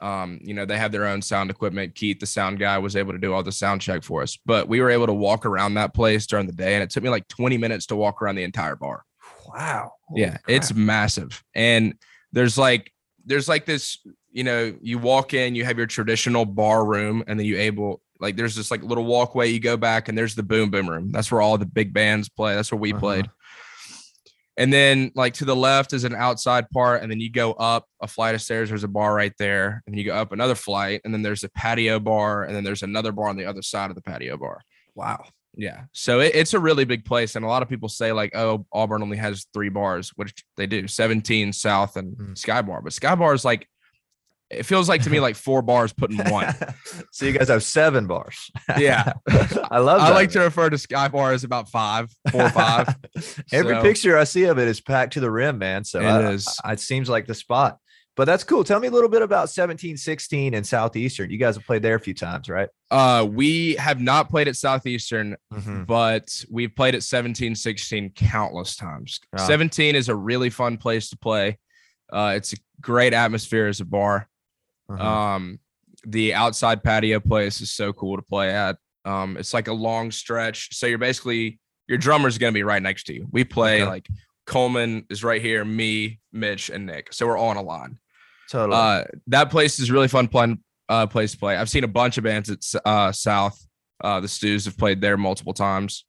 um, 0.00 0.40
you 0.42 0.52
know 0.54 0.64
they 0.66 0.76
have 0.78 0.92
their 0.92 1.06
own 1.06 1.22
sound 1.22 1.50
equipment. 1.50 1.94
Keith, 1.94 2.18
the 2.20 2.26
sound 2.26 2.58
guy, 2.58 2.76
was 2.78 2.96
able 2.96 3.12
to 3.12 3.18
do 3.18 3.32
all 3.32 3.42
the 3.42 3.52
sound 3.52 3.80
check 3.80 4.02
for 4.02 4.22
us, 4.22 4.36
but 4.44 4.68
we 4.68 4.80
were 4.80 4.90
able 4.90 5.06
to 5.06 5.14
walk 5.14 5.46
around 5.46 5.74
that 5.74 5.94
place 5.94 6.26
during 6.26 6.46
the 6.46 6.52
day, 6.52 6.74
and 6.74 6.82
it 6.82 6.90
took 6.90 7.02
me 7.02 7.08
like 7.10 7.28
20 7.28 7.56
minutes 7.58 7.86
to 7.86 7.96
walk 7.96 8.20
around 8.20 8.34
the 8.34 8.42
entire 8.44 8.76
bar. 8.76 9.04
Wow. 9.48 9.92
Holy 10.08 10.22
yeah 10.22 10.36
it's 10.48 10.74
massive 10.74 11.42
and 11.54 11.94
there's 12.32 12.58
like 12.58 12.92
there's 13.24 13.48
like 13.48 13.64
this 13.64 13.98
you 14.36 14.44
know 14.44 14.60
you 14.82 14.96
walk 14.98 15.32
in 15.34 15.54
you 15.54 15.64
have 15.64 15.78
your 15.78 15.86
traditional 15.86 16.44
bar 16.44 16.84
room 16.84 17.24
and 17.26 17.38
then 17.38 17.46
you 17.46 17.56
able 17.58 18.00
like 18.20 18.36
there's 18.36 18.54
this 18.54 18.70
like 18.70 18.82
little 18.82 19.04
walkway 19.04 19.48
you 19.48 19.60
go 19.60 19.76
back 19.76 20.08
and 20.08 20.16
there's 20.18 20.34
the 20.34 20.42
boom 20.42 20.70
boom 20.70 20.88
room 20.88 21.10
that's 21.10 21.30
where 21.32 21.40
all 21.40 21.56
the 21.58 21.64
big 21.80 21.92
bands 21.92 22.28
play 22.28 22.54
that's 22.54 22.70
where 22.70 22.78
we 22.86 22.92
Uh-huh. 22.92 23.00
played 23.00 23.26
and 24.58 24.72
then 24.72 25.12
like 25.14 25.34
to 25.34 25.44
the 25.44 25.56
left 25.56 25.92
is 25.92 26.04
an 26.04 26.14
outside 26.14 26.68
part 26.70 27.02
and 27.02 27.10
then 27.10 27.20
you 27.20 27.30
go 27.30 27.52
up 27.54 27.86
a 28.00 28.06
flight 28.06 28.34
of 28.34 28.42
stairs 28.42 28.68
there's 28.68 28.84
a 28.84 28.88
bar 28.88 29.14
right 29.14 29.32
there 29.38 29.82
and 29.86 29.96
you 29.98 30.04
go 30.04 30.14
up 30.14 30.32
another 30.32 30.54
flight 30.54 31.00
and 31.04 31.12
then 31.12 31.22
there's 31.22 31.44
a 31.44 31.48
patio 31.50 31.98
bar 31.98 32.44
and 32.44 32.54
then 32.54 32.64
there's 32.64 32.82
another 32.82 33.12
bar 33.12 33.28
on 33.28 33.36
the 33.36 33.44
other 33.46 33.62
side 33.62 33.90
of 33.90 33.96
the 33.96 34.02
patio 34.02 34.36
bar 34.36 34.60
wow. 34.94 35.22
yeah. 35.56 35.82
So 35.92 36.20
it, 36.20 36.32
it's 36.34 36.54
a 36.54 36.58
really 36.60 36.84
big 36.86 37.04
place. 37.04 37.36
And 37.36 37.44
a 37.44 37.48
lot 37.48 37.62
of 37.62 37.68
people 37.68 37.88
say, 37.90 38.12
like, 38.12 38.34
oh, 38.34 38.64
Auburn 38.72 39.02
only 39.02 39.18
has 39.18 39.46
three 39.52 39.68
bars, 39.68 40.10
which 40.16 40.32
they 40.56 40.66
do 40.66 40.86
17, 40.88 41.52
South, 41.52 41.96
and 41.96 42.16
Mm. 42.16 42.38
Sky 42.38 42.62
Bar. 42.62 42.80
But 42.80 42.94
Sky 42.94 43.14
Bar 43.14 43.34
is 43.34 43.44
like, 43.44 43.68
it 44.50 44.62
feels 44.64 44.88
like 44.88 45.02
to 45.02 45.10
me 45.10 45.18
like 45.20 45.34
four 45.36 45.60
bars 45.62 45.92
put 45.92 46.10
in 46.10 46.18
one. 46.30 46.54
so 47.12 47.24
you 47.26 47.32
guys 47.32 47.48
have 47.48 47.62
seven 47.64 48.06
bars. 48.06 48.50
Yeah. 48.78 49.12
I 49.70 49.78
love 49.78 50.00
I 50.00 50.08
that. 50.10 50.14
like 50.14 50.30
to 50.30 50.40
refer 50.40 50.70
to 50.70 50.78
Sky 50.78 51.08
Bar 51.08 51.32
as 51.32 51.42
about 51.44 51.68
five, 51.68 52.10
four 52.30 52.42
or 52.42 52.50
five. 52.50 52.94
Every 53.52 53.74
So- 53.74 53.82
picture 53.82 54.16
I 54.16 54.24
see 54.24 54.44
of 54.44 54.58
it 54.58 54.68
is 54.68 54.80
packed 54.80 55.14
to 55.14 55.20
the 55.20 55.30
rim, 55.30 55.58
man. 55.58 55.82
So 55.84 56.00
It 56.00 56.04
I- 56.06 56.30
is. 56.32 56.46
I- 56.64 56.72
it 56.74 56.80
seems 56.80 57.08
like 57.08 57.26
the 57.26 57.34
spot. 57.34 57.78
But 58.14 58.24
that's 58.24 58.44
cool. 58.44 58.64
Tell 58.64 58.80
me 58.80 58.88
a 58.88 58.90
little 58.90 59.10
bit 59.10 59.20
about 59.20 59.50
1716 59.50 60.54
and 60.54 60.66
Southeastern. 60.66 61.28
You 61.30 61.36
guys 61.36 61.54
have 61.56 61.66
played 61.66 61.82
there 61.82 61.96
a 61.96 62.00
few 62.00 62.14
times, 62.14 62.48
right? 62.48 62.70
Uh, 62.90 63.26
we 63.30 63.74
have 63.74 64.00
not 64.00 64.30
played 64.30 64.48
at 64.48 64.56
Southeastern, 64.56 65.36
Mm-hmm. 65.52 65.84
but 65.84 66.44
we've 66.50 66.74
played 66.74 66.94
at 66.94 67.02
17, 67.02 67.54
16 67.54 68.10
countless 68.14 68.74
times. 68.74 69.20
Ah. 69.36 69.44
17 69.46 69.94
is 69.94 70.08
a 70.08 70.14
really 70.14 70.48
fun 70.48 70.78
place 70.78 71.10
to 71.10 71.18
play. 71.18 71.58
Uh, 72.10 72.32
it's 72.36 72.54
a 72.54 72.56
great 72.80 73.12
atmosphere 73.12 73.66
as 73.66 73.80
a 73.80 73.84
bar. 73.84 74.28
Uh-huh. 74.88 75.04
Um, 75.04 75.58
the 76.06 76.34
outside 76.34 76.82
patio 76.84 77.20
place 77.20 77.60
is 77.60 77.70
so 77.70 77.92
cool 77.92 78.16
to 78.16 78.22
play 78.22 78.50
at. 78.50 78.76
Um, 79.04 79.36
it's 79.36 79.54
like 79.54 79.68
a 79.68 79.72
long 79.72 80.10
stretch. 80.10 80.76
So 80.76 80.86
you're 80.86 80.98
basically 80.98 81.58
your 81.88 81.98
drummer's 81.98 82.38
gonna 82.38 82.52
be 82.52 82.62
right 82.64 82.82
next 82.82 83.04
to 83.04 83.14
you. 83.14 83.26
We 83.30 83.44
play 83.44 83.82
Okay. 83.82 83.90
like 83.90 84.08
Coleman 84.46 85.04
is 85.10 85.24
right 85.24 85.40
here, 85.42 85.64
me, 85.64 86.20
Mitch, 86.32 86.70
and 86.70 86.86
Nick. 86.86 87.12
So 87.12 87.26
we're 87.26 87.36
all 87.36 87.48
on 87.48 87.56
a 87.56 87.62
line. 87.62 87.98
totally. 88.50 88.76
Uh, 88.78 89.04
that 89.28 89.50
place 89.50 89.78
is 89.80 89.90
really 89.90 90.08
fun 90.08 90.28
playing 90.28 90.58
uh 90.88 91.06
place 91.06 91.32
to 91.32 91.38
play. 91.38 91.56
I've 91.56 91.68
seen 91.70 91.82
a 91.84 91.88
bunch 91.88 92.16
of 92.18 92.24
bands 92.24 92.48
at 92.50 92.60
uh 92.84 93.10
South. 93.12 93.58
Uh 94.02 94.20
the 94.20 94.28
Stews 94.28 94.64
have 94.66 94.76
played 94.78 95.00
there 95.00 95.16
multiple 95.16 95.52
times. 95.54 96.04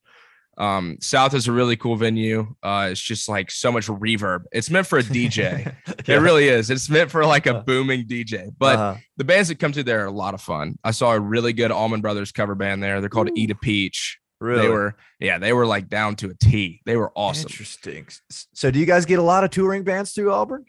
Um, 0.57 0.97
South 1.01 1.33
is 1.35 1.47
a 1.47 1.51
really 1.51 1.75
cool 1.77 1.95
venue. 1.95 2.55
Uh, 2.63 2.89
it's 2.91 2.99
just 3.01 3.29
like 3.29 3.51
so 3.51 3.71
much 3.71 3.87
reverb. 3.87 4.43
It's 4.51 4.69
meant 4.71 4.87
for 4.87 4.97
a 4.99 5.03
DJ. 5.03 5.73
It 6.07 6.21
really 6.21 6.47
is. 6.47 6.69
It's 6.69 6.89
meant 6.89 7.11
for 7.11 7.25
like 7.25 7.45
a 7.47 7.57
Uh, 7.57 7.63
booming 7.63 8.05
DJ. 8.07 8.49
But 8.57 8.75
Uh-huh. 8.79 8.95
the 9.17 9.23
bands 9.25 9.49
that 9.49 9.59
come 9.59 9.73
through 9.73 9.83
there 9.83 10.03
are 10.03 10.07
a 10.07 10.11
lot 10.11 10.33
of 10.33 10.41
fun. 10.41 10.77
I 10.83 10.91
saw 10.91 11.11
a 11.13 11.19
really 11.19 11.51
good 11.53 11.69
Allman 11.71 12.01
Brothers 12.01 12.31
cover 12.31 12.55
band 12.55 12.81
there. 12.81 13.01
They're 13.01 13.09
called 13.09 13.29
Ooh. 13.29 13.33
Eat 13.35 13.51
a 13.51 13.55
Peach. 13.55 14.17
really 14.39 14.61
They 14.63 14.69
were, 14.69 14.95
yeah, 15.19 15.37
they 15.37 15.51
were 15.53 15.65
like 15.65 15.89
down 15.89 16.15
to 16.17 16.29
a 16.29 16.33
T. 16.33 16.81
They 16.85 16.95
were 16.95 17.11
awesome. 17.15 17.47
interesting. 17.49 18.07
So, 18.53 18.71
do 18.71 18.79
you 18.79 18.85
guys 18.85 19.05
get 19.05 19.19
a 19.19 19.23
lot 19.23 19.43
of 19.43 19.49
touring 19.51 19.83
bands 19.83 20.13
through 20.13 20.31
Auburn? 20.31 20.65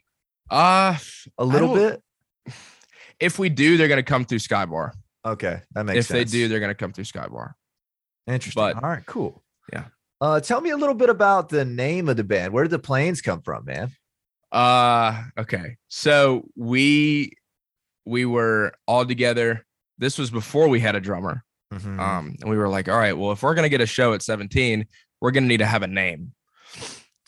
Uh 0.50 0.96
A 1.38 1.44
little 1.44 1.74
bit. 1.74 2.02
if 3.20 3.38
we 3.38 3.48
do, 3.48 3.76
they're 3.76 3.88
gonna 3.88 4.02
come 4.02 4.24
through 4.24 4.38
Sky 4.40 4.64
Bar. 4.66 4.92
Okay, 5.24 5.62
that 5.74 5.84
makes 5.84 5.98
If 6.00 6.06
sense. 6.06 6.30
they 6.32 6.38
do, 6.38 6.48
they're 6.48 6.60
gonna 6.60 6.74
come 6.74 6.92
through 6.92 7.04
Sky 7.04 7.26
Bar. 7.28 7.56
Interesting. 8.26 8.60
But- 8.60 8.82
All 8.82 8.90
right, 8.90 9.04
cool. 9.06 9.42
Yeah. 9.72 9.84
Uh, 10.20 10.40
tell 10.40 10.60
me 10.60 10.70
a 10.70 10.76
little 10.76 10.94
bit 10.94 11.10
about 11.10 11.48
the 11.48 11.64
name 11.64 12.08
of 12.08 12.16
the 12.16 12.24
band. 12.24 12.52
Where 12.52 12.64
did 12.64 12.70
the 12.70 12.78
Plains 12.78 13.20
come 13.20 13.40
from, 13.42 13.64
man? 13.64 13.92
Uh 14.50 15.24
okay. 15.38 15.76
So 15.88 16.48
we 16.56 17.32
we 18.06 18.24
were 18.24 18.72
all 18.86 19.04
together. 19.04 19.66
This 19.98 20.18
was 20.18 20.30
before 20.30 20.68
we 20.68 20.80
had 20.80 20.96
a 20.96 21.00
drummer. 21.00 21.44
Mhm. 21.72 21.98
Um, 22.00 22.36
and 22.40 22.48
we 22.48 22.56
were 22.56 22.68
like, 22.68 22.88
all 22.88 22.96
right, 22.96 23.16
well, 23.16 23.32
if 23.32 23.42
we're 23.42 23.54
gonna 23.54 23.68
get 23.68 23.82
a 23.82 23.86
show 23.86 24.14
at 24.14 24.22
17, 24.22 24.86
we're 25.20 25.32
gonna 25.32 25.46
need 25.46 25.58
to 25.58 25.66
have 25.66 25.82
a 25.82 25.86
name. 25.86 26.32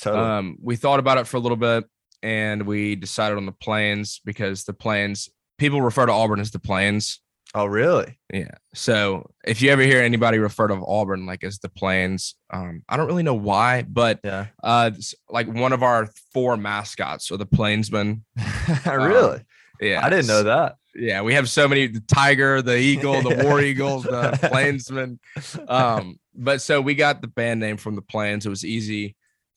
totally. 0.00 0.24
Um, 0.24 0.56
we 0.62 0.76
thought 0.76 0.98
about 0.98 1.18
it 1.18 1.26
for 1.26 1.36
a 1.36 1.40
little 1.40 1.58
bit 1.58 1.84
and 2.22 2.66
we 2.66 2.96
decided 2.96 3.36
on 3.36 3.44
the 3.46 3.52
Plains 3.52 4.20
because 4.24 4.64
the 4.64 4.72
Plains 4.72 5.28
people 5.58 5.82
refer 5.82 6.06
to 6.06 6.12
Auburn 6.12 6.40
as 6.40 6.50
the 6.52 6.58
plains. 6.58 7.20
Oh, 7.54 7.66
really? 7.66 8.18
Yeah. 8.32 8.50
So 8.74 9.30
if 9.44 9.60
you 9.62 9.70
ever 9.70 9.82
hear 9.82 10.02
anybody 10.02 10.38
refer 10.38 10.68
to 10.68 10.74
Auburn 10.86 11.26
like 11.26 11.44
as 11.44 11.58
the 11.58 11.68
plains, 11.68 12.34
um, 12.52 12.82
I 12.88 12.96
don't 12.96 13.06
really 13.06 13.22
know 13.22 13.34
why, 13.34 13.82
but 13.82 14.20
Yeah. 14.24 14.46
uh 14.62 14.90
like 15.28 15.48
one 15.48 15.72
of 15.72 15.82
our 15.82 16.08
four 16.32 16.56
mascots 16.56 17.30
are 17.30 17.36
the 17.36 17.46
plainsmen. 17.46 18.24
really? 18.86 19.42
Yeah. 19.80 20.04
I 20.04 20.10
didn't 20.10 20.26
know 20.28 20.44
that. 20.44 20.76
Yeah, 20.94 21.22
we 21.22 21.34
have 21.34 21.48
so 21.48 21.68
many 21.68 21.86
the 21.86 22.00
tiger, 22.00 22.62
the 22.62 22.76
eagle, 22.76 23.22
the 23.22 23.44
war 23.44 23.60
eagle, 23.70 24.00
the 24.00 24.36
plainsman. 24.50 25.20
Um, 25.68 26.18
but 26.34 26.60
so 26.62 26.80
we 26.80 26.94
got 26.96 27.20
the 27.22 27.28
band 27.28 27.60
name 27.60 27.76
from 27.76 27.94
the 27.94 28.02
plains. 28.02 28.44
It 28.44 28.48
was 28.50 28.64
easy. 28.64 29.14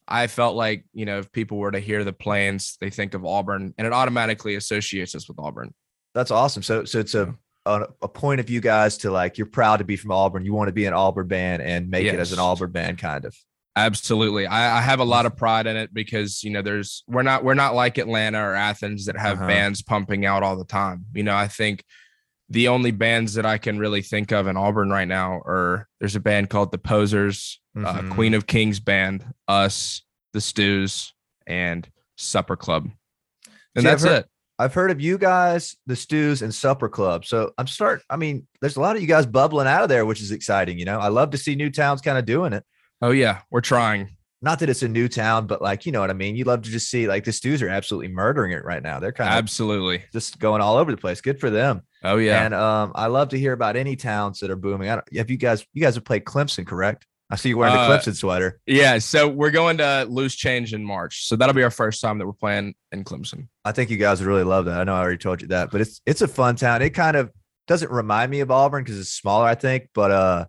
I 0.07 0.27
felt 0.27 0.55
like, 0.55 0.85
you 0.93 1.05
know, 1.05 1.17
if 1.19 1.31
people 1.31 1.57
were 1.57 1.71
to 1.71 1.79
hear 1.79 2.03
the 2.03 2.13
plains, 2.13 2.77
they 2.81 2.91
think 2.91 3.15
of 3.15 3.25
Auburn 3.25 3.73
and 3.77 3.87
it 3.87 3.93
automatically 3.93 4.55
associates 4.55 5.15
us 5.15 5.27
with 5.27 5.39
Auburn. 5.39 5.73
That's 6.13 6.29
awesome. 6.29 6.61
So, 6.61 6.85
so 6.85 6.99
it's 6.99 7.15
a, 7.15 7.33
a 7.65 7.87
a 8.01 8.07
point 8.07 8.39
of 8.39 8.49
you 8.49 8.59
guys 8.61 8.97
to 8.99 9.11
like 9.11 9.37
you're 9.37 9.47
proud 9.47 9.77
to 9.77 9.83
be 9.85 9.95
from 9.95 10.11
Auburn. 10.11 10.45
You 10.45 10.53
want 10.53 10.67
to 10.69 10.73
be 10.73 10.85
an 10.85 10.93
Auburn 10.93 11.27
band 11.27 11.61
and 11.61 11.89
make 11.89 12.05
it 12.05 12.19
as 12.19 12.31
an 12.33 12.39
Auburn 12.39 12.71
band, 12.71 12.97
kind 12.97 13.25
of. 13.25 13.35
Absolutely. 13.75 14.45
I, 14.45 14.77
I 14.77 14.81
have 14.81 14.99
a 14.99 15.03
lot 15.03 15.25
of 15.25 15.35
pride 15.35 15.65
in 15.65 15.75
it 15.75 15.91
because, 15.93 16.43
you 16.43 16.51
know, 16.51 16.61
there's 16.61 17.03
we're 17.07 17.23
not 17.23 17.43
we're 17.43 17.53
not 17.55 17.73
like 17.73 17.97
Atlanta 17.97 18.37
or 18.39 18.53
Athens 18.53 19.05
that 19.07 19.17
have 19.17 19.37
Uh-huh. 19.39 19.47
bands 19.47 19.81
pumping 19.81 20.25
out 20.25 20.43
all 20.43 20.55
the 20.57 20.65
time. 20.65 21.05
You 21.13 21.23
know, 21.23 21.35
I 21.35 21.47
think 21.47 21.83
the 22.49 22.67
only 22.67 22.91
bands 22.91 23.33
that 23.33 23.45
I 23.47 23.57
can 23.57 23.79
really 23.79 24.01
think 24.03 24.31
of 24.31 24.45
in 24.47 24.57
Auburn 24.57 24.89
right 24.91 25.07
now 25.07 25.39
are 25.45 25.87
there's 25.99 26.15
a 26.15 26.19
band 26.19 26.49
called 26.51 26.71
the 26.71 26.77
Posers, 26.77 27.59
Mhm. 27.75 27.85
uh, 28.11 28.13
Queen 28.13 28.35
of 28.35 28.45
Kings 28.45 28.79
band, 28.79 29.25
us, 29.47 30.03
the 30.33 30.41
Stews, 30.41 31.13
and 31.47 31.89
Supper 32.15 32.55
Club. 32.55 32.89
and 33.75 33.83
See, 33.83 33.89
I've 33.89 34.01
that's 34.01 34.03
heard- 34.03 34.19
it. 34.25 34.29
I've 34.59 34.73
heard 34.73 34.91
of 34.91 35.01
you 35.01 35.17
guys, 35.17 35.75
the 35.87 35.95
Stews 35.95 36.41
and 36.41 36.53
Supper 36.53 36.87
Club. 36.87 37.25
So 37.25 37.51
I'm 37.57 37.67
start. 37.67 38.03
I 38.09 38.17
mean, 38.17 38.47
there's 38.61 38.75
a 38.75 38.81
lot 38.81 38.95
of 38.95 39.01
you 39.01 39.07
guys 39.07 39.25
bubbling 39.25 39.67
out 39.67 39.83
of 39.83 39.89
there, 39.89 40.05
which 40.05 40.21
is 40.21 40.31
exciting. 40.31 40.77
You 40.77 40.85
know, 40.85 40.99
I 40.99 41.07
love 41.07 41.31
to 41.31 41.37
see 41.37 41.55
new 41.55 41.69
towns 41.69 42.01
kind 42.01 42.17
of 42.17 42.25
doing 42.25 42.53
it. 42.53 42.63
Oh 43.01 43.11
yeah, 43.11 43.41
we're 43.49 43.61
trying. 43.61 44.15
Not 44.41 44.59
that 44.59 44.69
it's 44.69 44.83
a 44.83 44.89
new 44.89 45.07
town, 45.07 45.47
but 45.47 45.61
like 45.61 45.85
you 45.85 45.91
know 45.91 46.01
what 46.01 46.09
I 46.09 46.13
mean. 46.13 46.35
You 46.35 46.43
love 46.43 46.61
to 46.63 46.69
just 46.69 46.89
see 46.89 47.07
like 47.07 47.23
the 47.23 47.31
Stews 47.31 47.61
are 47.61 47.69
absolutely 47.69 48.09
murdering 48.09 48.51
it 48.51 48.63
right 48.63 48.83
now. 48.83 48.99
They're 48.99 49.11
kind 49.11 49.29
of 49.29 49.37
Absolutely. 49.37 50.03
just 50.11 50.37
going 50.37 50.61
all 50.61 50.77
over 50.77 50.91
the 50.91 50.97
place. 50.97 51.21
Good 51.21 51.39
for 51.39 51.49
them. 51.49 51.81
Oh 52.03 52.17
yeah. 52.17 52.45
And 52.45 52.53
um, 52.53 52.91
I 52.93 53.07
love 53.07 53.29
to 53.29 53.39
hear 53.39 53.53
about 53.53 53.75
any 53.75 53.95
towns 53.95 54.39
that 54.41 54.51
are 54.51 54.55
booming. 54.55 54.89
I 54.89 54.95
don't, 54.95 55.17
have 55.17 55.31
you 55.31 55.37
guys? 55.37 55.65
You 55.73 55.81
guys 55.81 55.95
have 55.95 56.05
played 56.05 56.25
Clemson, 56.25 56.67
correct? 56.67 57.07
I 57.33 57.35
see 57.35 57.49
you 57.49 57.57
wearing 57.57 57.75
Uh, 57.75 57.87
the 57.89 57.97
Clemson 57.97 58.15
sweater. 58.15 58.59
yeah. 58.67 58.99
So 58.99 59.27
we're 59.27 59.49
going 59.51 59.77
to 59.79 60.05
loose 60.07 60.35
change 60.35 60.71
in 60.73 60.85
March. 60.85 61.25
So 61.27 61.35
that'll 61.35 61.55
be 61.55 61.63
our 61.63 61.71
first 61.71 61.99
time 61.99 62.19
that 62.19 62.27
we're 62.27 62.33
playing 62.33 62.75
in 62.91 63.03
Clemson. 63.03 63.47
I 63.65 63.71
think 63.71 63.89
you 63.89 63.97
guys 63.97 64.19
would 64.19 64.27
really 64.27 64.43
love 64.43 64.65
that. 64.65 64.79
I 64.79 64.83
know 64.83 64.93
I 64.93 64.99
already 64.99 65.17
told 65.17 65.41
you 65.41 65.47
that, 65.47 65.71
but 65.71 65.81
it's 65.81 65.99
it's 66.05 66.21
a 66.21 66.27
fun 66.27 66.55
town. 66.55 66.81
It 66.83 66.91
kind 66.91 67.17
of 67.17 67.31
doesn't 67.67 67.89
remind 67.91 68.29
me 68.29 68.41
of 68.41 68.51
Auburn 68.51 68.83
because 68.83 68.99
it's 68.99 69.09
smaller, 69.11 69.45
I 69.47 69.55
think, 69.55 69.89
but 69.95 70.11
uh 70.11 70.45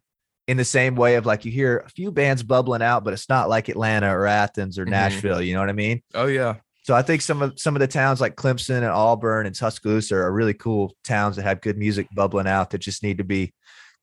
in 0.47 0.59
the 0.59 0.65
same 0.65 0.95
way 0.95 1.15
of 1.15 1.25
like 1.25 1.47
you 1.47 1.51
hear 1.51 1.79
a 1.79 1.89
few 1.89 2.13
bands 2.13 2.43
bubbling 2.43 2.83
out, 2.83 3.03
but 3.03 3.15
it's 3.15 3.31
not 3.31 3.49
like 3.49 3.71
Atlanta 3.71 4.15
or 4.15 4.27
Athens 4.27 4.79
or 4.79 4.85
Mhm. 4.85 4.91
Nashville, 4.91 5.41
you 5.41 5.55
know 5.55 5.61
what 5.61 5.71
I 5.71 5.73
mean? 5.73 6.03
Oh 6.13 6.27
yeah. 6.27 6.57
So 6.83 6.95
I 6.95 7.01
think 7.01 7.23
some 7.23 7.41
of 7.41 7.59
some 7.59 7.75
of 7.77 7.81
the 7.81 7.87
towns 7.87 8.21
like 8.21 8.37
Clemson 8.37 8.77
and 8.77 8.85
Auburn 8.85 9.47
and 9.47 9.57
Tuscaloosa 9.57 10.17
are 10.17 10.31
really 10.31 10.53
cool 10.53 10.95
towns 11.03 11.37
that 11.37 11.45
have 11.45 11.63
good 11.63 11.79
music 11.79 12.09
bubbling 12.15 12.47
out 12.47 12.69
that 12.71 12.79
just 12.79 13.03
need 13.03 13.17
to 13.19 13.25
be 13.25 13.55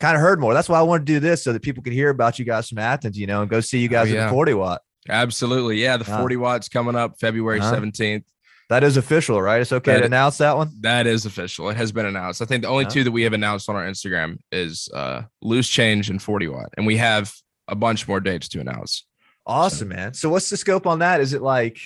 kind 0.02 0.16
of 0.16 0.22
heard 0.22 0.40
more. 0.42 0.54
That's 0.54 0.68
why 0.68 0.80
I 0.80 0.82
want 0.82 1.06
to 1.06 1.14
do 1.14 1.20
this 1.20 1.44
so 1.44 1.54
that 1.54 1.62
people 1.62 1.82
can 1.84 1.94
hear 1.94 2.10
about 2.10 2.40
you 2.40 2.46
guys 2.46 2.68
from 2.68 2.80
Athens, 2.80 3.18
you 3.18 3.28
know, 3.28 3.42
and 3.42 3.50
go 3.50 3.62
see 3.62 3.80
you 3.80 3.88
guys 3.88 4.10
at 4.10 4.16
yeah. 4.16 4.24
the 4.26 4.32
40 4.32 4.54
watt. 4.56 4.82
Absolutely. 5.10 5.82
Yeah. 5.82 5.98
The 5.98 6.12
Uh, 6.12 6.18
40 6.20 6.36
watts 6.38 6.68
coming 6.70 6.96
up 6.96 7.20
February 7.20 7.60
Uh-huh. 7.60 7.72
17th. 7.76 8.24
That 8.70 8.84
is 8.84 8.96
official, 8.98 9.42
right? 9.42 9.60
It's 9.62 9.72
okay 9.74 9.92
That 9.94 9.98
to 10.00 10.04
is- 10.04 10.08
announce 10.08 10.38
that 10.38 10.56
one. 10.58 10.72
That 10.82 11.06
is 11.08 11.26
official. 11.26 11.70
It 11.70 11.78
has 11.78 11.92
been 11.92 12.06
announced. 12.06 12.42
I 12.42 12.46
think 12.46 12.64
the 12.64 12.70
only 12.70 12.86
Huh? 12.86 12.90
two 12.92 13.04
that 13.04 13.12
we 13.12 13.24
have 13.24 13.34
announced 13.34 13.68
on 13.70 13.76
our 13.76 13.86
Instagram 13.86 14.38
is 14.52 14.90
uh 14.94 15.24
loose 15.42 15.68
change 15.70 16.10
and 16.10 16.22
40 16.22 16.48
watt. 16.48 16.70
And 16.78 16.86
we 16.86 16.98
have 16.98 17.34
a 17.68 17.76
bunch 17.76 18.08
more 18.08 18.20
dates 18.20 18.48
to 18.50 18.60
announce. 18.62 19.06
Awesome, 19.46 19.90
man. 19.90 20.14
So 20.14 20.30
what's 20.30 20.50
the 20.50 20.58
scope 20.58 20.86
on 20.88 21.00
that? 21.00 21.20
Is 21.20 21.34
it 21.34 21.42
like 21.42 21.80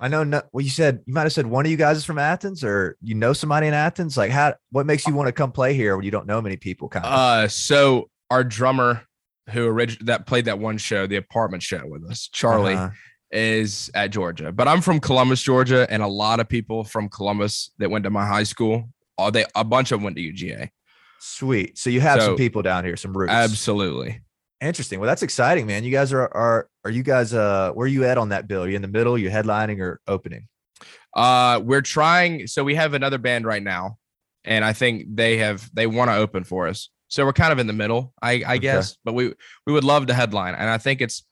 I 0.00 0.08
know 0.08 0.24
no, 0.24 0.42
well 0.52 0.62
you 0.64 0.70
said 0.70 1.00
you 1.06 1.12
might 1.14 1.22
have 1.22 1.32
said 1.32 1.46
one 1.46 1.64
of 1.64 1.70
you 1.70 1.76
guys 1.76 1.96
is 1.96 2.04
from 2.04 2.18
Athens 2.18 2.62
or 2.64 2.96
you 3.02 3.14
know 3.14 3.32
somebody 3.32 3.66
in 3.66 3.74
Athens? 3.74 4.16
Like 4.16 4.30
how 4.30 4.54
what 4.70 4.86
makes 4.86 5.06
you 5.06 5.14
want 5.14 5.26
to 5.28 5.32
come 5.32 5.52
play 5.52 5.74
here 5.74 5.96
when 5.96 6.04
you 6.04 6.10
don't 6.10 6.26
know 6.26 6.40
many 6.40 6.56
people 6.56 6.88
kind 6.88 7.04
of? 7.04 7.12
Uh 7.12 7.48
so 7.48 8.08
our 8.30 8.44
drummer 8.44 9.02
who 9.50 9.66
orig- 9.66 10.04
that 10.06 10.26
played 10.26 10.44
that 10.44 10.58
one 10.58 10.76
show, 10.78 11.06
the 11.06 11.16
apartment 11.16 11.62
show 11.62 11.82
with 11.86 12.04
us, 12.10 12.28
Charlie, 12.32 12.74
Uh-huh. 12.74 12.90
is 13.30 13.90
at 13.94 14.08
Georgia. 14.10 14.52
But 14.52 14.68
I'm 14.68 14.80
from 14.82 15.00
Columbus, 15.00 15.42
Georgia, 15.42 15.86
and 15.90 16.02
a 16.02 16.06
lot 16.06 16.38
of 16.40 16.48
people 16.48 16.84
from 16.84 17.08
Columbus 17.08 17.70
that 17.78 17.90
went 17.90 18.04
to 18.04 18.10
my 18.10 18.26
high 18.26 18.42
school, 18.42 18.90
all 19.16 19.30
they 19.30 19.46
a 19.54 19.64
bunch 19.64 19.90
of 19.90 19.98
them 20.00 20.04
went 20.04 20.16
to 20.16 20.22
UGA. 20.22 20.68
Sweet. 21.20 21.76
So 21.78 21.90
you 21.90 22.00
have 22.00 22.22
some 22.22 22.36
people 22.36 22.62
down 22.62 22.84
here, 22.84 22.96
some 22.96 23.16
roots. 23.16 23.32
Absolutely. 23.32 24.20
Interesting. 24.60 24.98
Well, 24.98 25.06
that's 25.06 25.22
exciting, 25.22 25.66
man. 25.66 25.84
You 25.84 25.92
guys 25.92 26.12
are 26.12 26.22
are 26.34 26.68
are 26.84 26.90
you 26.90 27.02
guys 27.04 27.32
uh 27.32 27.70
where 27.72 27.84
are 27.84 27.88
you 27.88 28.04
at 28.04 28.18
on 28.18 28.30
that 28.30 28.48
bill? 28.48 28.64
Are 28.64 28.68
you 28.68 28.76
in 28.76 28.82
the 28.82 28.88
middle? 28.88 29.16
You 29.16 29.30
headlining 29.30 29.80
or 29.80 30.00
opening? 30.08 30.48
Uh, 31.14 31.60
we're 31.64 31.80
trying. 31.82 32.46
So 32.46 32.64
we 32.64 32.74
have 32.74 32.94
another 32.94 33.18
band 33.18 33.46
right 33.46 33.62
now, 33.62 33.98
and 34.44 34.64
I 34.64 34.72
think 34.72 35.04
they 35.14 35.38
have 35.38 35.68
they 35.72 35.86
want 35.86 36.10
to 36.10 36.16
open 36.16 36.44
for 36.44 36.66
us. 36.66 36.90
So 37.08 37.24
we're 37.24 37.32
kind 37.32 37.52
of 37.52 37.58
in 37.58 37.66
the 37.66 37.72
middle, 37.72 38.12
I, 38.20 38.32
I 38.32 38.54
Okay. 38.54 38.58
guess. 38.58 38.96
But 39.04 39.14
we 39.14 39.32
we 39.66 39.72
would 39.72 39.84
love 39.84 40.06
to 40.06 40.14
headline, 40.14 40.54
and 40.54 40.68
I 40.68 40.78
think 40.78 41.00
it's 41.00 41.24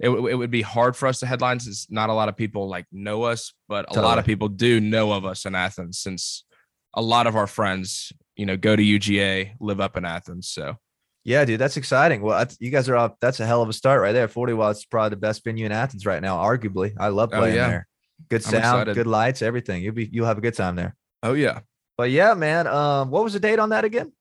it, 0.00 0.10
it 0.10 0.34
would 0.34 0.50
be 0.50 0.62
hard 0.62 0.96
for 0.96 1.06
us 1.06 1.20
to 1.20 1.26
headline 1.26 1.60
since 1.60 1.86
not 1.90 2.10
a 2.10 2.12
lot 2.12 2.28
of 2.28 2.36
people 2.36 2.68
like 2.68 2.86
know 2.90 3.22
us, 3.22 3.52
but 3.68 3.86
a 3.96 4.00
lot 4.00 4.18
of 4.18 4.24
people 4.24 4.48
do 4.48 4.80
know 4.80 5.12
of 5.12 5.24
us 5.24 5.46
in 5.46 5.54
Athens 5.54 6.00
since 6.00 6.44
a 6.92 7.00
lot 7.02 7.28
of 7.28 7.36
our 7.36 7.46
friends, 7.46 8.12
you 8.36 8.44
know, 8.46 8.56
go 8.56 8.74
to 8.74 8.82
UGA, 8.82 9.52
live 9.60 9.80
up 9.80 9.96
in 9.96 10.04
Athens. 10.04 10.48
So 10.48 10.76
Yeah, 11.24 11.44
dude, 11.44 11.58
that's 11.60 11.76
exciting. 11.78 12.20
Well, 12.20 12.38
that's, 12.38 12.56
you 12.60 12.70
guys 12.70 12.88
are 12.88 12.96
off. 12.96 13.12
That's 13.20 13.40
a 13.40 13.46
hell 13.46 13.62
of 13.62 13.68
a 13.68 13.72
start 13.72 14.00
right 14.02 14.12
there. 14.12 14.28
40 14.28 14.52
watts 14.52 14.80
is 14.80 14.84
probably 14.84 15.10
the 15.10 15.16
best 15.16 15.42
venue 15.42 15.64
in 15.64 15.72
Athens 15.72 16.04
right 16.04 16.20
now, 16.20 16.36
arguably. 16.36 16.92
I 16.98 17.08
love 17.08 17.30
Oh, 17.32 17.38
playing 17.38 17.56
yeah. 17.56 17.68
there. 17.68 17.86
Good 18.28 18.42
sound, 18.44 18.92
good 18.94 19.06
lights, 19.06 19.40
everything. 19.42 19.82
You'll 19.82 19.94
be 19.94 20.08
you'll 20.12 20.26
have 20.26 20.38
a 20.38 20.40
good 20.40 20.54
time 20.54 20.76
there. 20.76 20.94
oh 21.22 21.32
yeah, 21.34 21.60
But 21.96 22.10
yeah, 22.10 22.34
man. 22.34 22.66
Um, 22.66 23.10
what 23.10 23.24
was 23.24 23.32
the 23.32 23.40
date 23.40 23.58
on 23.58 23.70
that 23.70 23.84
again? 23.84 24.12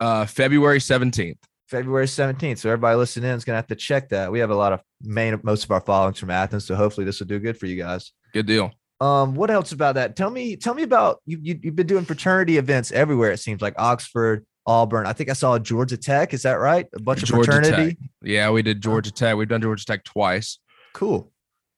uh, 0.00 0.26
February 0.26 0.80
seventeenth. 0.80 1.38
February 1.68 2.06
17th. 2.06 2.58
So 2.58 2.70
everybody 2.70 2.96
listening 2.96 3.28
in 3.30 3.36
is 3.36 3.44
gonna 3.44 3.56
have 3.56 3.66
to 3.66 3.74
check 3.76 4.08
that. 4.08 4.32
We 4.32 4.38
have 4.38 4.48
a 4.50 4.54
lot 4.54 4.72
of 4.72 4.80
main 5.02 5.38
most 5.42 5.64
of 5.64 5.70
our 5.70 5.80
followings 5.82 6.18
from 6.18 6.30
Athens. 6.30 6.64
So 6.64 6.74
hopefully 6.74 7.04
this 7.04 7.20
will 7.20 7.26
do 7.26 7.38
good 7.38 7.58
for 7.58 7.66
you 7.66 7.76
guys. 7.76 8.12
Good 8.32 8.46
deal. 8.46 8.70
Um, 9.02 9.34
what 9.34 9.50
else 9.50 9.72
about 9.72 9.94
that? 9.96 10.16
Tell 10.16 10.30
me, 10.30 10.56
tell 10.56 10.72
me 10.74 10.82
about 10.82 11.20
you, 11.26 11.38
you 11.42 11.60
you've 11.62 11.76
been 11.76 11.86
doing 11.86 12.04
fraternity 12.06 12.56
events 12.58 12.90
everywhere, 12.90 13.32
it 13.32 13.38
seems 13.38 13.60
like 13.60 13.74
Oxford, 13.76 14.46
Auburn. 14.68 15.06
I 15.06 15.14
think 15.14 15.30
I 15.30 15.32
saw 15.32 15.58
Georgia 15.58 15.96
Tech. 15.96 16.34
Is 16.34 16.42
that 16.42 16.60
right? 16.60 16.86
A 16.94 17.00
bunch 17.00 17.22
of 17.22 17.28
Georgia 17.30 17.52
fraternity. 17.52 17.94
Tech. 17.94 18.10
Yeah, 18.22 18.50
we 18.50 18.62
did 18.62 18.82
Georgia 18.82 19.10
Tech. 19.10 19.34
We've 19.34 19.48
done 19.48 19.62
Georgia 19.62 19.84
Tech 19.84 20.04
twice. 20.04 20.58
Cool. 20.92 21.32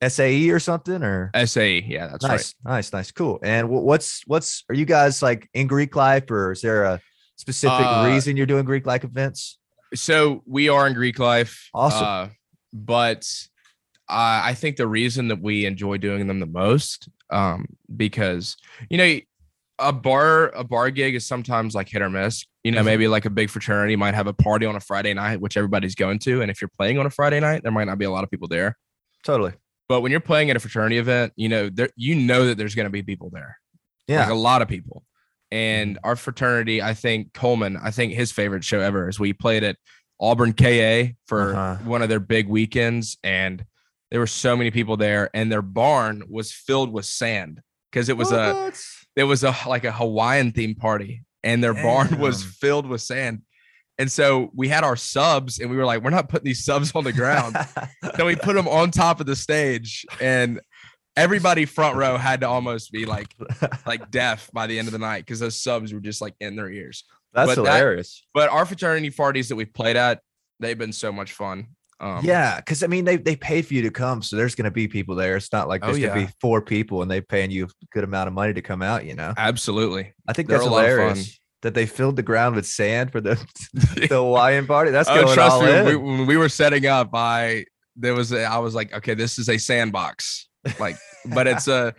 SAE 0.07 0.51
or 0.51 0.59
something 0.59 1.03
or 1.03 1.31
SAE. 1.45 1.85
Yeah, 1.87 2.09
that's 2.09 2.25
right. 2.25 2.33
nice, 2.33 2.55
nice, 2.65 2.93
nice, 2.93 3.13
cool. 3.13 3.39
And 3.43 3.69
what's 3.69 4.23
what's 4.27 4.65
are 4.69 4.75
you 4.75 4.87
guys 4.87 5.23
like 5.23 5.49
in 5.55 5.67
Greek 5.67 5.95
life 5.95 6.31
or 6.31 6.53
is 6.53 6.63
there 6.63 6.85
a 6.85 7.01
specific 7.37 7.87
Uh, 7.87 8.07
reason 8.07 8.37
you're 8.37 8.47
doing 8.47 8.65
Greek 8.65 8.87
life 8.87 9.05
events? 9.05 9.59
So 9.95 10.43
we 10.47 10.69
are 10.69 10.87
in 10.87 10.95
Greek 10.95 11.19
life. 11.19 11.69
Awesome. 11.75 12.05
Uh, 12.05 12.29
but 12.73 13.31
I 14.09 14.51
I 14.51 14.55
think 14.55 14.77
the 14.77 14.89
reason 14.89 15.29
that 15.29 15.41
we 15.41 15.67
enjoy 15.67 15.99
doing 15.99 16.27
them 16.27 16.41
the 16.41 16.47
most, 16.47 17.09
um, 17.31 17.67
because 17.95 18.57
you 18.89 18.97
know, 18.97 19.21
a 19.79 19.93
bar 19.93 20.49
a 20.57 20.65
bar 20.65 20.91
gig 20.91 21.15
is 21.15 21.27
sometimes 21.27 21.75
like 21.75 21.89
hit 21.89 22.03
or 22.03 22.11
miss. 22.11 22.47
You 22.65 22.73
know, 22.73 22.83
Mhm. 22.83 22.85
maybe 22.87 23.09
like 23.09 23.25
a 23.25 23.31
big 23.31 23.49
fraternity 23.51 23.97
might 23.97 24.15
have 24.15 24.27
a 24.27 24.33
party 24.35 24.67
on 24.67 24.77
a 24.77 24.81
Friday 24.81 25.15
night, 25.15 25.41
which 25.41 25.57
everybody's 25.57 25.95
going 25.95 26.19
to, 26.21 26.43
and 26.43 26.51
if 26.51 26.61
you're 26.61 26.71
playing 26.77 26.99
on 26.99 27.07
a 27.07 27.11
Friday 27.11 27.41
night, 27.41 27.63
there 27.63 27.73
might 27.73 27.85
not 27.87 27.99
be 27.99 28.05
a 28.05 28.11
lot 28.11 28.23
of 28.25 28.31
people 28.31 28.49
there. 28.49 28.77
Totally. 29.25 29.53
But 29.89 30.03
when 30.03 30.11
you're 30.13 30.21
playing 30.21 30.51
at 30.51 30.57
a 30.57 30.61
fraternity 30.61 30.99
event, 30.99 31.33
you 31.37 31.49
know, 31.49 31.69
there 31.71 31.89
you 31.97 32.15
know 32.15 32.47
that 32.47 32.59
there's 32.59 32.75
going 32.75 32.85
to 32.87 32.91
be 32.91 33.03
people 33.03 33.31
there. 33.31 33.57
Yeah. 34.07 34.21
like 34.23 34.31
a 34.31 34.35
lot 34.35 34.61
of 34.61 34.69
people. 34.69 35.05
And 35.53 35.99
our 36.05 36.17
fraternity, 36.17 36.83
I 36.83 36.95
think 36.95 37.33
Coleman, 37.33 37.77
I 37.77 37.91
think 37.93 38.13
his 38.13 38.31
favorite 38.33 38.63
show 38.65 38.81
ever 38.81 39.09
is 39.09 39.19
we 39.21 39.33
played 39.33 39.63
at 39.65 39.77
Auburn 40.21 40.53
KA 40.53 41.15
for 41.27 41.55
Uh-huh. 41.57 41.85
one 41.85 42.03
of 42.03 42.09
their 42.09 42.21
big 42.21 42.47
weekends, 42.49 43.17
and 43.25 43.65
there 44.11 44.21
were 44.21 44.27
so 44.27 44.57
many 44.57 44.71
people 44.71 44.97
there, 44.97 45.31
and 45.33 45.51
their 45.51 45.63
barn 45.63 46.23
was 46.29 46.53
filled 46.53 46.93
with 46.93 47.05
sand 47.07 47.61
because 47.91 48.09
it 48.09 48.17
was 48.17 48.33
a 48.33 48.73
it 49.17 49.25
was 49.25 49.43
a 49.45 49.57
like 49.67 49.85
a 49.85 49.93
Hawaiian 49.93 50.53
themed 50.53 50.79
party, 50.79 51.23
and 51.43 51.63
their 51.63 51.75
barn 51.75 52.19
was 52.19 52.43
filled 52.43 52.87
with 52.87 53.01
sand. 53.03 53.43
And 53.99 54.11
so 54.11 54.51
we 54.55 54.69
had 54.69 54.83
our 54.83 54.97
subs, 54.97 55.59
and 55.59 55.71
we 55.71 55.77
were 55.77 55.85
like, 55.85 56.03
we're 56.03 56.11
not 56.11 56.29
putting 56.31 56.47
these 56.47 56.65
subs 56.65 56.93
on 56.95 57.05
the 57.05 57.13
ground 57.13 57.55
then 58.17 58.25
we 58.27 58.35
put 58.37 58.55
them 58.55 58.67
on 58.69 58.91
top 58.91 59.21
of 59.21 59.27
the 59.27 59.37
stage 59.37 60.07
and 60.21 60.61
everybody 61.17 61.67
front 61.67 61.97
row 61.97 62.17
had 62.17 62.41
to 62.41 62.49
almost 62.49 62.93
be 62.93 63.05
like 63.05 63.35
like 63.85 64.11
deaf 64.11 64.49
by 64.55 64.67
the 64.67 64.79
end 64.79 64.87
of 64.89 64.93
the 64.93 64.99
night 64.99 65.19
because 65.27 65.41
those 65.41 65.61
subs 65.61 65.93
were 65.93 66.01
just 66.01 66.21
like 66.23 66.35
in 66.41 66.55
their 66.57 66.71
ears 66.71 67.05
That's 67.35 67.55
but 67.57 67.65
that- 67.65 67.75
hilarious. 67.77 68.25
but 68.33 68.49
our 68.49 68.65
fraternity 68.65 69.11
parties 69.11 69.49
that 69.49 69.57
we've 69.57 69.73
played 69.75 69.97
at 69.97 70.21
they've 70.61 70.79
been 70.79 70.93
so 70.93 71.11
much 71.13 71.33
fun 71.33 71.67
um 72.01 72.25
yeah, 72.25 72.57
because 72.57 72.83
I 72.83 72.87
mean 72.87 73.05
they 73.05 73.17
they 73.17 73.37
paid 73.37 73.67
for 73.67 73.75
you 73.75 73.83
to 73.83 73.91
come, 73.91 74.23
so 74.23 74.37
there's 74.37 74.55
gonna 74.55 74.71
be 74.71 74.89
people 74.89 75.15
there. 75.15 75.37
It's 75.37 75.53
not 75.53 75.69
like 75.69 75.83
Oh, 75.85 75.89
there's 75.93 75.99
gonna 76.05 76.21
yeah. 76.21 76.27
be 76.27 76.33
four 76.41 76.63
people 76.63 77.03
and 77.03 77.11
they 77.11 77.21
paying 77.21 77.51
you 77.51 77.65
a 77.67 77.69
good 77.93 78.05
amount 78.05 78.29
of 78.29 78.35
money 78.35 78.55
to 78.55 78.63
come 78.63 78.83
out. 78.83 79.05
You 79.05 79.15
know, 79.15 79.35
absolutely 79.37 80.13
I 80.27 80.33
think 80.33 80.49
They're 80.49 80.59
that's 80.59 80.69
a 80.69 80.73
lot 80.73 80.85
of 80.85 80.91
fun. 80.91 80.99
hilarious 80.99 81.41
that 81.63 81.75
they 81.75 81.85
filled 81.85 82.17
the 82.17 82.23
ground 82.23 82.57
with 82.57 82.67
sand 82.67 83.13
for 83.13 83.21
the 83.21 83.35
the 83.75 84.07
Hawaiian 84.09 84.67
party. 84.67 84.91
That's 84.91 85.09
oh 85.11 85.15
going 85.23 85.35
trust 85.35 85.53
all 85.57 85.63
me 85.63 85.71
in. 85.77 85.85
when 85.85 85.87
we, 85.87 85.97
when 86.19 86.27
we 86.27 86.37
were 86.39 86.49
setting 86.49 86.87
up 86.87 87.11
i 87.13 87.65
there 87.97 88.15
was 88.15 88.33
a, 88.33 88.45
i 88.45 88.57
was 88.57 88.75
like 88.75 88.95
okay 88.95 89.13
this 89.15 89.39
is 89.39 89.49
a 89.51 89.59
sandbox 89.59 90.49
like 90.79 90.97
but 91.35 91.47
it's 91.47 91.69
a 91.69 91.93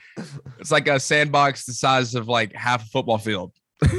it's 0.60 0.72
like 0.72 0.88
a 0.88 1.00
sandbox 1.00 1.66
the 1.66 1.74
size 1.74 2.16
of 2.16 2.28
like 2.28 2.54
half 2.56 2.82
a 2.84 2.86
football 2.88 3.18
field 3.20 3.52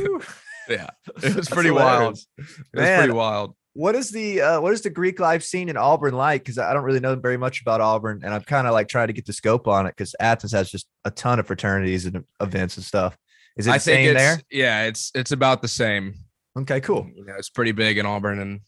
yeah 0.68 0.88
it 1.06 1.22
was 1.22 1.34
That's 1.34 1.50
pretty 1.50 1.70
wild 1.70 2.18
hilarious. 2.18 2.26
it 2.74 2.80
was 2.80 2.88
pretty 2.98 3.12
wild 3.12 3.54
what 3.74 3.94
is 3.94 4.11
the 4.11 4.40
uh, 4.40 4.61
what 4.61 4.72
is 4.72 4.82
the 4.82 4.90
Greek 4.90 5.18
life 5.20 5.42
scene 5.42 5.68
in 5.68 5.76
Auburn 5.76 6.14
like? 6.14 6.42
Because 6.42 6.58
I 6.58 6.72
don't 6.74 6.85
really 6.85 7.00
know 7.00 7.14
very 7.16 7.37
much 7.37 7.61
about 7.62 7.80
Auburn, 7.80 8.20
and 8.24 8.35
I'm 8.35 8.42
kind 8.42 8.66
of 8.66 8.72
like 8.72 8.88
trying 8.88 9.06
to 9.08 9.12
get 9.12 9.26
the 9.26 9.32
scope 9.32 9.66
on 9.68 9.87
it 9.87 9.90
because 9.96 10.14
Athens 10.20 10.52
has 10.52 10.70
just 10.70 10.87
a 11.04 11.11
ton 11.11 11.38
of 11.38 11.46
fraternities 11.46 12.06
and 12.06 12.24
events 12.40 12.76
and 12.76 12.85
stuff. 12.85 13.16
Is 13.56 13.66
it 13.66 13.70
I 13.70 13.78
think 13.78 13.82
same 13.96 14.11
it's 14.11 14.18
there? 14.20 14.40
yeah, 14.50 14.85
it's 14.85 15.11
it's 15.14 15.32
about 15.32 15.62
the 15.62 15.68
same. 15.68 16.14
Okay, 16.58 16.80
cool. 16.80 17.08
You 17.14 17.24
know, 17.24 17.35
it's 17.38 17.48
pretty 17.50 17.72
big 17.72 17.96
in 17.98 18.04
Auburn, 18.06 18.38
and 18.40 18.61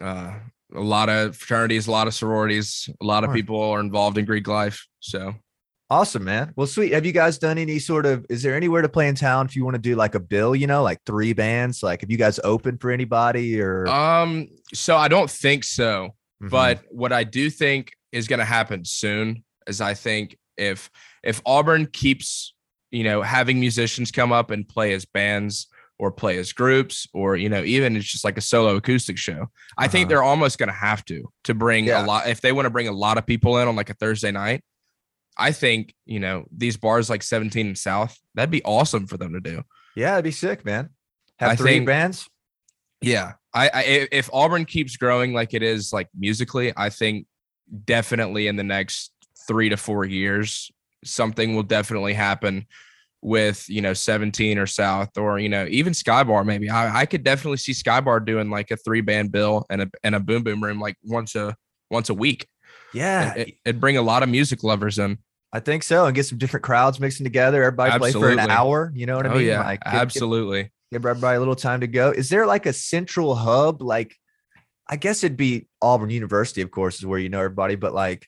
uh, 0.00 0.34
a 0.74 0.80
lot 0.80 1.08
of 1.08 1.36
fraternities, 1.36 1.86
a 1.86 1.90
lot 1.90 2.06
of 2.06 2.14
sororities, 2.14 2.88
a 3.00 3.04
lot 3.04 3.24
of 3.24 3.30
Right. 3.30 3.36
people 3.36 3.60
are 3.60 3.80
involved 3.80 4.18
in 4.18 4.24
Greek 4.24 4.46
life. 4.46 4.86
So 5.00 5.34
Awesome, 5.90 6.22
man. 6.24 6.52
Well, 6.54 6.68
sweet. 6.68 6.92
Have 6.92 7.04
you 7.04 7.10
guys 7.12 7.36
done 7.38 7.58
any 7.58 7.80
sort 7.80 8.06
of? 8.06 8.24
Is 8.30 8.42
there 8.44 8.54
anywhere 8.54 8.80
to 8.82 8.88
play 8.88 9.08
in 9.08 9.16
town 9.16 9.46
if 9.46 9.56
you 9.56 9.64
want 9.64 9.74
to 9.74 9.80
do 9.80 9.96
like 9.96 10.14
a 10.14 10.20
bill? 10.20 10.54
You 10.54 10.68
know, 10.68 10.82
like 10.84 10.98
three 11.04 11.32
bands. 11.32 11.82
Like, 11.82 12.02
have 12.02 12.10
you 12.10 12.16
guys 12.16 12.38
open 12.44 12.78
for 12.78 12.90
anybody 12.92 13.60
or? 13.60 13.88
um, 13.88 14.48
so 14.72 14.96
I 14.96 15.08
don't 15.08 15.28
think 15.30 15.64
so. 15.64 16.10
Mhm. 16.42 16.50
But 16.50 16.82
what 16.90 17.12
I 17.12 17.24
do 17.24 17.50
think 17.50 17.92
is 18.12 18.28
going 18.28 18.38
to 18.38 18.44
happen 18.44 18.84
soon 18.84 19.42
is 19.66 19.80
I 19.80 19.94
think 19.94 20.38
if 20.56 20.88
if 21.24 21.42
Auburn 21.44 21.86
keeps 21.86 22.54
you 22.92 23.04
know, 23.04 23.22
having 23.22 23.60
musicians 23.60 24.10
come 24.10 24.32
up 24.32 24.50
and 24.50 24.68
play 24.68 24.92
as 24.94 25.04
bands 25.04 25.68
or 26.00 26.10
play 26.10 26.38
as 26.38 26.52
groups 26.52 27.06
or 27.14 27.36
you 27.36 27.48
know 27.48 27.62
even 27.62 27.94
it's 27.94 28.10
just 28.10 28.24
like 28.24 28.36
a 28.38 28.40
solo 28.40 28.74
acoustic 28.76 29.18
show 29.18 29.46
i 29.76 29.86
think 29.86 30.04
Uh-huh. 30.04 30.08
they're 30.08 30.22
almost 30.22 30.58
going 30.58 30.70
to 30.70 30.74
have 30.74 31.04
to 31.04 31.30
to 31.44 31.52
bring 31.52 31.84
Yeah. 31.84 32.02
a 32.02 32.06
lot 32.06 32.26
if 32.26 32.40
they 32.40 32.52
want 32.52 32.64
to 32.66 32.70
bring 32.70 32.88
a 32.88 32.92
lot 32.92 33.18
of 33.18 33.26
people 33.26 33.58
in 33.58 33.68
on 33.68 33.76
like 33.76 33.90
a 33.90 33.94
thursday 33.94 34.30
night 34.32 34.64
i 35.38 35.52
think 35.52 35.94
you 36.06 36.20
know 36.20 36.44
these 36.56 36.76
bars 36.76 37.08
like 37.10 37.22
17 37.22 37.66
and 37.68 37.78
south 37.78 38.18
that'd 38.34 38.50
be 38.50 38.62
awesome 38.64 39.06
for 39.06 39.16
them 39.16 39.32
to 39.32 39.40
do 39.40 39.62
Yeah, 39.96 40.14
it'd 40.14 40.24
be 40.24 40.30
sick, 40.30 40.64
man. 40.64 40.90
Have 41.38 41.50
I 41.52 41.56
three 41.56 41.70
think- 41.72 41.86
bands. 41.86 42.28
yeah 43.02 43.32
I, 43.52 43.68
I 43.74 43.82
if- 44.12 44.30
auburn 44.32 44.64
keeps 44.64 44.96
growing 44.96 45.32
like 45.32 45.54
it 45.54 45.62
is 45.62 45.92
like 45.92 46.08
musically 46.16 46.72
i 46.76 46.90
think 46.90 47.26
definitely 47.84 48.46
in 48.46 48.56
the 48.56 48.64
next 48.64 49.12
three 49.46 49.68
to 49.68 49.76
four 49.76 50.04
years 50.04 50.70
something 51.04 51.54
will 51.56 51.62
definitely 51.62 52.12
happen 52.14 52.66
with 53.22 53.68
you 53.68 53.80
know 53.82 53.92
17 53.92 54.58
or 54.58 54.66
south 54.66 55.16
or 55.18 55.38
you 55.38 55.48
know 55.48 55.66
even 55.68 55.92
skybar 55.92 56.44
maybe 56.44 56.70
i, 56.70 57.00
I 57.00 57.06
could 57.06 57.22
definitely 57.24 57.58
see 57.58 57.72
skybar 57.72 58.24
doing 58.24 58.48
like 58.50 58.70
a 58.70 58.76
three 58.76 59.00
band 59.02 59.30
bill 59.32 59.66
and 59.70 59.82
a 59.82 59.90
and 60.02 60.14
a 60.14 60.20
boom 60.20 60.42
boom 60.42 60.62
room 60.62 60.80
like 60.80 60.96
once 61.04 61.34
a 61.34 61.54
once 61.90 62.08
a 62.08 62.14
week 62.14 62.46
Yeah, 62.92 63.34
it, 63.34 63.54
it'd 63.64 63.80
bring 63.80 63.96
a 63.96 64.02
lot 64.02 64.22
of 64.22 64.28
music 64.28 64.62
lovers 64.62 64.98
in 64.98 65.18
I 65.52 65.60
think 65.60 65.82
so, 65.82 66.06
and 66.06 66.14
get 66.14 66.26
some 66.26 66.38
different 66.38 66.62
crowds 66.64 67.00
mixing 67.00 67.24
together. 67.24 67.62
Everybody 67.62 67.98
play 67.98 68.12
for 68.12 68.30
an 68.30 68.38
hour. 68.38 68.92
You 68.94 69.06
know 69.06 69.16
what 69.16 69.26
I 69.26 69.30
oh 69.30 69.34
mean? 69.38 69.46
yeah 69.46 69.64
Like, 69.64 69.82
give- 69.84 69.92
give- 69.92 70.00
absolutely 70.00 70.70
give 70.92 71.06
everybody 71.06 71.36
a 71.36 71.38
little 71.38 71.56
time 71.56 71.80
to 71.80 71.86
go. 71.86 72.10
Is 72.10 72.28
there 72.28 72.46
like 72.46 72.66
a 72.66 72.72
central 72.72 73.34
hub? 73.34 73.82
Like, 73.82 74.16
I 74.88 74.96
guess 74.96 75.22
it'd 75.22 75.36
be 75.36 75.68
Auburn 75.80 76.10
University, 76.10 76.62
of 76.62 76.70
course, 76.70 76.98
is 76.98 77.06
where 77.06 77.18
you 77.18 77.28
know 77.28 77.38
everybody, 77.38 77.76
but 77.76 77.94
like, 77.94 78.26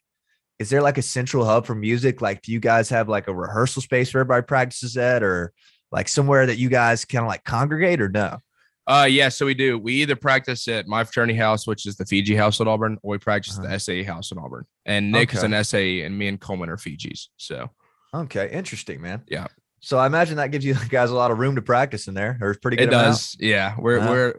is 0.58 0.70
there 0.70 0.82
like 0.82 0.98
a 0.98 1.02
central 1.02 1.44
hub 1.44 1.66
for 1.66 1.74
music? 1.74 2.20
Like, 2.20 2.42
do 2.42 2.52
you 2.52 2.60
guys 2.60 2.88
have 2.90 3.08
like 3.08 3.26
a 3.26 3.34
rehearsal 3.34 3.82
space 3.82 4.12
where 4.12 4.20
everybody 4.20 4.44
practices 4.44 4.96
at, 4.96 5.22
or 5.22 5.52
like 5.90 6.08
somewhere 6.08 6.46
that 6.46 6.58
you 6.58 6.68
guys 6.68 7.04
kind 7.04 7.24
of 7.24 7.28
like 7.28 7.44
congregate, 7.44 8.00
or 8.00 8.08
no? 8.08 8.38
Uh 8.86 9.06
yeah 9.08 9.28
so 9.28 9.46
we 9.46 9.54
do 9.54 9.78
we 9.78 9.92
either 9.94 10.16
practice 10.16 10.66
at 10.68 10.86
my 10.88 11.04
fraternity 11.04 11.38
house 11.38 11.66
which 11.66 11.86
is 11.86 11.96
the 11.96 12.04
fiji 12.04 12.34
house 12.34 12.60
at 12.60 12.66
auburn 12.66 12.98
or 13.02 13.12
we 13.12 13.18
practice 13.18 13.56
Uh-huh. 13.58 13.66
at 13.68 13.72
the 13.74 13.78
sae 13.80 14.02
house 14.02 14.32
in 14.32 14.38
auburn 14.38 14.64
and 14.86 15.12
nick 15.12 15.32
is 15.34 15.42
an 15.44 15.52
sae 15.64 16.00
and 16.02 16.18
me 16.18 16.26
and 16.28 16.40
coleman 16.40 16.68
are 16.68 16.76
fijis 16.76 17.28
so 17.36 17.70
Okay, 18.14 18.50
interesting, 18.52 19.00
man. 19.00 19.22
Yeah. 19.26 19.46
So 19.80 19.96
I 19.96 20.04
imagine 20.04 20.36
that 20.36 20.50
gives 20.50 20.66
you 20.66 20.74
guys 20.90 21.08
a 21.10 21.14
lot 21.14 21.30
of 21.30 21.38
room 21.38 21.54
to 21.56 21.62
practice 21.62 22.08
in 22.08 22.12
there, 22.14 22.36
or 22.42 22.54
pretty 22.60 22.76
good. 22.76 22.88
it 22.90 22.92
amount? 22.92 23.06
does 23.06 23.34
yeah 23.40 23.74
we're 23.78 24.00
Uh-huh. 24.00 24.10
we're 24.10 24.34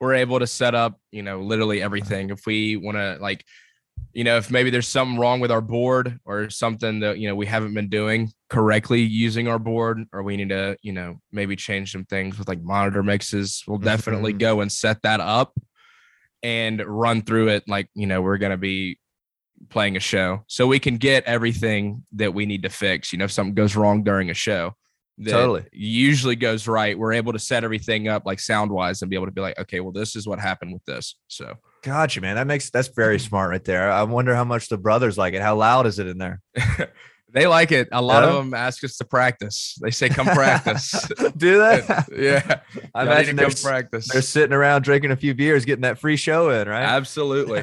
we're 0.00 0.14
able 0.14 0.38
to 0.38 0.46
set 0.46 0.74
up 0.74 0.98
you 1.12 1.22
know 1.22 1.40
literally 1.42 1.82
everything 1.82 2.30
if 2.30 2.46
we 2.46 2.76
want 2.78 2.96
to 2.96 3.18
like 3.20 3.44
you 4.12 4.24
know 4.24 4.36
if 4.36 4.50
maybe 4.50 4.70
there's 4.70 4.88
something 4.88 5.18
wrong 5.18 5.40
with 5.40 5.50
our 5.50 5.60
board 5.60 6.18
or 6.24 6.50
something 6.50 7.00
that 7.00 7.18
you 7.18 7.28
know 7.28 7.34
we 7.34 7.46
haven't 7.46 7.74
been 7.74 7.88
doing 7.88 8.30
correctly 8.50 9.00
using 9.02 9.48
our 9.48 9.58
board 9.58 10.04
or 10.12 10.22
we 10.22 10.36
need 10.36 10.48
to 10.48 10.76
you 10.82 10.92
know 10.92 11.20
maybe 11.32 11.54
change 11.56 11.92
some 11.92 12.04
things 12.04 12.38
with 12.38 12.48
like 12.48 12.60
monitor 12.62 13.02
mixes 13.02 13.62
we'll 13.66 13.78
definitely 13.78 14.32
Mhm. 14.34 14.38
go 14.38 14.60
and 14.60 14.72
set 14.72 15.02
that 15.02 15.20
up 15.20 15.52
and 16.42 16.82
run 16.86 17.22
through 17.22 17.48
it 17.48 17.64
like 17.68 17.88
you 17.94 18.06
know 18.06 18.22
we're 18.22 18.38
going 18.38 18.50
to 18.52 18.56
be 18.56 18.98
playing 19.70 19.96
a 19.96 20.00
show 20.00 20.44
so 20.46 20.66
we 20.66 20.78
can 20.78 20.96
get 20.96 21.24
everything 21.24 22.04
that 22.12 22.32
we 22.32 22.46
need 22.46 22.62
to 22.62 22.68
fix 22.68 23.12
you 23.12 23.18
know 23.18 23.24
if 23.24 23.32
something 23.32 23.54
goes 23.54 23.74
wrong 23.76 24.02
during 24.04 24.30
a 24.30 24.34
show 24.34 24.72
that 25.18 25.32
Totally. 25.32 25.64
usually 25.72 26.36
goes 26.36 26.68
right 26.68 26.96
we're 26.96 27.12
able 27.12 27.32
to 27.32 27.40
set 27.40 27.64
everything 27.64 28.06
up 28.06 28.24
like 28.24 28.38
sound 28.38 28.70
wise 28.70 29.02
and 29.02 29.10
be 29.10 29.16
able 29.16 29.26
to 29.26 29.32
be 29.32 29.40
like 29.40 29.58
okay 29.58 29.80
well 29.80 29.90
this 29.92 30.14
is 30.14 30.28
what 30.28 30.38
happened 30.38 30.72
with 30.72 30.84
this 30.84 31.16
so 31.26 31.54
Gotcha, 31.82 32.20
man. 32.20 32.36
That 32.36 32.46
makes 32.46 32.70
that's 32.70 32.88
very 32.88 33.18
smart 33.18 33.50
right 33.50 33.64
there. 33.64 33.90
I 33.90 34.02
wonder 34.02 34.34
how 34.34 34.44
much 34.44 34.68
the 34.68 34.78
brothers 34.78 35.16
like 35.16 35.34
it. 35.34 35.42
How 35.42 35.56
loud 35.56 35.86
is 35.86 35.98
it 35.98 36.06
in 36.06 36.18
there? 36.18 36.40
they 37.30 37.46
like 37.46 37.72
it 37.72 37.88
a 37.92 38.00
lot 38.00 38.24
of 38.24 38.34
them 38.34 38.54
ask 38.54 38.82
us 38.84 38.96
to 38.96 39.04
practice 39.04 39.78
they 39.82 39.90
say 39.90 40.08
come 40.08 40.26
practice 40.26 41.06
Do 41.36 41.58
they? 41.58 41.84
yeah 42.16 42.60
I 42.94 43.02
y'all 43.02 43.12
imagine 43.12 43.36
they're, 43.36 43.50
come 43.50 43.62
practice 43.62 44.08
they're 44.08 44.22
sitting 44.22 44.54
around 44.54 44.82
drinking 44.82 45.10
a 45.10 45.16
few 45.16 45.34
beers, 45.34 45.66
getting 45.66 45.82
that 45.82 45.98
free 45.98 46.16
show 46.16 46.48
in, 46.50 46.68
right? 46.68 46.82
absolutely 46.82 47.62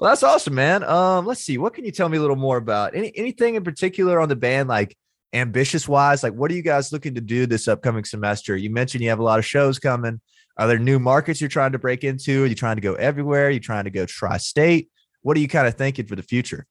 well, 0.00 0.10
that's 0.10 0.22
awesome, 0.22 0.54
man. 0.54 0.82
Um, 0.84 1.26
let's 1.26 1.42
see. 1.42 1.58
What 1.58 1.74
can 1.74 1.84
you 1.84 1.92
tell 1.92 2.08
me 2.08 2.18
a 2.18 2.20
little 2.20 2.36
more 2.36 2.56
about? 2.56 2.94
Any 2.94 3.12
anything 3.16 3.54
in 3.54 3.64
particular 3.64 4.18
on 4.20 4.28
the 4.28 4.36
band, 4.36 4.68
like 4.68 4.96
ambitious 5.32 5.86
wise? 5.86 6.22
Like, 6.22 6.32
what 6.32 6.50
are 6.50 6.54
you 6.54 6.62
guys 6.62 6.92
looking 6.92 7.14
to 7.14 7.20
do 7.20 7.46
this 7.46 7.68
upcoming 7.68 8.04
semester? 8.04 8.56
You 8.56 8.70
mentioned 8.70 9.02
you 9.02 9.10
have 9.10 9.18
a 9.18 9.24
lot 9.24 9.38
of 9.38 9.44
shows 9.44 9.78
coming. 9.78 10.20
Are 10.60 10.66
there 10.68 10.78
new 10.78 10.98
markets 10.98 11.40
you're 11.40 11.48
trying 11.48 11.72
to 11.72 11.78
break 11.78 12.04
into? 12.04 12.44
Are 12.44 12.46
you 12.46 12.54
trying 12.54 12.76
to 12.76 12.82
go 12.82 12.92
everywhere? 12.94 13.46
Are 13.46 13.50
you 13.50 13.60
trying 13.60 13.84
to 13.84 13.90
go 13.90 14.04
tri-state? 14.04 14.90
What 15.22 15.34
are 15.38 15.40
you 15.40 15.48
kind 15.48 15.66
of 15.66 15.74
thinking 15.74 16.04
for 16.06 16.16
the 16.16 16.22
future? 16.22 16.66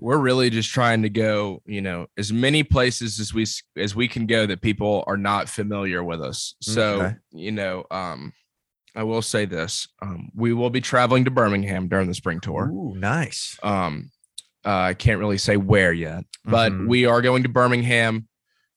we're 0.00 0.18
really 0.18 0.50
just 0.50 0.70
trying 0.72 1.02
to 1.02 1.08
go 1.08 1.62
you 1.66 1.80
know 1.80 2.04
as 2.18 2.32
many 2.32 2.64
places 2.64 3.20
as 3.20 3.32
we 3.32 3.46
as 3.76 3.94
we 3.94 4.08
can 4.08 4.26
go 4.26 4.44
that 4.44 4.60
people 4.60 5.04
are 5.06 5.16
not 5.16 5.48
familiar 5.48 6.02
with 6.02 6.20
us 6.20 6.56
so 6.60 7.00
Okay. 7.00 7.14
you 7.30 7.52
know 7.52 7.84
um 7.92 8.32
i 8.96 9.04
will 9.04 9.22
say 9.22 9.44
this 9.44 9.86
um 10.02 10.30
we 10.34 10.52
will 10.52 10.68
be 10.68 10.80
traveling 10.80 11.24
to 11.24 11.30
birmingham 11.30 11.86
during 11.86 12.08
the 12.08 12.14
spring 12.14 12.40
tour 12.40 12.70
Ooh, 12.72 12.96
nice. 12.96 13.56
um 13.62 14.10
uh, 14.66 14.70
i 14.90 14.94
can't 14.94 15.20
really 15.20 15.38
say 15.38 15.56
where 15.56 15.92
yet 15.92 16.24
but 16.44 16.72
Mhm. 16.72 16.88
we 16.88 17.06
are 17.06 17.22
going 17.22 17.44
to 17.44 17.48
birmingham 17.48 18.26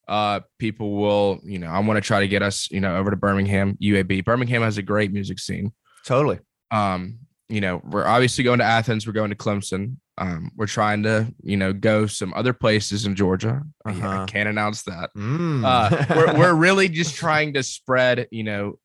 uh 0.08 0.40
people 0.58 0.92
will 0.96 1.40
you 1.44 1.58
know 1.58 1.68
i 1.68 1.78
want 1.78 1.96
to 1.96 2.00
try 2.00 2.20
to 2.20 2.28
get 2.28 2.42
us 2.42 2.70
you 2.70 2.80
know 2.80 2.96
over 2.96 3.10
to 3.10 3.16
birmingham 3.16 3.76
uab 3.82 4.24
birmingham 4.24 4.62
has 4.62 4.78
a 4.78 4.82
great 4.82 5.12
music 5.12 5.38
scene. 5.38 5.72
Totally. 6.04 6.38
um 6.70 7.18
you 7.48 7.60
know 7.60 7.80
we're 7.84 8.06
obviously 8.06 8.44
going 8.44 8.58
to 8.58 8.64
athens 8.64 9.06
we're 9.06 9.12
going 9.12 9.30
to 9.30 9.36
clemson. 9.36 9.96
Um 10.16 10.50
we're 10.56 10.66
trying 10.66 11.02
to 11.04 11.32
you 11.42 11.56
know 11.56 11.72
go 11.72 12.06
some 12.06 12.32
other 12.34 12.52
places 12.52 13.06
in 13.06 13.14
georgia. 13.14 13.62
Uh-huh. 13.84 14.08
i 14.08 14.26
can't 14.26 14.48
announce 14.48 14.82
that. 14.84 15.10
Mm. 15.16 15.64
uh 15.64 16.06
we're, 16.14 16.38
we're 16.38 16.54
really 16.66 16.88
just 16.88 17.14
trying 17.14 17.54
to 17.54 17.62
spread 17.62 18.28
you 18.30 18.44
know 18.44 18.78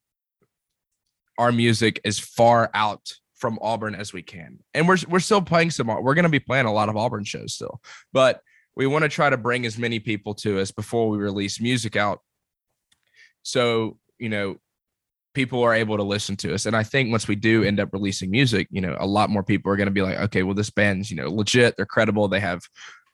our 1.37 1.51
music 1.51 1.99
as 2.05 2.19
far 2.19 2.69
out 2.73 3.13
from 3.43 3.59
auburn 3.61 3.95
as 3.95 4.13
we 4.13 4.21
can. 4.21 4.59
And 4.73 4.87
we're 4.87 4.97
we're 5.09 5.19
still 5.19 5.41
playing 5.41 5.71
some 5.71 5.87
we're 5.87 6.13
going 6.13 6.23
to 6.23 6.29
be 6.29 6.39
playing 6.39 6.65
a 6.65 6.73
lot 6.73 6.89
of 6.89 6.95
auburn 6.95 7.25
shows 7.25 7.53
still. 7.53 7.81
But 8.13 8.39
we 8.75 8.87
want 8.87 9.03
to 9.03 9.09
try 9.09 9.29
to 9.29 9.37
bring 9.37 9.65
as 9.65 9.77
many 9.77 9.99
people 9.99 10.33
to 10.35 10.59
us 10.59 10.71
before 10.71 11.09
we 11.09 11.17
release 11.17 11.61
music 11.61 11.95
out. 11.95 12.19
So 13.43 13.97
you 14.19 14.29
know 14.29 14.57
people 15.33 15.63
are 15.63 15.73
able 15.73 15.97
to 15.97 16.03
listen 16.03 16.35
to 16.35 16.53
us 16.53 16.67
and 16.67 16.75
i 16.75 16.83
think 16.83 17.09
once 17.09 17.27
we 17.27 17.35
do 17.35 17.63
end 17.63 17.79
up 17.79 17.89
releasing 17.91 18.29
music 18.29 18.67
you 18.69 18.79
know 18.79 18.95
a 18.99 19.07
lot 19.07 19.31
more 19.31 19.41
people 19.41 19.71
are 19.71 19.75
going 19.75 19.87
to 19.87 19.91
be 19.91 20.03
like 20.03 20.15
okay 20.19 20.43
well 20.43 20.53
this 20.53 20.69
band's 20.69 21.09
you 21.09 21.17
know 21.17 21.27
legit 21.27 21.75
they're 21.75 21.87
credible 21.87 22.27
they 22.27 22.39
have 22.39 22.61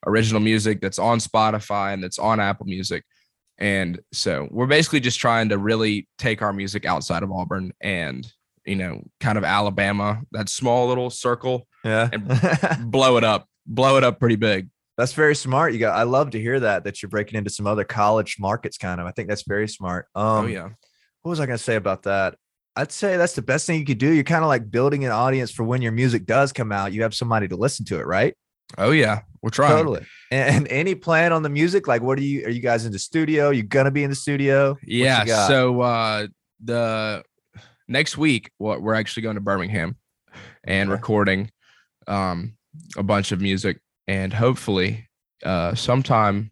original 0.06 0.42
music 0.42 0.82
that's 0.82 1.00
on 1.00 1.20
spotify 1.20 1.94
and 1.94 2.04
that's 2.04 2.20
on 2.20 2.40
apple 2.40 2.66
music. 2.66 3.04
And 3.58 4.00
so 4.14 4.48
we're 4.52 4.68
basically 4.68 5.02
just 5.02 5.20
trying 5.20 5.50
to 5.50 5.58
really 5.58 6.08
take 6.18 6.42
our 6.42 6.54
music 6.54 6.86
outside 6.86 7.24
of 7.24 7.32
auburn 7.32 7.74
and 7.82 8.26
you 8.66 8.76
know 8.76 9.04
kind 9.20 9.38
of 9.38 9.44
alabama 9.44 10.22
that 10.32 10.50
small 10.50 10.88
little 10.88 11.10
circle 11.10 11.68
yeah. 11.84 12.10
And 12.12 12.92
blow 12.92 13.18
it 13.18 13.24
up 13.24 13.48
blow 13.66 13.98
it 13.98 14.04
up 14.04 14.20
pretty 14.20 14.36
big 14.38 14.70
That's 15.00 15.14
very 15.14 15.34
smart. 15.34 15.72
You 15.72 15.80
got. 15.80 15.96
I 15.98 16.04
love 16.04 16.32
to 16.32 16.42
hear 16.42 16.60
that 16.60 16.84
that 16.84 17.02
you're 17.02 17.10
breaking 17.10 17.38
into 17.38 17.50
some 17.50 17.66
other 17.66 17.86
college 17.86 18.36
markets. 18.38 18.78
Kind 18.78 19.00
of. 19.00 19.08
I 19.08 19.12
think 19.12 19.30
that's 19.30 19.44
very 19.48 19.70
smart. 19.70 20.08
Um, 20.14 20.26
oh 20.26 20.46
yeah 20.46 20.68
What 21.22 21.30
was 21.30 21.40
I 21.40 21.46
going 21.46 21.58
to 21.58 21.64
say 21.64 21.76
about 21.76 22.04
that? 22.04 22.36
I'd 22.76 22.92
say 22.92 23.16
that's 23.16 23.34
the 23.34 23.42
best 23.42 23.66
thing 23.66 23.80
you 23.80 23.86
could 23.86 23.98
do. 23.98 24.12
You're 24.12 24.26
kind 24.26 24.44
of 24.44 24.50
like 24.50 24.70
building 24.70 25.06
an 25.06 25.12
audience 25.12 25.52
for 25.52 25.64
when 25.64 25.82
your 25.82 25.94
music 25.94 26.26
does 26.26 26.52
come 26.52 26.74
out. 26.74 26.92
You 26.92 27.04
have 27.04 27.16
somebody 27.16 27.48
to 27.48 27.56
listen 27.56 27.86
to 27.86 28.00
it, 28.00 28.06
right? 28.06 28.36
oh 28.78 28.92
yeah 28.92 29.22
we're 29.42 29.50
trying 29.50 29.72
Totally. 29.78 30.06
And 30.32 30.68
any 30.68 30.94
plan 30.94 31.34
on 31.34 31.42
the 31.44 31.50
music? 31.50 31.88
Like, 31.88 32.02
what 32.04 32.20
are 32.20 32.22
you? 32.22 32.46
Are 32.46 32.50
you 32.52 32.62
guys 32.62 32.86
in 32.86 32.92
the 32.92 33.00
studio? 33.00 33.52
You 33.52 33.64
gonna 33.64 33.92
be 33.92 34.04
in 34.04 34.10
the 34.10 34.16
studio? 34.16 34.78
Yeah. 34.84 35.24
So 35.48 35.82
uh 35.82 36.28
the 36.64 37.24
next 37.88 38.18
week 38.18 38.52
what 38.58 38.82
we're 38.82 38.96
actually 38.96 39.24
going 39.24 39.36
to 39.36 39.42
Birmingham 39.42 39.96
and 40.66 40.90
Okay. 40.90 40.96
recording 40.98 41.52
um 42.06 42.58
a 42.98 43.04
bunch 43.04 43.32
of 43.32 43.40
music 43.42 43.80
and 44.10 44.34
hopefully 44.34 45.08
uh 45.46 45.74
sometime 45.76 46.52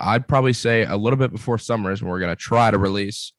I'd 0.00 0.26
probably 0.26 0.52
say 0.54 0.84
a 0.84 0.96
little 0.96 1.18
bit 1.18 1.32
before 1.32 1.58
summer 1.58 1.92
is 1.92 2.00
when 2.00 2.10
we're 2.10 2.20
gonna 2.20 2.34
try 2.36 2.70
to 2.70 2.78
release. 2.78 3.32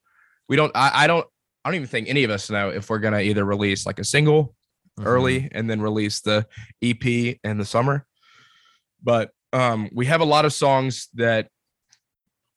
We 0.49 0.55
don't 0.55 0.71
I, 0.75 1.03
I 1.03 1.07
don't 1.07 1.25
I 1.63 1.69
don't 1.69 1.75
even 1.75 1.87
think 1.87 2.09
any 2.09 2.23
of 2.25 2.29
us 2.31 2.49
know 2.49 2.69
if 2.69 2.89
we're 2.89 2.99
gonna 2.99 3.21
either 3.21 3.43
release 3.45 3.85
like 3.85 3.99
a 3.99 4.03
single 4.03 4.53
Mhm. 4.99 5.05
early 5.07 5.49
and 5.53 5.67
then 5.67 5.81
release 5.81 6.21
the 6.21 6.45
EP 6.83 7.39
in 7.43 7.57
the 7.57 7.65
summer. 7.65 8.05
But 9.01 9.31
um, 9.51 9.89
we 9.91 10.05
have 10.05 10.21
a 10.21 10.25
lot 10.25 10.45
of 10.45 10.53
songs 10.53 11.07
that 11.15 11.47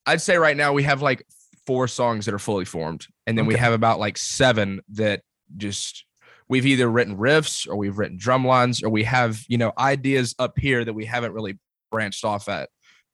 I'd 0.05 0.21
say 0.21 0.37
right 0.37 0.57
now 0.57 0.73
we 0.75 0.83
have 0.83 1.01
like 1.03 1.25
four 1.67 1.89
songs 1.89 2.27
that 2.27 2.35
are 2.35 2.39
fully 2.39 2.65
formed, 2.67 3.07
and 3.27 3.37
then 3.39 3.47
we 3.47 3.55
have 3.57 3.73
about 3.73 3.99
like 3.99 4.19
seven 4.19 4.81
that 4.93 5.23
just 5.57 6.05
we've 6.49 6.67
either 6.67 6.89
written 6.89 7.17
riffs 7.17 7.69
or 7.69 7.77
we've 7.77 7.99
written 7.99 8.17
drum 8.19 8.47
lines 8.47 8.83
or 8.83 8.89
we 8.89 9.05
have 9.05 9.43
you 9.49 9.59
know 9.59 9.73
ideas 9.79 10.35
up 10.39 10.59
here 10.59 10.85
that 10.85 10.95
we 10.95 11.05
haven't 11.05 11.33
really 11.33 11.59
branched 11.91 12.25
off 12.25 12.49
at 12.49 12.69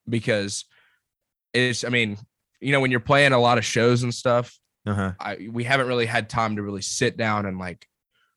because 0.09 0.65
it's 1.53 1.85
I 1.85 1.89
mean 1.89 2.19
you 2.61 2.73
know 2.73 2.81
when 2.81 2.91
you're 2.91 3.01
playing 3.01 3.33
a 3.33 3.39
lot 3.39 3.59
of 3.59 3.65
shows 3.65 4.03
and 4.03 4.15
stuff 4.15 4.59
Uh-huh. 4.87 5.13
I 5.21 5.49
we 5.51 5.65
haven't 5.65 5.87
really 5.89 6.07
had 6.07 6.29
time 6.29 6.57
to 6.57 6.63
really 6.63 6.83
sit 6.83 7.17
down 7.17 7.47
and 7.47 7.59
like 7.59 7.87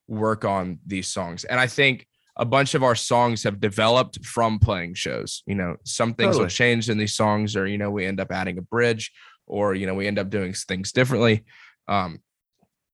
work 0.07 0.45
on 0.45 0.79
these 0.85 1.07
songs. 1.07 1.45
And 1.45 1.59
I 1.59 1.67
think 1.67 2.05
a 2.37 2.45
bunch 2.45 2.75
of 2.75 2.83
our 2.83 2.95
songs 2.95 3.43
have 3.43 3.59
developed 3.59 4.23
from 4.25 4.59
playing 4.59 4.93
shows. 4.93 5.41
You 5.47 5.55
know, 5.55 5.77
some 5.83 6.13
things 6.13 6.33
Totally. 6.35 6.43
will 6.43 6.49
change 6.49 6.89
in 6.89 6.97
these 6.97 7.15
songs, 7.15 7.55
or 7.55 7.65
you 7.65 7.77
know, 7.77 7.89
we 7.89 8.05
end 8.05 8.19
up 8.19 8.31
adding 8.31 8.57
a 8.57 8.61
bridge, 8.61 9.11
or 9.47 9.73
you 9.73 9.87
know, 9.87 9.95
we 9.95 10.05
end 10.05 10.19
up 10.19 10.29
doing 10.29 10.53
things 10.53 10.91
differently. 10.91 11.45
Um, 11.87 12.19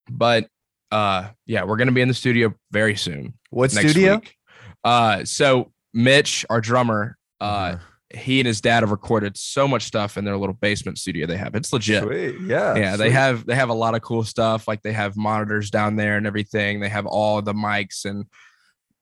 but 0.10 0.48
uh, 0.92 1.30
yeah, 1.46 1.64
we're 1.64 1.78
gonna 1.78 1.92
be 1.92 2.02
in 2.02 2.08
the 2.08 2.14
studio 2.14 2.54
very 2.72 2.96
soon. 2.96 3.34
What 3.50 3.74
next 3.74 3.92
studio? 3.92 4.16
week. 4.16 4.36
Uh, 4.84 5.24
so 5.26 5.72
Mitch, 5.94 6.46
our 6.50 6.62
drummer, 6.62 7.18
uh, 7.40 7.44
Uh-huh. 7.44 7.78
he 8.14 8.40
and 8.40 8.48
his 8.48 8.62
dad 8.62 8.82
have 8.84 8.92
recorded 8.92 9.38
so 9.38 9.68
much 9.68 9.84
stuff 9.84 10.18
in 10.18 10.26
their 10.26 10.38
little 10.38 10.54
basement 10.56 10.98
studio 10.98 11.26
they 11.28 11.38
have. 11.38 11.56
It's 11.56 11.72
legit. 11.72 12.04
Sweet. 12.04 12.42
Yeah. 12.42 12.76
Yeah, 12.76 12.96
they 12.98 13.10
have 13.12 13.46
they 13.46 13.56
have 13.56 13.70
a 13.70 13.74
lot 13.74 13.96
of 13.96 14.02
cool 14.02 14.24
stuff. 14.24 14.68
Like 14.68 14.82
they 14.82 14.94
have 14.94 15.16
monitors 15.18 15.70
down 15.72 15.96
there 15.96 16.18
and 16.18 16.28
everything. 16.28 16.80
They 16.80 16.90
have 16.90 17.06
all 17.06 17.42
the 17.42 17.54
mics 17.54 18.06
and 18.06 18.26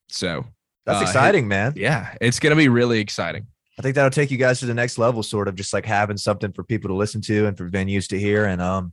so 0.09 0.45
That's 0.85 0.99
uh, 0.99 1.03
exciting, 1.03 1.47
man. 1.47 1.73
yeah, 1.75 2.15
it's 2.21 2.39
gonna 2.39 2.55
be 2.55 2.67
really 2.69 2.99
exciting. 2.99 3.47
I 3.77 3.81
think 3.81 3.95
that'll 3.95 4.09
take 4.11 4.29
you 4.31 4.37
guys 4.37 4.59
to 4.59 4.65
the 4.65 4.73
next 4.73 4.97
level, 4.97 5.23
sort 5.23 5.47
of 5.47 5.55
just 5.55 5.71
like 5.71 5.85
having 5.85 6.17
something 6.17 6.51
for 6.51 6.63
people 6.65 6.89
to 6.89 6.95
listen 6.95 7.21
to 7.21 7.45
and 7.45 7.57
for 7.57 7.69
venues 7.69 8.07
to 8.09 8.19
hear. 8.19 8.43
And 8.45 8.61
um, 8.61 8.91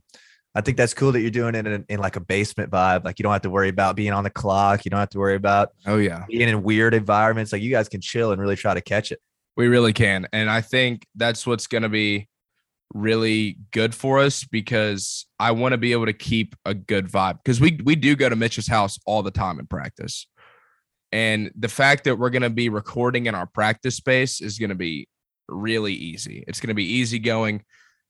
I 0.57 0.61
think 0.61 0.75
that's 0.75 0.95
cool 0.95 1.11
that 1.11 1.21
you're 1.21 1.29
doing 1.29 1.53
it 1.53 1.67
in, 1.67 1.85
in 1.87 1.99
like 1.99 2.15
a 2.15 2.19
basement 2.19 2.71
vibe. 2.71 3.05
Like 3.05 3.19
you 3.19 3.23
don't 3.23 3.31
have 3.31 3.43
to 3.43 3.49
worry 3.51 3.69
about 3.69 3.95
being 3.95 4.11
on 4.11 4.23
the 4.23 4.31
clock. 4.31 4.85
You 4.85 4.89
don't 4.89 4.99
have 4.99 5.11
to 5.11 5.19
worry 5.19 5.35
about 5.35 5.69
Oh 5.85 5.97
yeah, 5.97 6.25
being 6.27 6.49
in 6.49 6.63
weird 6.63 6.95
environments. 6.95 7.53
Like 7.53 7.61
you 7.61 7.69
guys 7.69 7.87
can 7.87 8.01
chill 8.01 8.31
and 8.31 8.41
really 8.41 8.55
try 8.55 8.73
to 8.73 8.81
catch 8.81 9.11
it. 9.11 9.19
we 9.55 9.67
really 9.67 9.93
can, 9.93 10.27
and 10.33 10.49
I 10.49 10.61
think 10.61 11.05
that's 11.13 11.45
what's 11.45 11.67
gonna 11.67 11.89
be 11.89 12.27
really 12.93 13.57
good 13.71 13.93
for 13.93 14.17
us 14.17 14.45
because 14.45 15.27
I 15.39 15.51
want 15.51 15.73
to 15.73 15.77
be 15.77 15.91
able 15.91 16.07
to 16.07 16.13
keep 16.13 16.55
a 16.65 16.73
good 16.73 17.07
vibe 17.07 17.37
because 17.43 17.61
we 17.61 17.79
we 17.83 17.95
do 17.95 18.15
go 18.15 18.27
to 18.27 18.35
Mitch's 18.35 18.67
house 18.67 18.97
all 19.05 19.21
the 19.21 19.31
time 19.31 19.59
in 19.59 19.67
practice. 19.67 20.27
And 21.11 21.51
the 21.55 21.69
fact 21.69 22.03
that 22.05 22.17
we're 22.17 22.31
going 22.31 22.41
to 22.41 22.49
be 22.49 22.69
recording 22.69 23.27
in 23.27 23.35
our 23.35 23.45
practice 23.45 23.95
space 23.95 24.41
is 24.41 24.59
going 24.59 24.69
to 24.69 24.75
be 24.75 25.07
really 25.47 25.93
easy. 25.93 26.43
It's 26.47 26.59
going 26.59 26.69
to 26.69 26.73
be 26.73 26.83
easy 26.83 27.19
going. 27.19 27.63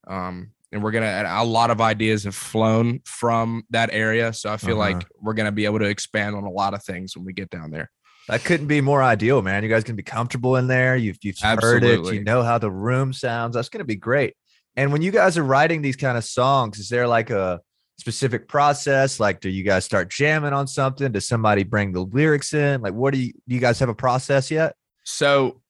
Um, 0.07 0.51
and 0.71 0.83
we're 0.83 0.91
going 0.91 1.03
to, 1.03 1.41
a 1.41 1.43
lot 1.43 1.71
of 1.71 1.79
ideas 1.79 2.25
have 2.25 2.35
flown 2.35 2.99
from 3.05 3.63
that 3.69 3.89
area. 3.93 4.33
So 4.33 4.51
I 4.51 4.57
feel 4.57 4.79
Uh-huh. 4.81 4.93
like 4.95 5.07
we're 5.21 5.33
going 5.33 5.45
to 5.45 5.51
be 5.51 5.65
able 5.65 5.79
to 5.79 5.85
expand 5.85 6.35
on 6.35 6.43
a 6.43 6.49
lot 6.49 6.73
of 6.73 6.83
things 6.83 7.15
when 7.15 7.25
we 7.25 7.33
get 7.33 7.49
down 7.49 7.71
there. 7.71 7.89
That 8.27 8.43
couldn't 8.43 8.67
be 8.67 8.81
more 8.81 9.01
ideal, 9.01 9.41
man. 9.41 9.63
You 9.63 9.69
guys 9.69 9.85
can 9.85 9.95
be 9.95 10.03
comfortable 10.03 10.57
in 10.57 10.67
there. 10.67 10.97
You've 10.97 11.17
you've 11.21 11.39
heard 11.39 11.83
it. 11.85 12.03
You 12.13 12.23
know 12.23 12.43
how 12.43 12.57
the 12.57 12.69
room 12.69 13.13
sounds. 13.13 13.55
That's 13.55 13.69
going 13.69 13.79
to 13.79 13.85
be 13.85 13.95
great. 13.95 14.33
And 14.75 14.91
when 14.91 15.01
you 15.01 15.11
guys 15.11 15.37
are 15.37 15.43
writing 15.43 15.81
these 15.81 15.95
kind 15.95 16.17
of 16.17 16.25
songs, 16.25 16.77
is 16.77 16.89
there 16.89 17.07
like 17.07 17.29
a 17.29 17.61
specific 17.97 18.49
process? 18.49 19.19
Like, 19.19 19.39
do 19.39 19.49
you 19.49 19.63
guys 19.63 19.85
start 19.85 20.09
jamming 20.09 20.51
on 20.51 20.67
something? 20.67 21.11
Does 21.13 21.25
somebody 21.27 21.63
bring 21.63 21.93
the 21.93 22.01
lyrics 22.01 22.53
in? 22.53 22.81
Like, 22.81 22.93
what 22.93 23.13
do 23.13 23.19
you 23.21 23.31
do? 23.47 23.55
You 23.55 23.61
guys 23.61 23.79
have 23.79 23.89
a 23.89 23.95
process 23.95 24.51
yet? 24.51 24.75
So 25.05 25.61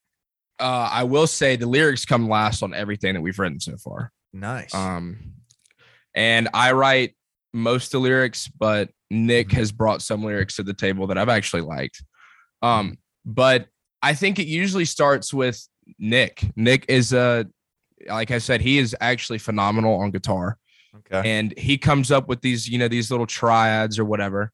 uh, 0.59 0.89
I 0.91 1.03
will 1.03 1.27
say 1.27 1.55
the 1.57 1.67
lyrics 1.67 2.05
come 2.05 2.27
last 2.27 2.63
on 2.63 2.73
everything 2.73 3.13
that 3.13 3.21
we've 3.21 3.37
written 3.37 3.59
so 3.59 3.77
far. 3.77 4.11
Nice. 4.33 4.73
Um, 4.73 5.33
and 6.15 6.49
I 6.53 6.71
write 6.73 7.15
most 7.53 7.87
of 7.87 7.91
the 7.91 7.99
lyrics, 7.99 8.47
but 8.47 8.89
Nick 9.09 9.49
Mhm. 9.49 9.53
has 9.53 9.71
brought 9.71 10.01
some 10.01 10.23
lyrics 10.23 10.55
to 10.57 10.63
the 10.63 10.73
table 10.73 11.07
that 11.07 11.17
I've 11.17 11.29
actually 11.29 11.61
liked. 11.61 12.03
Um, 12.61 12.97
but 13.25 13.67
I 14.01 14.13
think 14.13 14.39
it 14.39 14.47
usually 14.47 14.85
starts 14.85 15.33
with 15.33 15.65
Nick. 15.99 16.43
Nick 16.55 16.85
is 16.87 17.13
a, 17.13 17.47
like 18.07 18.31
I 18.31 18.37
said, 18.39 18.61
he 18.61 18.77
is 18.77 18.95
actually 18.99 19.37
phenomenal 19.39 19.95
on 19.95 20.11
guitar, 20.11 20.57
okay. 20.97 21.29
and 21.29 21.57
he 21.57 21.77
comes 21.77 22.11
up 22.11 22.27
with 22.27 22.41
these, 22.41 22.67
you 22.67 22.77
know, 22.77 22.87
these 22.87 23.09
little 23.09 23.25
triads 23.27 23.97
or 23.97 24.05
whatever, 24.05 24.51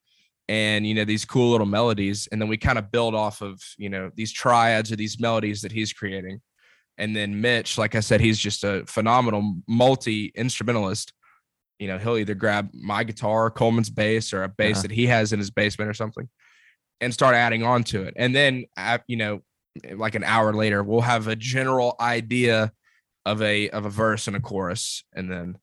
and 0.47 0.85
you 0.85 0.93
know 0.93 1.05
these 1.05 1.25
cool 1.25 1.51
little 1.51 1.65
melodies, 1.67 2.27
and 2.31 2.41
then 2.41 2.47
we 2.49 2.57
kind 2.57 2.77
of 2.77 2.91
build 2.91 3.15
off 3.15 3.41
of 3.41 3.61
you 3.77 3.89
know 3.89 4.11
these 4.15 4.31
triads 4.31 4.91
or 4.91 4.95
these 4.95 5.19
melodies 5.19 5.61
that 5.61 5.71
he's 5.71 5.91
creating. 5.93 6.41
And 6.97 7.15
then 7.15 7.41
Mitch, 7.41 7.77
like 7.77 7.95
I 7.95 7.99
said, 8.01 8.21
he's 8.21 8.37
just 8.37 8.63
a 8.63 8.83
phenomenal 8.85 9.55
multi 9.67 10.31
instrumentalist. 10.35 11.13
You 11.79 11.87
know, 11.87 11.97
he'll 11.97 12.17
either 12.17 12.35
grab 12.35 12.69
my 12.73 13.03
guitar, 13.03 13.49
Coleman's 13.49 13.89
bass, 13.89 14.31
or 14.33 14.43
a 14.43 14.49
bass 14.49 14.77
Uh-huh. 14.77 14.81
that 14.83 14.91
he 14.91 15.07
has 15.07 15.33
in 15.33 15.39
his 15.39 15.49
basement 15.51 15.89
or 15.89 15.93
something, 15.93 16.29
and 17.01 17.13
start 17.13 17.35
adding 17.35 17.63
on 17.63 17.83
to 17.85 18.03
it. 18.03 18.13
And 18.15 18.33
then, 18.35 18.65
you 19.07 19.17
know, 19.17 19.41
like 19.95 20.13
an 20.15 20.23
hour 20.23 20.53
later, 20.53 20.83
we'll 20.83 21.01
have 21.01 21.27
a 21.27 21.35
general 21.35 21.95
idea 21.99 22.71
of 23.25 23.41
a 23.41 23.69
of 23.71 23.85
a 23.85 23.89
verse 23.89 24.27
and 24.27 24.35
a 24.35 24.39
chorus, 24.39 25.03
and 25.13 25.31
then, 25.31 25.57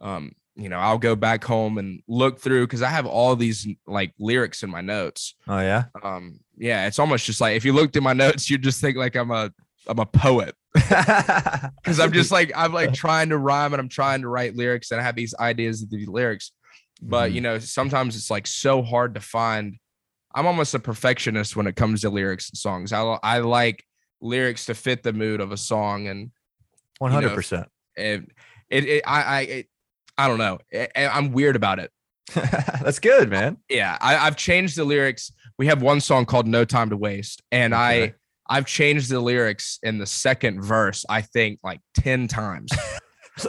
um, 0.00 0.32
you 0.54 0.68
know, 0.68 0.78
I'll 0.78 0.98
go 0.98 1.16
back 1.16 1.42
home 1.44 1.76
and 1.78 2.00
look 2.06 2.38
through 2.38 2.66
because 2.66 2.80
I 2.82 2.88
have 2.88 3.04
all 3.06 3.34
these 3.36 3.66
like 3.86 4.14
lyrics 4.18 4.62
in 4.62 4.70
my 4.70 4.80
notes 4.80 5.34
oh 5.48 5.58
yeah. 5.60 5.84
um 6.02 6.40
yeah 6.56 6.86
it's 6.86 6.98
almost 6.98 7.26
just 7.26 7.40
like 7.42 7.56
if 7.56 7.64
you 7.66 7.74
looked 7.74 7.96
at 7.96 8.02
my 8.02 8.12
notes 8.24 8.48
you'd 8.48 8.62
just 8.62 8.80
think 8.80 8.96
like 8.96 9.14
i'm 9.16 9.30
a 9.30 9.52
i'm 9.86 9.98
a 9.98 10.06
poet 10.06 10.54
because 11.82 12.00
i'm 12.00 12.12
just 12.12 12.30
like 12.30 12.52
i'm 12.54 12.72
like 12.72 12.92
trying 13.04 13.28
to 13.30 13.38
rhyme 13.38 13.72
and 13.72 13.80
i'm 13.80 13.88
trying 13.88 14.20
to 14.22 14.28
write 14.28 14.54
lyrics 14.56 14.90
and 14.90 15.00
i 15.00 15.04
have 15.04 15.16
these 15.16 15.34
ideas 15.40 15.82
of 15.82 15.90
these 15.90 16.08
lyrics 16.08 16.52
but 17.02 17.30
Mhm. 17.30 17.34
you 17.34 17.40
know 17.40 17.58
sometimes 17.58 18.16
it's 18.16 18.30
like 18.30 18.46
so 18.46 18.82
hard 18.82 19.14
to 19.14 19.20
find 19.20 19.76
i'm 20.34 20.46
almost 20.46 20.74
a 20.74 20.78
perfectionist 20.78 21.56
when 21.56 21.66
it 21.66 21.76
comes 21.76 22.02
to 22.02 22.10
lyrics 22.10 22.50
and 22.50 22.58
songs 22.58 22.92
i, 22.92 23.00
I 23.00 23.38
like 23.40 23.84
lyrics 24.20 24.66
to 24.66 24.74
fit 24.74 25.02
the 25.02 25.12
mood 25.12 25.40
of 25.40 25.52
a 25.52 25.56
song 25.56 26.06
and 26.08 26.30
one 26.98 27.10
hundred 27.12 27.34
percent. 27.34 27.68
it, 27.96 28.24
it, 28.70 28.84
it 28.84 29.02
i 29.06 29.22
i 29.22 29.40
it, 29.42 29.66
i 30.18 30.28
don't 30.28 30.38
know 30.38 30.58
I, 30.74 30.88
i'm 31.06 31.32
weird 31.32 31.56
about 31.56 31.78
it 31.78 31.90
That's 32.34 32.98
good, 32.98 33.30
man. 33.30 33.58
yeah 33.68 33.96
I, 34.00 34.16
i've 34.16 34.36
changed 34.36 34.76
the 34.76 34.84
lyrics 34.84 35.32
we 35.58 35.66
have 35.68 35.80
one 35.80 36.00
song 36.00 36.26
called 36.26 36.46
no 36.46 36.64
time 36.64 36.90
to 36.90 36.96
waste 36.96 37.42
and 37.52 37.74
i 37.74 37.94
Okay. 37.98 38.14
I've 38.48 38.66
changed 38.66 39.10
the 39.10 39.20
lyrics 39.20 39.78
in 39.82 39.98
the 39.98 40.06
second 40.06 40.62
verse 40.62 41.04
i 41.08 41.20
think 41.22 41.58
like 41.62 41.80
10 41.94 42.28
times. 42.28 42.70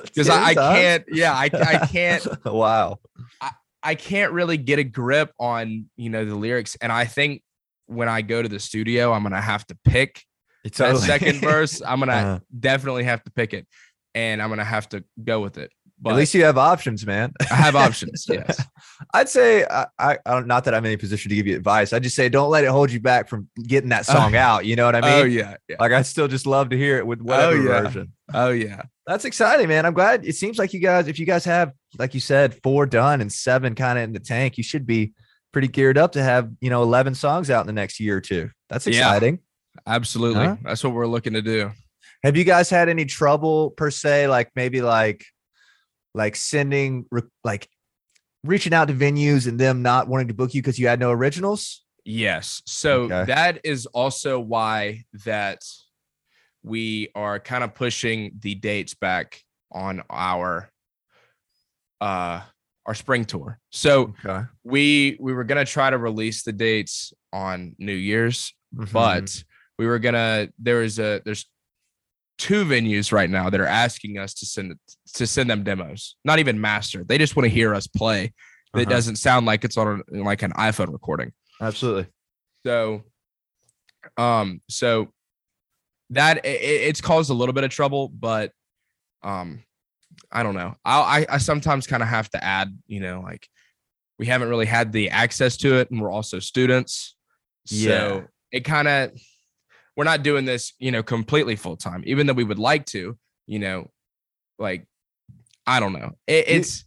Because 0.03 0.27
I, 0.27 0.47
I 0.47 0.53
can't 0.53 1.05
yeah 1.09 1.31
I, 1.33 1.45
I 1.45 1.87
can't 1.87 2.27
wow. 2.45 2.97
i 3.39 3.51
I 3.81 3.95
can't 3.95 4.33
really 4.33 4.57
get 4.57 4.79
a 4.79 4.83
grip 4.83 5.31
on 5.39 5.85
you 5.95 6.09
know 6.09 6.25
the 6.25 6.35
lyrics. 6.35 6.75
And 6.81 6.91
i 6.91 7.05
think 7.05 7.41
when 7.85 8.09
i 8.09 8.21
go 8.21 8.41
to 8.41 8.49
the 8.49 8.59
studio 8.59 9.13
i'm 9.13 9.23
gonna 9.23 9.39
have 9.39 9.65
to 9.67 9.77
pick 9.85 10.23
It's 10.65 10.79
that 10.79 10.97
second 10.97 11.39
verse. 11.51 11.81
I'm 11.81 11.99
gonna 11.99 12.11
Uh-huh. 12.11 12.39
definitely 12.59 13.05
have 13.05 13.23
to 13.23 13.31
pick 13.31 13.53
it 13.53 13.65
and 14.13 14.41
i'm 14.41 14.49
gonna 14.49 14.65
have 14.65 14.89
to 14.89 15.05
go 15.23 15.39
with 15.39 15.57
it 15.57 15.71
but 15.99 16.11
At 16.11 16.15
least 16.17 16.33
you 16.35 16.43
have 16.43 16.57
options, 16.57 17.05
man. 17.05 17.33
i 17.51 17.55
have 17.55 17.75
options 17.75 18.25
yes 18.29 18.63
I'd 19.13 19.29
say 19.29 19.65
I, 19.65 19.87
I, 19.97 20.17
I 20.25 20.31
don't 20.33 20.47
not 20.47 20.65
that 20.65 20.73
I'm 20.73 20.85
in 20.85 20.93
a 20.93 20.97
position 20.97 21.29
to 21.29 21.35
give 21.35 21.47
you 21.47 21.55
advice. 21.55 21.93
I 21.93 21.99
just 21.99 22.15
say 22.15 22.29
don't 22.29 22.49
let 22.49 22.63
it 22.63 22.67
hold 22.69 22.91
you 22.91 22.99
back 22.99 23.27
from 23.27 23.49
getting 23.61 23.89
that 23.89 24.07
uh, 24.09 24.13
song 24.13 24.35
out. 24.35 24.65
You 24.65 24.75
know 24.75 24.85
what 24.85 24.95
I 24.95 24.99
oh, 24.99 25.01
mean? 25.01 25.21
oh 25.21 25.25
yeah, 25.25 25.55
yeah 25.67 25.75
Like 25.79 25.91
I 25.91 26.01
still 26.01 26.27
just 26.27 26.45
love 26.45 26.69
to 26.69 26.77
hear 26.77 26.97
it 26.97 27.05
with 27.05 27.19
oh, 27.21 27.25
whatever 27.25 27.63
yeah. 27.63 27.81
version. 27.81 28.13
oh 28.33 28.49
yeah 28.49 28.83
That's 29.05 29.25
exciting, 29.25 29.67
man. 29.67 29.85
I'm 29.85 29.93
glad 29.93 30.25
it 30.25 30.35
seems 30.35 30.57
like 30.57 30.73
you 30.73 30.79
guys, 30.79 31.07
if 31.07 31.19
you 31.19 31.25
guys 31.25 31.45
have, 31.45 31.73
like 31.97 32.13
you 32.13 32.19
said, 32.19 32.59
four 32.63 32.85
done 32.85 33.21
and 33.21 33.31
seven 33.31 33.75
kind 33.75 33.97
of 33.97 34.03
in 34.03 34.13
the 34.13 34.19
tank, 34.19 34.57
you 34.57 34.63
should 34.63 34.85
be 34.85 35.13
pretty 35.51 35.67
geared 35.67 35.97
up 35.97 36.11
to 36.13 36.23
have, 36.23 36.51
you 36.61 36.69
know, 36.69 36.83
11 36.83 37.15
songs 37.15 37.49
out 37.49 37.61
in 37.61 37.67
the 37.67 37.73
next 37.73 37.99
year 37.99 38.17
or 38.17 38.21
two. 38.21 38.49
That's 38.69 38.85
Yeah. 38.85 38.99
exciting. 38.99 39.39
absolutely 39.85 40.43
Huh? 40.45 40.57
that's 40.63 40.83
what 40.83 40.93
we're 40.93 41.07
looking 41.07 41.33
to 41.33 41.41
do 41.41 41.71
Have 42.23 42.35
you 42.35 42.43
guys 42.43 42.69
had 42.69 42.89
any 42.89 43.05
trouble 43.05 43.71
per 43.71 43.91
se, 43.91 44.27
like 44.27 44.49
maybe 44.55 44.81
like, 44.81 45.23
like 46.13 46.35
sending, 46.35 47.05
like 47.43 47.69
reaching 48.43 48.73
out 48.73 48.87
to 48.87 48.93
venues 48.93 49.47
and 49.47 49.59
them 49.59 49.81
not 49.81 50.07
wanting 50.07 50.27
to 50.29 50.33
book 50.33 50.53
you 50.53 50.61
because 50.61 50.79
you 50.79 50.87
had 50.87 50.99
no 50.99 51.11
originals? 51.11 51.83
Yes. 52.05 52.61
So 52.65 53.03
Okay. 53.03 53.25
that 53.25 53.61
is 53.63 53.85
also 53.87 54.39
why 54.39 55.03
that 55.25 55.59
we 56.63 57.09
are 57.15 57.39
kind 57.39 57.63
of 57.63 57.75
pushing 57.75 58.31
the 58.39 58.55
dates 58.55 58.93
back 58.93 59.41
on 59.71 60.01
our 60.09 60.69
uh 62.01 62.41
our 62.85 62.93
spring 62.93 63.25
tour. 63.25 63.59
So 63.71 64.13
Okay. 64.25 64.45
we 64.63 65.17
we 65.19 65.33
were 65.33 65.43
going 65.43 65.63
to 65.63 65.69
try 65.69 65.89
to 65.89 65.97
release 65.97 66.43
the 66.43 66.53
dates 66.53 67.11
on 67.33 67.75
New 67.77 67.93
Year's, 67.93 68.53
Mm-hmm. 68.75 68.91
but 68.93 69.43
we 69.79 69.85
were 69.87 69.99
going 69.99 70.13
to 70.15 70.51
there 70.59 70.83
is 70.83 70.99
a 70.99 71.21
there's 71.25 71.45
two 72.37 72.65
venues 72.65 73.11
right 73.11 73.29
now 73.29 73.49
that 73.49 73.59
are 73.59 73.65
asking 73.65 74.17
us 74.17 74.33
to 74.35 74.45
send 74.45 74.75
to 75.15 75.25
send 75.27 75.49
them 75.49 75.63
demos. 75.63 76.15
Not 76.23 76.39
even 76.39 76.59
master. 76.61 77.03
They 77.03 77.17
just 77.17 77.35
want 77.35 77.45
to 77.45 77.49
hear 77.49 77.73
us 77.73 77.87
play. 77.87 78.33
That 78.73 78.81
Uh-huh. 78.81 78.89
doesn't 78.91 79.15
sound 79.15 79.45
like 79.45 79.63
it's 79.63 79.77
on 79.77 80.03
a, 80.13 80.17
like 80.23 80.43
an 80.43 80.51
iPhone 80.53 80.91
recording. 80.91 81.31
absolutely. 81.61 82.07
So, 82.65 83.03
um, 84.17 84.61
so 84.69 85.13
that 86.11 86.37
i- 86.43 86.47
i- 86.49 86.83
it's 86.89 87.01
caused 87.01 87.29
a 87.29 87.33
little 87.33 87.53
bit 87.53 87.63
of 87.63 87.69
trouble, 87.71 88.07
but 88.09 88.51
um, 89.23 89.63
I 90.31 90.43
don't 90.43 90.55
know. 90.55 90.75
I 90.85 90.99
I, 91.21 91.25
I 91.31 91.37
sometimes 91.37 91.87
kind 91.87 92.03
of 92.03 92.09
have 92.09 92.29
to 92.31 92.43
add, 92.43 92.77
you 92.87 92.99
know, 92.99 93.21
like 93.21 93.47
we 94.19 94.25
haven't 94.27 94.49
really 94.49 94.65
had 94.65 94.91
the 94.91 95.09
access 95.09 95.57
to 95.57 95.75
it, 95.75 95.89
and 95.91 96.01
we're 96.01 96.11
also 96.11 96.39
students, 96.39 97.15
Yeah. 97.69 97.89
so 97.89 98.27
it 98.51 98.61
kind 98.61 98.87
of 98.87 99.11
we're 99.97 100.03
not 100.05 100.23
doing 100.23 100.45
this, 100.45 100.73
you 100.79 100.91
know, 100.91 101.03
completely 101.03 101.55
full 101.57 101.75
time, 101.75 102.03
even 102.05 102.27
though 102.27 102.33
we 102.33 102.43
would 102.45 102.59
like 102.59 102.85
to, 102.87 103.17
you 103.47 103.59
know, 103.59 103.89
like 104.59 104.85
I 105.65 105.79
don't 105.81 105.91
know. 105.93 106.11
It, 106.27 106.45
it's 106.47 106.85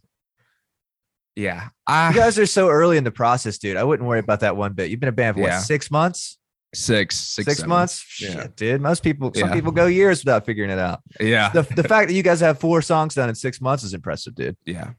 yeah. 1.35 1.69
I 1.87 2.09
You 2.09 2.15
guys 2.15 2.39
are 2.39 2.45
so 2.45 2.69
early 2.69 2.97
in 2.97 3.03
the 3.03 3.11
process, 3.11 3.57
dude. 3.57 3.77
I 3.77 3.83
wouldn't 3.83 4.07
worry 4.07 4.19
about 4.19 4.39
that 4.41 4.55
one 4.57 4.73
bit. 4.73 4.89
You've 4.89 4.99
been 4.99 5.09
a 5.09 5.13
band 5.13 5.35
for 5.35 5.41
Yeah. 5.43 5.57
what, 5.57 5.65
six 5.65 5.91
months? 5.91 6.37
Six, 6.73 7.17
six, 7.17 7.45
Six 7.57 7.67
months? 7.67 8.21
Yeah. 8.21 8.31
Shit, 8.43 8.55
dude. 8.55 8.81
Most 8.81 9.03
people, 9.03 9.31
some 9.35 9.49
Yeah. 9.49 9.53
people 9.53 9.71
go 9.73 9.87
years 9.87 10.23
without 10.23 10.45
figuring 10.45 10.69
it 10.69 10.79
out. 10.79 11.01
Yeah, 11.19 11.49
The, 11.49 11.63
the 11.63 11.83
fact 11.83 12.07
that 12.07 12.13
you 12.13 12.23
guys 12.23 12.39
have 12.39 12.59
four 12.59 12.81
songs 12.81 13.15
done 13.15 13.27
in 13.27 13.35
six 13.35 13.59
months 13.59 13.83
is 13.83 13.93
impressive, 13.93 14.35
dude. 14.35 14.55
yeah. 14.65 14.91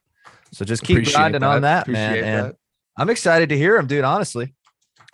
So 0.52 0.66
just 0.66 0.82
keep 0.84 0.96
Appreciate 0.98 1.14
grinding 1.16 1.42
on 1.42 1.62
that, 1.62 1.88
man. 1.88 2.10
Appreciate 2.10 2.28
And. 2.28 2.54
I'm 2.98 3.08
excited 3.08 3.48
to 3.48 3.56
hear 3.56 3.74
them, 3.76 3.86
dude. 3.86 4.04
Honestly, 4.04 4.54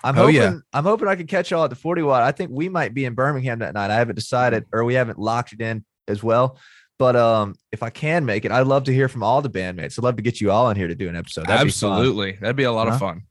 I'm 0.04 0.16
Oh, 0.16 0.22
hoping 0.22 0.34
yeah. 0.36 0.54
I'm 0.72 0.84
hoping 0.84 1.08
I 1.08 1.16
can 1.16 1.26
catch 1.26 1.50
y'all 1.50 1.64
at 1.64 1.70
the 1.70 1.76
40 1.76 2.02
watt. 2.02 2.22
I 2.22 2.32
think 2.32 2.50
we 2.52 2.68
might 2.68 2.94
be 2.94 3.04
in 3.04 3.14
Birmingham 3.14 3.58
that 3.60 3.74
night. 3.74 3.90
I 3.90 3.94
haven't 3.96 4.14
decided, 4.14 4.64
or 4.72 4.84
we 4.84 4.94
haven't 4.94 5.18
locked 5.18 5.52
it 5.52 5.60
in 5.60 5.84
as 6.06 6.22
well. 6.22 6.58
But 6.98 7.14
um, 7.16 7.54
if 7.72 7.82
I 7.82 7.90
can 7.90 8.24
make 8.24 8.44
it, 8.44 8.50
I'd 8.52 8.66
love 8.66 8.84
to 8.84 8.92
hear 8.94 9.08
from 9.08 9.22
all 9.22 9.40
the 9.42 9.50
bandmates. 9.50 9.98
I'd 9.98 10.02
love 10.04 10.16
to 10.16 10.22
get 10.22 10.40
you 10.40 10.50
all 10.50 10.68
in 10.70 10.76
here 10.76 10.88
to 10.88 10.94
do 10.94 11.08
an 11.08 11.16
episode. 11.16 11.46
That'd 11.46 11.64
be. 11.66 11.68
Absolutely, 11.68 12.32
that'd 12.40 12.56
be 12.56 12.64
a 12.64 12.72
lot 12.72 12.88
Huh? 12.88 12.94
of 12.94 13.00
fun. 13.00 13.22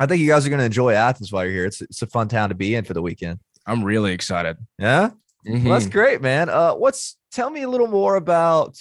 I 0.00 0.06
think 0.06 0.20
you 0.20 0.28
guys 0.28 0.46
are 0.46 0.48
going 0.50 0.60
to 0.60 0.64
enjoy 0.64 0.92
Athens 0.94 1.32
while 1.32 1.44
you're 1.44 1.52
here. 1.52 1.64
It's 1.66 1.80
it's 1.80 2.02
a 2.02 2.06
fun 2.06 2.28
town 2.28 2.48
to 2.50 2.54
be 2.54 2.74
in 2.76 2.84
for 2.84 2.94
the 2.94 3.02
weekend. 3.02 3.40
I'm 3.66 3.82
really 3.84 4.12
excited. 4.12 4.56
Yeah. 4.78 5.10
Well, 5.44 5.60
that's 5.74 5.86
Mhm. 5.86 5.92
great, 5.92 6.22
man. 6.22 6.48
Uh, 6.48 6.72
what's 6.74 7.16
tell 7.32 7.50
me 7.50 7.62
a 7.62 7.68
little 7.68 7.86
more 7.88 8.14
about 8.16 8.76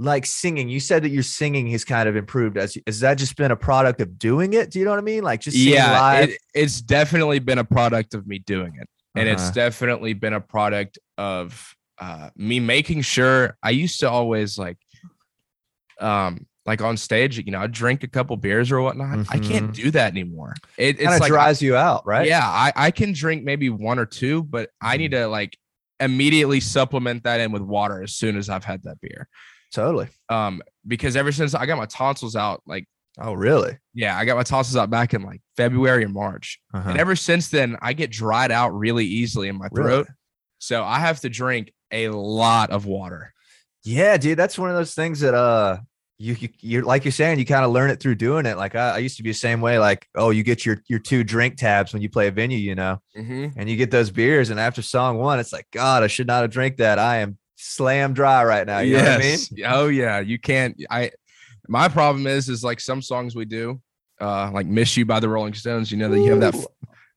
like 0.00 0.24
singing? 0.24 0.70
You 0.70 0.80
said 0.80 1.02
that 1.04 1.10
your 1.10 1.22
singing 1.22 1.66
has 1.72 1.84
kind 1.84 2.08
of 2.08 2.16
improved. 2.16 2.56
As 2.56 2.76
has 2.86 3.00
that 3.00 3.18
just 3.18 3.36
been 3.36 3.50
a 3.50 3.56
product 3.56 4.00
of 4.00 4.18
doing 4.18 4.54
it? 4.54 4.70
Do 4.70 4.78
you 4.78 4.84
know 4.86 4.92
what 4.92 4.98
I 4.98 5.02
mean? 5.02 5.22
Like 5.22 5.42
just 5.42 5.56
yeah, 5.56 5.92
live. 6.00 6.30
it, 6.30 6.38
it's 6.54 6.80
definitely 6.80 7.38
been 7.38 7.58
a 7.58 7.64
product 7.64 8.14
of 8.14 8.26
me 8.26 8.38
doing 8.38 8.72
it, 8.80 8.88
and 9.14 9.28
it's 9.28 9.42
Uh-huh. 9.42 9.52
definitely 9.52 10.14
been 10.14 10.32
a 10.32 10.40
product 10.40 10.98
of 11.18 11.74
uh, 11.98 12.30
me 12.34 12.60
making 12.60 13.02
sure. 13.02 13.56
I 13.62 13.70
used 13.70 14.00
to 14.00 14.10
always 14.10 14.56
like, 14.56 14.78
um, 16.00 16.46
like 16.64 16.80
on 16.80 16.96
stage, 16.96 17.38
you 17.38 17.50
know, 17.52 17.60
I 17.60 17.66
drink 17.66 18.02
a 18.02 18.08
couple 18.08 18.36
beers 18.36 18.70
or 18.72 18.80
whatnot. 18.80 19.26
I 19.30 19.38
can't 19.38 19.72
do 19.74 19.90
that 19.90 20.12
anymore. 20.12 20.54
It, 20.78 20.96
it's 20.96 21.04
kind 21.04 21.14
of 21.14 21.20
like 21.20 21.28
dries 21.28 21.60
you 21.60 21.76
out, 21.76 22.06
right? 22.06 22.26
Yeah, 22.26 22.42
I, 22.46 22.72
I 22.74 22.90
can 22.90 23.12
drink 23.12 23.44
maybe 23.44 23.68
one 23.70 23.98
or 23.98 24.06
two, 24.06 24.42
but 24.44 24.70
I 24.80 24.96
need 24.96 25.10
to 25.10 25.26
like 25.26 25.58
immediately 25.98 26.60
supplement 26.60 27.24
that 27.24 27.40
in 27.40 27.52
with 27.52 27.62
water 27.62 28.02
as 28.02 28.14
soon 28.14 28.36
as 28.38 28.48
I've 28.48 28.64
had 28.64 28.82
that 28.84 29.00
beer. 29.00 29.28
Totally. 29.72 30.08
Um, 30.28 30.62
because 30.86 31.16
ever 31.16 31.32
since 31.32 31.54
I 31.54 31.66
got 31.66 31.76
my 31.78 31.86
tonsils 31.86 32.36
out, 32.36 32.62
like 32.66 32.86
Oh, 33.18 33.32
really? 33.34 33.76
yeah, 33.92 34.16
I 34.16 34.24
got 34.24 34.36
my 34.36 34.42
tonsils 34.44 34.76
out 34.76 34.88
back 34.88 35.14
in 35.14 35.22
like 35.22 35.40
February 35.56 36.04
or 36.04 36.08
March. 36.08 36.60
Uh-huh. 36.72 36.90
And 36.90 36.98
ever 36.98 37.16
since 37.16 37.48
then, 37.48 37.76
I 37.82 37.92
get 37.92 38.10
dried 38.10 38.50
out 38.52 38.70
really 38.70 39.04
easily 39.04 39.48
in 39.48 39.56
my 39.58 39.68
Really? 39.72 39.88
throat. 39.90 40.08
So 40.58 40.84
I 40.84 40.98
have 41.00 41.20
to 41.20 41.28
drink 41.28 41.72
a 41.90 42.08
lot 42.08 42.70
of 42.70 42.86
water. 42.86 43.32
Yeah, 43.84 44.16
dude, 44.16 44.38
that's 44.38 44.58
one 44.58 44.70
of 44.70 44.76
those 44.76 44.94
things 44.94 45.20
that 45.20 45.34
uh 45.34 45.78
you, 46.18 46.34
you 46.38 46.48
you're 46.60 46.82
like 46.84 47.04
you're 47.06 47.12
saying, 47.12 47.38
you 47.38 47.46
kind 47.46 47.64
of 47.64 47.70
learn 47.72 47.88
it 47.90 47.98
through 47.98 48.14
doing 48.16 48.44
it. 48.44 48.58
Like 48.58 48.74
I, 48.74 48.90
I 48.90 48.98
used 48.98 49.16
to 49.16 49.22
be 49.22 49.30
the 49.30 49.34
same 49.34 49.62
way. 49.62 49.78
Like, 49.78 50.06
oh, 50.14 50.28
you 50.30 50.42
get 50.42 50.66
your 50.66 50.76
your 50.86 50.98
two 50.98 51.24
drink 51.24 51.56
tabs 51.56 51.94
when 51.94 52.02
you 52.02 52.10
play 52.10 52.28
a 52.28 52.30
venue, 52.30 52.58
you 52.58 52.74
know, 52.74 53.00
Mm-hmm. 53.16 53.58
and 53.58 53.68
you 53.70 53.76
get 53.76 53.90
those 53.90 54.10
beers, 54.10 54.50
and 54.50 54.60
after 54.60 54.82
song 54.82 55.16
one, 55.18 55.40
it's 55.40 55.52
like, 55.52 55.66
God, 55.72 56.02
I 56.02 56.08
should 56.08 56.26
not 56.26 56.42
have 56.42 56.50
drank 56.50 56.76
that. 56.76 56.98
I 56.98 57.18
am 57.18 57.38
slam 57.62 58.12
dry 58.14 58.44
right 58.44 58.66
now. 58.66 58.78
You 58.80 58.96
know 58.96 59.02
what 59.04 59.12
I 59.12 59.18
mean? 59.18 59.38
Oh 59.66 59.88
yeah. 59.88 60.20
You 60.20 60.38
can't. 60.38 60.80
I. 60.90 61.10
My 61.68 61.88
problem 61.88 62.26
is, 62.26 62.48
is 62.48 62.64
like 62.64 62.80
some 62.80 63.00
songs 63.00 63.36
we 63.36 63.44
do, 63.44 63.80
uh, 64.20 64.50
like 64.52 64.66
"Miss 64.66 64.96
You" 64.96 65.04
by 65.04 65.20
the 65.20 65.28
Rolling 65.28 65.54
Stones. 65.54 65.92
You 65.92 65.98
know 65.98 66.08
that 66.08 66.18
you 66.18 66.30
have 66.32 66.40
that. 66.40 66.66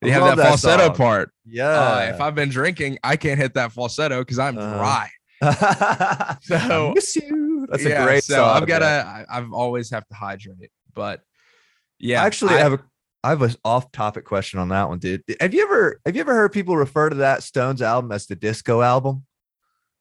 You 0.04 0.12
have 0.12 0.24
that, 0.26 0.36
that 0.38 0.48
falsetto 0.50 0.88
song. 0.88 0.96
part. 0.96 1.32
Yeah. 1.46 1.70
Uh, 1.70 2.12
if 2.14 2.22
I've 2.22 2.36
been 2.36 2.50
drinking, 2.50 3.00
I 3.04 3.16
can't 3.16 3.40
hit 3.40 3.54
that 3.56 3.72
falsetto 3.72 4.20
because 4.22 4.38
I'm 4.38 4.58
Uh-huh. 4.58 4.78
dry. 4.78 5.10
I 5.42 6.38
So 6.42 6.92
miss 6.94 7.16
you. 7.16 7.66
That's 7.70 7.84
yeah, 7.84 8.04
a 8.04 8.06
great 8.06 8.24
so 8.24 8.36
song. 8.36 8.50
I've 8.62 8.68
got 8.68 8.80
to. 8.80 8.86
I- 8.86 9.26
I've 9.30 9.52
always 9.54 9.90
have 9.92 10.06
to 10.08 10.14
hydrate, 10.14 10.72
but 10.94 11.22
yeah, 12.00 12.22
I 12.22 12.26
actually 12.26 12.56
I- 12.56 12.60
have 12.60 12.74
a 12.74 12.80
I 13.26 13.30
have 13.30 13.42
an 13.42 13.56
off-topic 13.64 14.26
question 14.26 14.60
on 14.60 14.68
that 14.70 14.90
one, 14.90 15.00
dude. 15.00 15.24
Have 15.40 15.54
you 15.54 15.64
ever 15.64 16.02
have 16.06 16.16
you 16.16 16.22
ever 16.22 16.34
heard 16.34 16.52
people 16.52 16.76
refer 16.76 17.10
to 17.10 17.16
that 17.18 17.42
Stones 17.42 17.82
album 17.82 18.12
as 18.12 18.28
the 18.28 18.36
disco 18.36 18.82
album? 18.82 19.26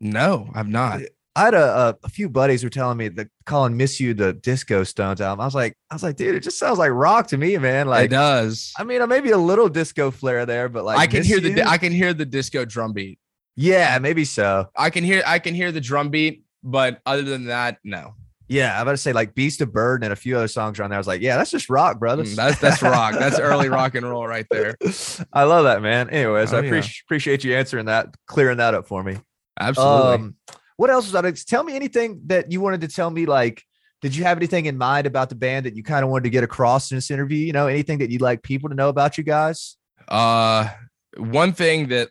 No, 0.03 0.51
I'm 0.55 0.71
not. 0.71 1.01
I 1.35 1.45
had 1.47 1.55
a, 1.55 1.65
a, 1.65 1.97
a 2.05 2.09
few 2.11 2.29
buddies 2.29 2.63
were 2.63 2.69
telling 2.69 2.99
me 2.99 3.09
that 3.09 3.29
calling 3.47 3.75
"Miss 3.79 3.99
You" 3.99 4.13
the 4.13 4.35
Disco 4.35 4.85
Stones 4.85 5.19
album. 5.23 5.41
I 5.41 5.47
was 5.47 5.55
like, 5.55 5.75
I 5.91 5.95
was 5.95 6.03
like, 6.03 6.17
dude, 6.17 6.35
it 6.35 6.41
just 6.43 6.59
sounds 6.59 6.79
like 6.79 6.91
rock 6.91 7.29
to 7.29 7.39
me, 7.39 7.57
man. 7.57 7.87
Like 7.87 8.07
it 8.07 8.09
does. 8.11 8.71
I 8.77 8.85
mean, 8.85 9.01
uh, 9.01 9.07
maybe 9.07 9.31
a 9.31 9.39
little 9.39 9.71
disco 9.71 10.11
flair 10.11 10.45
there, 10.45 10.69
but 10.69 10.85
like, 10.85 10.99
I 10.99 11.07
can 11.07 11.23
hear 11.25 11.41
the 11.41 11.63
I 11.65 11.79
can 11.79 11.91
hear 11.93 12.13
the 12.13 12.27
disco 12.27 12.67
drum 12.67 12.93
beat. 12.93 13.19
yeah, 13.57 13.99
maybe 13.99 14.27
so. 14.27 14.67
I 14.77 14.91
can 14.91 15.05
hear 15.05 15.23
I 15.27 15.39
can 15.39 15.55
hear 15.55 15.73
the 15.73 15.81
drum 15.81 16.11
beat, 16.11 16.45
but 16.63 17.01
other 17.07 17.23
than 17.23 17.47
that, 17.47 17.79
no. 17.83 18.13
Yeah, 18.49 18.77
I'm 18.77 18.83
about 18.83 18.91
to 18.91 18.97
say 18.99 19.15
like 19.15 19.35
"Beast 19.35 19.63
of 19.63 19.73
Burden" 19.73 20.05
and 20.05 20.13
a 20.13 20.17
few 20.17 20.37
other 20.37 20.49
songs 20.49 20.79
around 20.79 20.91
there. 20.91 20.99
I 20.99 21.01
was 21.01 21.07
like, 21.07 21.23
yeah, 21.23 21.39
that's 21.39 21.51
just 21.51 21.71
rock, 21.71 21.99
brother. 21.99 22.25
Mm, 22.25 22.35
That's 22.37 22.61
that's 22.61 22.83
rock. 22.83 23.15
That's 23.15 23.39
early 23.39 23.71
rock 23.71 23.95
and 23.95 24.07
roll 24.07 24.27
right 24.27 24.45
there. 24.51 24.77
I 25.33 25.45
love 25.45 25.65
that, 25.65 25.81
man. 25.81 26.11
Anyways, 26.11 26.53
Oh, 26.53 26.59
I 26.59 26.61
yeah. 26.61 26.67
appreciate 26.67 27.03
appreciate 27.07 27.45
you 27.45 27.55
answering 27.57 27.87
that, 27.87 28.15
clearing 28.27 28.59
that 28.59 28.75
up 28.75 28.87
for 28.87 29.03
me. 29.03 29.17
Absolutely. 29.61 30.15
Um, 30.15 30.37
what 30.77 30.91
else 30.91 31.05
was 31.05 31.13
that? 31.13 31.37
Tell 31.47 31.63
me 31.63 31.77
anything 31.77 32.23
that 32.27 32.51
you 32.51 32.61
wanted 32.61 32.81
to 32.81 32.89
tell 32.89 33.11
me. 33.11 33.27
Like, 33.27 33.63
did 34.01 34.17
you 34.17 34.25
have 34.25 34.37
anything 34.37 34.67
in 34.67 34.77
mind 34.79 35.07
about 35.07 35.29
the 35.29 35.35
band 35.35 35.67
that 35.67 35.77
you 35.77 35.83
kind 35.83 36.05
of 36.05 36.11
wanted 36.11 36.25
to 36.25 36.31
get 36.31 36.43
across 36.43 36.91
in 36.91 36.97
this 36.97 37.11
interview? 37.11 37.39
You 37.39 37.53
know, 37.53 37.67
anything 37.67 37.99
that 37.99 38.11
you'd 38.11 38.23
like 38.23 38.43
people 38.43 38.69
to 38.69 38.75
know 38.75 38.89
about 38.89 39.19
you 39.19 39.25
guys? 39.25 39.77
Uh, 40.09 40.69
one 41.17 41.53
thing 41.53 41.89
that 41.89 42.09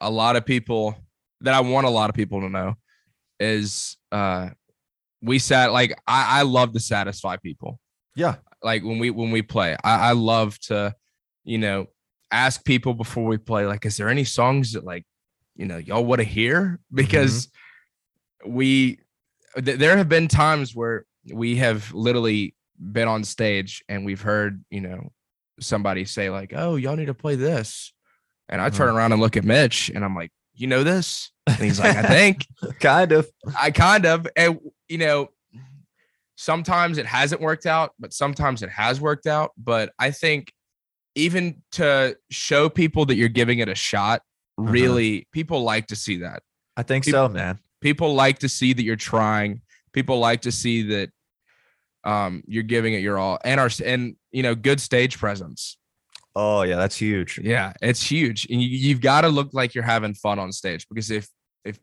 a 0.00 0.10
lot 0.10 0.36
of 0.36 0.44
people 0.44 0.96
that 1.40 1.54
I 1.54 1.60
want 1.60 1.86
a 1.86 1.90
lot 1.90 2.10
of 2.10 2.14
people 2.14 2.40
to 2.42 2.48
know 2.48 2.74
is 3.40 3.96
uh, 4.12 4.50
we 5.20 5.38
sat 5.38 5.72
like 5.72 5.92
I, 6.06 6.40
I 6.40 6.42
love 6.42 6.72
to 6.74 6.80
satisfy 6.80 7.36
people. 7.36 7.80
Yeah. 8.14 8.36
Like 8.62 8.84
when 8.84 8.98
we 8.98 9.10
when 9.10 9.32
we 9.32 9.42
play, 9.42 9.76
I, 9.82 10.10
I 10.10 10.12
love 10.12 10.58
to, 10.60 10.94
you 11.44 11.58
know, 11.58 11.86
ask 12.30 12.64
people 12.64 12.94
before 12.94 13.24
we 13.24 13.38
play, 13.38 13.66
like, 13.66 13.84
is 13.84 13.96
there 13.96 14.08
any 14.08 14.24
songs 14.24 14.72
that 14.72 14.84
like, 14.84 15.04
you 15.56 15.66
know, 15.66 15.76
y'all 15.76 16.04
want 16.04 16.20
to 16.20 16.24
hear? 16.24 16.62
Mm-hmm. 16.62 16.96
Because 16.96 17.48
we 18.46 18.98
th- 19.54 19.78
there 19.78 19.96
have 19.96 20.08
been 20.08 20.28
times 20.28 20.74
where 20.74 21.04
we 21.32 21.56
have 21.56 21.92
literally 21.92 22.54
been 22.78 23.08
on 23.08 23.24
stage 23.24 23.84
and 23.88 24.04
we've 24.04 24.22
heard, 24.22 24.64
you 24.70 24.80
know, 24.80 25.12
somebody 25.60 26.04
say 26.04 26.30
like, 26.30 26.52
"Oh, 26.54 26.76
y'all 26.76 26.96
need 26.96 27.06
to 27.06 27.14
play 27.14 27.36
this," 27.36 27.92
and 28.48 28.60
I 28.60 28.70
turn 28.70 28.88
uh-huh. 28.88 28.98
around 28.98 29.12
and 29.12 29.20
look 29.20 29.36
at 29.36 29.44
Mitch 29.44 29.90
and 29.94 30.04
I'm 30.04 30.14
like, 30.14 30.32
"You 30.54 30.66
know 30.66 30.82
this?" 30.82 31.30
And 31.46 31.58
he's 31.58 31.78
like, 31.78 31.96
"I 31.96 32.02
think 32.02 32.46
kind 32.80 33.12
of. 33.12 33.30
I 33.60 33.70
kind 33.70 34.06
of." 34.06 34.26
And 34.36 34.58
you 34.88 34.98
know, 34.98 35.28
sometimes 36.36 36.98
it 36.98 37.06
hasn't 37.06 37.40
worked 37.40 37.66
out, 37.66 37.92
but 37.98 38.12
sometimes 38.12 38.62
it 38.62 38.70
has 38.70 39.00
worked 39.00 39.26
out. 39.26 39.52
But 39.56 39.92
I 39.98 40.10
think 40.10 40.52
even 41.14 41.62
to 41.72 42.16
show 42.30 42.68
people 42.68 43.04
that 43.06 43.16
you're 43.16 43.28
giving 43.28 43.58
it 43.58 43.68
a 43.68 43.74
shot, 43.74 44.22
really, 44.56 45.26
people 45.32 45.62
like 45.62 45.88
to 45.88 45.96
see 45.96 46.18
that. 46.18 46.42
I 46.76 46.82
think 46.82 47.04
People- 47.04 47.28
so, 47.28 47.32
man. 47.32 47.58
People 47.80 48.14
like 48.14 48.38
to 48.40 48.48
see 48.48 48.72
that 48.72 48.82
you're 48.82 48.94
trying. 48.96 49.60
People 49.92 50.18
like 50.20 50.42
to 50.42 50.52
see 50.52 50.82
that 50.82 51.10
um 52.04 52.42
you're 52.46 52.62
giving 52.64 52.94
it 52.94 52.98
your 52.98 53.18
all 53.18 53.38
and 53.44 53.60
our 53.60 53.70
and 53.84 54.16
you 54.32 54.42
know 54.42 54.56
good 54.56 54.80
stage 54.80 55.18
presence 55.18 55.76
Oh 56.34 56.62
yeah, 56.62 56.76
that's 56.76 56.96
huge. 56.96 57.38
Yeah, 57.42 57.72
it's 57.82 58.02
huge. 58.02 58.46
And 58.50 58.60
you, 58.62 58.68
you've 58.68 59.00
got 59.00 59.22
to 59.22 59.28
look 59.28 59.52
like 59.52 59.74
you're 59.74 59.84
having 59.84 60.14
fun 60.14 60.38
on 60.38 60.50
stage 60.52 60.88
because 60.88 61.10
if 61.10 61.28
if 61.64 61.78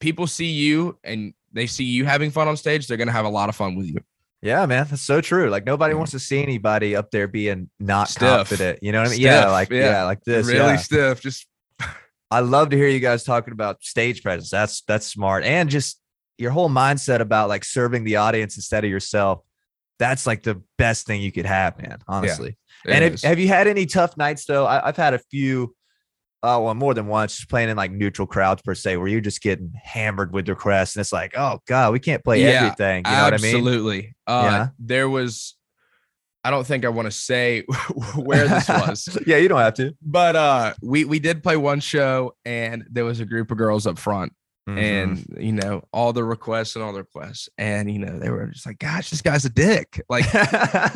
people 0.00 0.26
see 0.26 0.50
you 0.50 0.98
and 1.04 1.34
they 1.52 1.66
see 1.66 1.84
you 1.84 2.06
having 2.06 2.30
fun 2.30 2.48
on 2.48 2.56
stage, 2.56 2.86
they're 2.86 2.96
gonna 2.96 3.12
have 3.12 3.26
a 3.26 3.30
lot 3.30 3.48
of 3.48 3.56
fun 3.56 3.76
with 3.76 3.86
you. 3.86 3.98
Yeah, 4.42 4.64
man, 4.64 4.86
that's 4.88 5.02
so 5.02 5.20
true. 5.20 5.50
Like 5.50 5.66
nobody 5.66 5.92
wants 5.94 6.12
to 6.12 6.18
see 6.18 6.42
anybody 6.42 6.96
up 6.96 7.10
there 7.10 7.28
being 7.28 7.68
not 7.78 8.08
Stiff. 8.08 8.20
confident. 8.20 8.78
You 8.82 8.92
know 8.92 9.02
what 9.02 9.08
I 9.08 9.10
mean? 9.10 9.20
Yeah, 9.20 9.50
like 9.50 9.68
yeah. 9.70 9.90
yeah, 9.90 10.04
like 10.04 10.24
this. 10.24 10.46
really 10.46 10.58
yeah. 10.58 10.76
stiff. 10.76 11.20
Just 11.20 11.46
I 12.30 12.40
love 12.40 12.70
to 12.70 12.76
hear 12.76 12.88
you 12.88 13.00
guys 13.00 13.24
talking 13.24 13.52
about 13.52 13.82
stage 13.82 14.22
presence. 14.22 14.50
That's 14.50 14.82
that's 14.82 15.06
smart. 15.06 15.44
And 15.44 15.68
just 15.68 16.00
your 16.38 16.50
whole 16.50 16.70
mindset 16.70 17.20
about 17.20 17.48
like 17.48 17.64
serving 17.64 18.04
the 18.04 18.16
audience 18.16 18.56
instead 18.56 18.84
of 18.84 18.90
yourself. 18.90 19.40
That's 19.98 20.26
like 20.26 20.42
the 20.42 20.62
best 20.78 21.06
thing 21.06 21.20
you 21.20 21.30
could 21.30 21.44
have, 21.44 21.78
man. 21.78 21.98
Honestly. 22.08 22.56
and 22.86 23.04
it 23.04 23.20
have, 23.20 23.38
you 23.38 23.48
had 23.48 23.66
any 23.66 23.84
tough 23.84 24.16
nights 24.16 24.46
though? 24.46 24.64
I, 24.64 24.88
I've 24.88 24.96
had 24.96 25.14
a 25.14 25.18
few. 25.18 25.74
Uh, 26.42 26.58
well, 26.62 26.72
more 26.72 26.94
than 26.94 27.06
once, 27.06 27.36
just 27.36 27.50
playing 27.50 27.68
in 27.68 27.76
like 27.76 27.92
neutral 27.92 28.26
crowds 28.26 28.62
per 28.62 28.74
se, 28.74 28.96
where 28.96 29.08
you're 29.08 29.20
just 29.20 29.42
getting 29.42 29.74
hammered 29.82 30.32
with 30.32 30.48
requests, 30.48 30.96
and 30.96 31.02
it's 31.02 31.12
like, 31.12 31.36
oh 31.36 31.60
god, 31.66 31.92
we 31.92 31.98
can't 31.98 32.24
play 32.24 32.42
Yeah, 32.42 32.64
everything. 32.64 33.04
You 33.04 33.12
know 33.12 33.24
what 33.24 33.34
I 33.34 33.36
mean? 33.36 33.56
Absolutely. 33.56 34.16
Uh, 34.26 34.48
Yeah. 34.50 34.68
There 34.78 35.08
was, 35.10 35.54
I 36.42 36.50
don't 36.50 36.66
think 36.66 36.84
I 36.84 36.88
want 36.88 37.06
to 37.06 37.10
say 37.10 37.62
where 38.16 38.48
this 38.48 38.68
was, 38.68 39.18
yeah, 39.26 39.36
you 39.36 39.48
don't 39.48 39.60
have 39.60 39.74
to. 39.74 39.94
but 40.02 40.36
uh, 40.36 40.74
we 40.82 41.04
we 41.04 41.18
did 41.18 41.42
play 41.42 41.56
one 41.56 41.80
show, 41.80 42.34
and 42.44 42.84
there 42.90 43.04
was 43.04 43.20
a 43.20 43.26
group 43.26 43.50
of 43.50 43.58
girls 43.58 43.86
up 43.86 43.98
front, 43.98 44.32
Mm-hmm. 44.68 44.78
and 44.78 45.26
you 45.42 45.52
know 45.52 45.82
all 45.92 46.12
the 46.12 46.22
requests 46.22 46.76
and 46.76 46.84
all 46.84 46.92
the 46.92 47.00
requests, 47.00 47.48
and 47.56 47.90
you 47.90 47.98
know 47.98 48.18
they 48.18 48.28
were 48.30 48.46
just 48.48 48.66
like, 48.66 48.78
"Gosh, 48.78 49.08
this 49.10 49.22
guy's 49.22 49.44
a 49.46 49.50
dick." 49.50 50.02
Like 50.10 50.26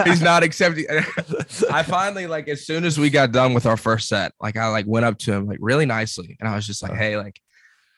he's 0.05 0.21
not 0.23 0.43
accepting. 0.43 0.85
I 1.71 1.83
finally 1.83 2.27
like 2.27 2.47
as 2.47 2.67
soon 2.67 2.85
as 2.85 2.99
we 2.99 3.09
got 3.11 3.33
done 3.33 3.55
with 3.55 3.65
our 3.67 3.79
first 3.79 4.07
set, 4.09 4.33
like 4.41 4.57
I 4.59 4.69
like 4.69 4.87
went 4.87 5.07
up 5.07 5.19
to 5.21 5.33
him 5.33 5.47
like 5.47 5.59
really 5.61 5.87
nicely, 5.87 6.37
and 6.41 6.49
I 6.49 6.55
was 6.57 6.67
just 6.67 6.83
like, 6.83 6.93
Uh. 6.93 6.97
"Hey, 6.97 7.17
like, 7.17 7.41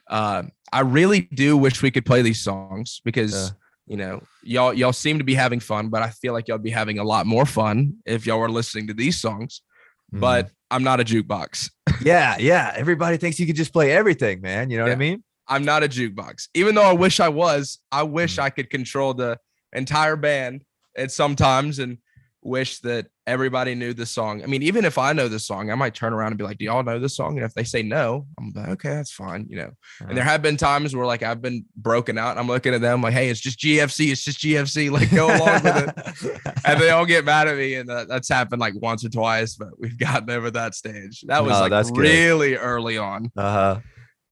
um, 0.08 0.52
I 0.72 0.80
really 0.80 1.22
do 1.34 1.56
wish 1.56 1.82
we 1.82 1.90
could 1.90 2.06
play 2.06 2.22
these 2.22 2.40
songs 2.42 3.00
because." 3.04 3.34
Yeah. 3.34 3.56
You 3.86 3.96
know, 3.96 4.22
y'all 4.42 4.74
y'all 4.74 4.92
seem 4.92 5.18
to 5.18 5.24
be 5.24 5.34
having 5.34 5.60
fun, 5.60 5.88
but 5.90 6.02
I 6.02 6.10
feel 6.10 6.32
like 6.32 6.48
y'all 6.48 6.58
be 6.58 6.70
having 6.70 6.98
a 6.98 7.04
lot 7.04 7.24
more 7.26 7.46
fun 7.46 7.94
if 8.04 8.26
y'all 8.26 8.40
were 8.40 8.50
listening 8.50 8.88
to 8.88 8.94
these 8.94 9.20
songs. 9.20 9.62
but 10.12 10.50
I'm 10.70 10.82
not 10.82 11.00
a 11.00 11.04
jukebox. 11.04 11.70
yeah, 12.02 12.36
yeah. 12.38 12.72
Everybody 12.76 13.16
thinks 13.16 13.38
you 13.38 13.46
can 13.46 13.54
just 13.56 13.72
play 13.72 13.92
everything, 13.92 14.40
man. 14.40 14.70
You 14.70 14.78
know 14.78 14.84
what 14.84 14.92
I 14.92 14.96
mean? 14.96 15.22
I'm 15.48 15.64
not 15.64 15.84
a 15.84 15.88
jukebox. 15.88 16.48
Even 16.54 16.74
though 16.74 16.82
I 16.82 16.92
wish 16.92 17.20
I 17.20 17.28
was, 17.28 17.78
I 17.92 18.02
wish 18.02 18.36
Mm. 18.36 18.42
I 18.42 18.50
could 18.50 18.70
control 18.70 19.14
the 19.14 19.38
entire 19.72 20.16
band 20.16 20.64
and 20.96 21.10
sometimes 21.10 21.78
and 21.78 21.98
wish 22.42 22.80
that 22.80 23.06
everybody 23.26 23.74
knew 23.74 23.92
the 23.92 24.06
song. 24.06 24.42
I 24.42 24.46
mean, 24.46 24.62
even 24.62 24.84
if 24.84 24.98
I 24.98 25.12
know 25.12 25.26
the 25.28 25.38
song, 25.40 25.70
I 25.70 25.74
might 25.74 25.94
turn 25.94 26.12
around 26.12 26.28
and 26.28 26.38
be 26.38 26.44
like, 26.44 26.58
Do 26.58 26.64
y'all 26.64 26.82
know 26.82 26.98
this 26.98 27.16
song? 27.16 27.36
And 27.36 27.44
if 27.44 27.54
they 27.54 27.64
say 27.64 27.82
no, 27.82 28.26
I'm 28.38 28.52
like, 28.54 28.68
okay, 28.68 28.90
that's 28.90 29.12
fine, 29.12 29.46
you 29.48 29.56
know. 29.56 29.70
And 30.00 30.16
there 30.16 30.24
have 30.24 30.42
been 30.42 30.56
times 30.56 30.94
where 30.94 31.06
like 31.06 31.22
I've 31.22 31.42
been 31.42 31.64
broken 31.76 32.18
out 32.18 32.30
and 32.30 32.38
I'm 32.38 32.46
looking 32.46 32.72
at 32.74 32.80
them 32.80 33.02
like, 33.02 33.14
hey, 33.14 33.28
it's 33.28 33.40
just 33.40 33.58
GFC, 33.58 34.12
it's 34.12 34.22
just 34.24 34.38
GFC, 34.40 34.90
like 34.90 35.10
go 35.14 35.26
along 35.26 35.62
with 35.62 35.76
it. 36.24 36.40
And 36.64 36.80
they 36.80 36.90
all 36.90 37.06
get 37.06 37.24
mad 37.24 37.46
at 37.46 37.56
me, 37.56 37.74
and 37.74 37.88
that, 37.88 38.08
that's 38.08 38.28
happened 38.28 38.60
like 38.60 38.74
once 38.76 39.04
or 39.04 39.08
twice, 39.08 39.54
but 39.54 39.68
we've 39.78 39.96
gotten 39.98 40.28
over 40.30 40.50
that 40.52 40.74
stage. 40.74 41.20
That 41.28 41.44
was 41.44 41.52
No, 41.52 41.60
like 41.60 41.70
that's 41.70 41.90
good. 41.90 42.00
really 42.00 42.56
early 42.56 42.98
on. 42.98 43.30
uh-huh. 43.36 43.80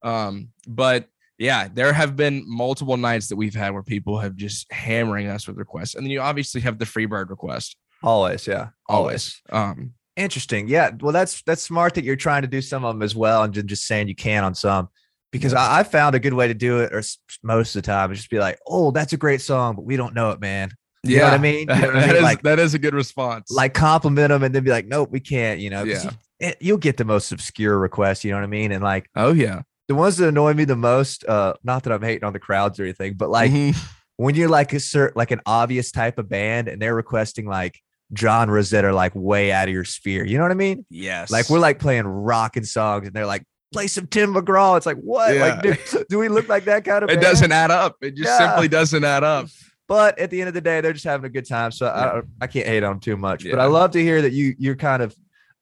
Um, 0.02 0.48
but 0.66 1.06
yeah, 1.38 1.68
there 1.72 1.92
have 1.92 2.14
been 2.16 2.44
multiple 2.46 2.96
nights 2.96 3.28
that 3.28 3.36
we've 3.36 3.54
had 3.54 3.72
where 3.72 3.82
people 3.82 4.18
have 4.18 4.36
just 4.36 4.70
hammering 4.72 5.28
us 5.28 5.46
with 5.46 5.56
requests, 5.56 5.94
and 5.94 6.04
then 6.04 6.10
you 6.10 6.20
obviously 6.20 6.60
have 6.60 6.78
the 6.78 6.84
Freebird 6.84 7.30
request 7.30 7.76
Always, 8.04 8.46
yeah. 8.46 8.68
always. 8.88 9.40
Um, 9.50 9.92
Interesting. 10.16 10.68
Yeah. 10.68 10.90
Well, 11.00 11.12
that's 11.12 11.42
that's 11.42 11.62
smart 11.62 11.94
that 11.94 12.04
you're 12.04 12.14
trying 12.14 12.42
to 12.42 12.48
do 12.48 12.60
some 12.62 12.84
of 12.84 12.94
them 12.94 13.02
as 13.02 13.16
well, 13.16 13.42
and 13.42 13.52
just 13.66 13.84
saying 13.86 14.06
you 14.06 14.14
can 14.14 14.44
on 14.44 14.54
some. 14.54 14.88
Because 15.32 15.52
I, 15.52 15.80
I 15.80 15.82
found 15.82 16.14
a 16.14 16.20
good 16.20 16.34
way 16.34 16.46
to 16.46 16.54
do 16.54 16.78
it, 16.78 16.94
or 16.94 17.02
most 17.42 17.74
of 17.74 17.82
the 17.82 17.86
time, 17.86 18.12
is 18.12 18.18
just 18.18 18.30
be 18.30 18.38
like, 18.38 18.60
"Oh, 18.68 18.92
that's 18.92 19.12
a 19.12 19.16
great 19.16 19.40
song, 19.40 19.74
but 19.74 19.84
we 19.84 19.96
don't 19.96 20.14
know 20.14 20.30
it, 20.30 20.40
man." 20.40 20.70
You 21.02 21.18
know 21.18 21.24
what 21.24 21.32
I 21.34 21.38
mean? 21.38 21.58
You 21.60 21.66
know 21.66 21.74
what 21.80 21.96
I 21.96 22.00
that 22.00 22.06
mean? 22.06 22.16
is 22.16 22.22
Like- 22.22 22.42
that 22.42 22.58
is 22.60 22.74
a 22.74 22.78
good 22.78 22.94
response. 22.94 23.50
Like 23.50 23.74
compliment 23.74 24.28
them, 24.28 24.44
and 24.44 24.54
then 24.54 24.62
be 24.62 24.70
like, 24.70 24.86
"Nope, 24.86 25.10
we 25.10 25.18
can't." 25.18 25.58
You 25.58 25.70
know. 25.70 25.82
Yeah. 25.82 26.04
you- 26.04 26.10
it- 26.38 26.58
you'll 26.60 26.78
get 26.78 26.96
the 26.96 27.04
most 27.04 27.32
obscure 27.32 27.76
requests. 27.76 28.22
You 28.22 28.30
know 28.30 28.36
what 28.36 28.44
I 28.44 28.46
mean? 28.46 28.70
And 28.70 28.84
like 28.84 29.08
oh 29.16 29.32
yeah, 29.32 29.62
the 29.88 29.96
ones 29.96 30.16
that 30.18 30.28
annoy 30.28 30.54
me 30.54 30.64
the 30.64 30.76
most, 30.76 31.24
uh, 31.26 31.54
not 31.64 31.82
that 31.82 31.92
I'm 31.92 32.02
hating 32.02 32.22
on 32.22 32.32
the 32.34 32.38
crowds 32.38 32.78
or 32.78 32.84
anything, 32.84 33.14
but 33.14 33.30
like 33.30 33.50
Mhm. 33.50 33.76
when 34.16 34.36
you're 34.36 34.48
like 34.48 34.72
a 34.72 34.78
certain 34.78 35.14
like 35.18 35.32
an 35.32 35.40
obvious 35.44 35.90
type 35.90 36.18
of 36.18 36.28
band 36.28 36.68
and 36.68 36.80
they're 36.80 36.94
requesting 36.94 37.46
like 37.46 37.80
genres 38.16 38.70
that 38.70 38.84
are 38.84 38.92
like 38.92 39.12
way 39.14 39.52
out 39.52 39.68
of 39.68 39.74
your 39.74 39.84
sphere. 39.84 40.24
You 40.24 40.36
know 40.38 40.44
what 40.44 40.50
I 40.52 40.56
mean? 40.56 40.84
yes, 40.90 41.30
Like 41.30 41.48
we're 41.50 41.58
like 41.58 41.78
playing 41.78 42.06
rock 42.06 42.56
and 42.56 42.66
songs 42.66 43.06
and 43.06 43.14
they're 43.14 43.26
like, 43.26 43.44
play 43.72 43.86
some 43.88 44.06
Tim 44.06 44.34
McGraw. 44.34 44.76
It's 44.76 44.86
like, 44.86 44.98
what? 44.98 45.34
Like, 45.36 45.62
do, 45.62 46.04
do 46.08 46.18
we 46.18 46.28
look 46.28 46.48
like 46.48 46.64
that 46.66 46.84
kind 46.84 47.02
of 47.02 47.10
it 47.10 47.14
band? 47.14 47.22
doesn't 47.22 47.52
add 47.52 47.70
up. 47.70 47.96
It 48.02 48.14
just 48.14 48.28
Yeah. 48.28 48.50
simply 48.50 48.68
doesn't 48.68 49.02
add 49.04 49.24
up. 49.24 49.48
But 49.88 50.18
at 50.18 50.30
the 50.30 50.40
end 50.40 50.48
of 50.48 50.54
the 50.54 50.60
day, 50.60 50.80
they're 50.80 50.92
just 50.92 51.04
having 51.04 51.26
a 51.26 51.28
good 51.30 51.46
time. 51.48 51.70
So 51.72 51.86
I, 51.86 52.22
I 52.40 52.46
can't 52.46 52.66
hate 52.66 52.82
on 52.84 52.92
them 52.92 53.00
too 53.00 53.16
much. 53.16 53.44
But 53.48 53.58
I 53.58 53.66
love 53.66 53.90
to 53.92 54.00
hear 54.02 54.22
that 54.22 54.32
you 54.32 54.54
you're 54.58 54.76
kind 54.76 55.02
of 55.02 55.14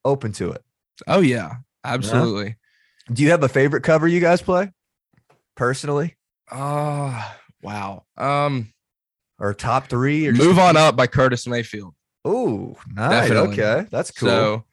open 0.05 0.31
to 0.33 0.51
it. 0.51 0.63
Oh 1.07 1.19
yeah, 1.21 1.55
absolutely. 1.83 2.55
Do 3.11 3.21
you 3.23 3.31
have 3.31 3.43
a 3.43 3.49
favorite 3.49 3.81
cover 3.81 4.07
you 4.07 4.19
guys 4.21 4.41
play? 4.41 4.71
Personally? 5.55 6.15
Oh 6.51 7.33
wow. 7.61 8.03
Um, 8.17 8.71
Or 9.39 9.53
top 9.53 9.87
three? 9.87 10.27
Or 10.27 10.33
move 10.33 10.57
on 10.59 10.77
up 10.77 10.95
by 10.95 11.07
Curtis 11.07 11.47
Mayfield. 11.47 11.93
Oh, 12.25 12.75
nice. 12.93 13.29
Definitely. 13.29 13.61
Okay. 13.63 13.87
That's 13.91 14.11
cool. 14.11 14.29
So, 14.29 14.63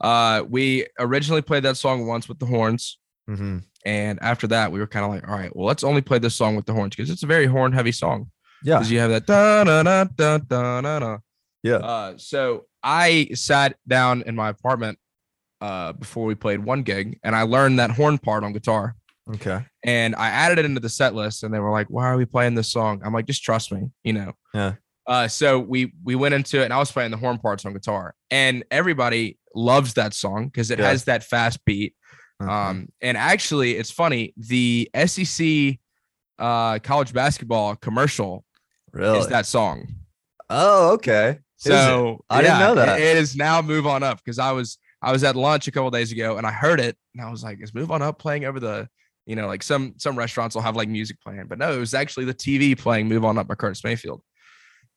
uh, 0.00 0.44
we 0.48 0.86
originally 0.98 1.42
played 1.42 1.62
that 1.64 1.76
song 1.76 2.06
once 2.06 2.28
with 2.28 2.38
the 2.38 2.46
horns. 2.46 2.98
Mhm. 3.28 3.64
And 3.84 4.18
after 4.22 4.46
that, 4.48 4.70
we 4.72 4.78
were 4.78 4.86
kind 4.86 5.04
of 5.04 5.10
like, 5.10 5.28
all 5.28 5.34
right, 5.36 5.54
well, 5.54 5.66
let's 5.66 5.84
only 5.84 6.00
play 6.00 6.18
this 6.18 6.34
song 6.34 6.54
with 6.56 6.66
the 6.66 6.72
horns 6.72 6.94
because 6.96 7.10
it's 7.10 7.22
a 7.22 7.26
very 7.26 7.46
horn 7.46 7.72
heavy 7.72 7.92
song. 7.92 8.30
Yeah. 8.64 8.76
Because 8.76 8.90
you 8.90 8.98
have 9.00 9.10
that 9.10 9.26
da 9.26 9.64
da 9.64 9.82
da 9.82 10.04
da 10.04 10.38
da 10.38 10.80
da 10.80 10.98
da. 11.00 11.18
Yeah. 11.62 11.76
Uh, 11.76 12.14
so 12.16 12.66
I 12.82 13.28
sat 13.34 13.76
down 13.86 14.22
in 14.22 14.34
my 14.36 14.48
apartment 14.48 14.98
uh 15.60 15.92
before 15.92 16.24
we 16.24 16.34
played 16.34 16.58
one 16.64 16.82
gig 16.82 17.18
and 17.22 17.36
I 17.36 17.42
learned 17.42 17.78
that 17.78 17.92
horn 17.92 18.18
part 18.18 18.42
on 18.42 18.52
guitar 18.52 18.96
Okay. 19.32 19.64
and 19.84 20.16
I 20.16 20.26
added 20.28 20.58
it 20.58 20.64
into 20.64 20.80
the 20.80 20.88
set 20.88 21.14
list 21.14 21.44
and 21.44 21.54
they 21.54 21.60
were 21.60 21.70
like, 21.70 21.86
why 21.88 22.06
are 22.06 22.16
we 22.16 22.24
playing 22.24 22.56
this 22.56 22.72
song? 22.72 23.00
I'm 23.04 23.12
like, 23.12 23.26
just 23.26 23.44
trust 23.44 23.70
me, 23.70 23.90
you 24.02 24.12
know. 24.12 24.32
Yeah. 24.52 24.72
Uh, 25.06 25.26
so 25.28 25.58
we 25.58 25.92
we 26.04 26.14
went 26.14 26.34
into 26.34 26.60
it 26.60 26.64
and 26.64 26.72
I 26.72 26.78
was 26.78 26.92
playing 26.92 27.10
the 27.10 27.16
horn 27.16 27.38
parts 27.38 27.64
on 27.64 27.72
guitar 27.72 28.14
and 28.30 28.64
everybody 28.70 29.38
loves 29.54 29.94
that 29.94 30.14
song 30.14 30.46
because 30.46 30.70
it 30.70 30.78
Yeah. 30.78 30.88
has 30.88 31.04
that 31.04 31.24
fast 31.24 31.64
beat. 31.64 31.94
Mhm. 32.40 32.48
Um, 32.48 32.88
and 33.00 33.16
actually, 33.16 33.72
it's 33.76 33.90
funny. 33.90 34.32
The 34.36 34.88
SEC 34.94 35.78
uh, 36.38 36.78
college 36.80 37.12
basketball 37.12 37.76
commercial 37.76 38.44
really? 38.92 39.18
is 39.18 39.26
that 39.28 39.46
song. 39.46 39.86
oh, 40.50 40.92
okay. 40.92 41.38
So 41.56 42.24
I 42.28 42.42
didn't 42.42 42.58
know 42.58 42.74
that. 42.74 43.00
it 43.00 43.16
is 43.16 43.36
now 43.36 43.62
"Move 43.62 43.86
On 43.86 44.02
Up" 44.02 44.18
because 44.24 44.38
I 44.40 44.50
was 44.52 44.78
I 45.00 45.12
was 45.12 45.22
at 45.24 45.36
lunch 45.36 45.68
a 45.68 45.70
couple 45.72 45.90
days 45.90 46.10
ago 46.12 46.36
and 46.36 46.46
I 46.46 46.50
heard 46.52 46.80
it 46.80 46.96
and 47.14 47.24
I 47.24 47.30
was 47.30 47.44
like, 47.44 47.58
"Is 47.62 47.72
Move 47.74 47.90
On 47.92 48.02
Up 48.02 48.18
playing 48.18 48.44
over 48.44 48.58
the?" 48.60 48.88
You 49.26 49.36
know, 49.36 49.46
like 49.46 49.62
some 49.62 49.94
some 49.98 50.16
restaurants 50.18 50.56
will 50.56 50.62
have 50.62 50.74
like 50.74 50.88
music 50.88 51.18
playing, 51.22 51.46
but 51.48 51.58
no, 51.58 51.72
it 51.72 51.78
was 51.78 51.94
actually 51.94 52.24
the 52.24 52.34
TV 52.34 52.76
playing 52.76 53.08
"Move 53.08 53.24
On 53.24 53.38
Up" 53.38 53.46
by 53.46 53.54
Curtis 53.54 53.84
Mayfield. 53.84 54.20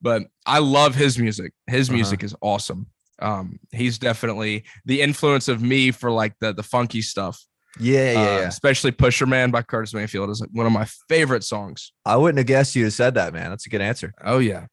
But 0.01 0.23
I 0.45 0.59
love 0.59 0.95
his 0.95 1.17
music. 1.17 1.53
His 1.67 1.89
Uh-huh. 1.89 1.95
music 1.95 2.23
is 2.23 2.35
awesome. 2.41 2.87
Um, 3.19 3.59
he's 3.71 3.97
definitely 3.97 4.65
the 4.85 5.01
influence 5.01 5.47
of 5.47 5.61
me 5.61 5.91
for 5.91 6.11
like 6.11 6.33
the 6.41 6.53
the 6.53 6.63
funky 6.63 7.01
stuff. 7.01 7.41
Yeah, 7.79 8.11
yeah, 8.11 8.19
Uh, 8.19 8.23
yeah. 8.23 8.47
especially 8.47 8.91
Pusher 8.91 9.25
Man 9.25 9.51
by 9.51 9.61
Curtis 9.61 9.93
Mayfield 9.93 10.29
is 10.29 10.39
like 10.41 10.49
one 10.53 10.65
of 10.65 10.71
my 10.71 10.85
favorite 11.09 11.43
songs. 11.43 11.91
I 12.05 12.15
wouldn't 12.17 12.37
have 12.37 12.47
guessed 12.47 12.75
you 12.75 12.89
said 12.89 13.15
that, 13.15 13.33
man. 13.33 13.49
That's 13.49 13.65
a 13.65 13.69
good 13.69 13.81
answer. 13.81 14.13
Oh 14.23 14.39
yeah. 14.39 14.67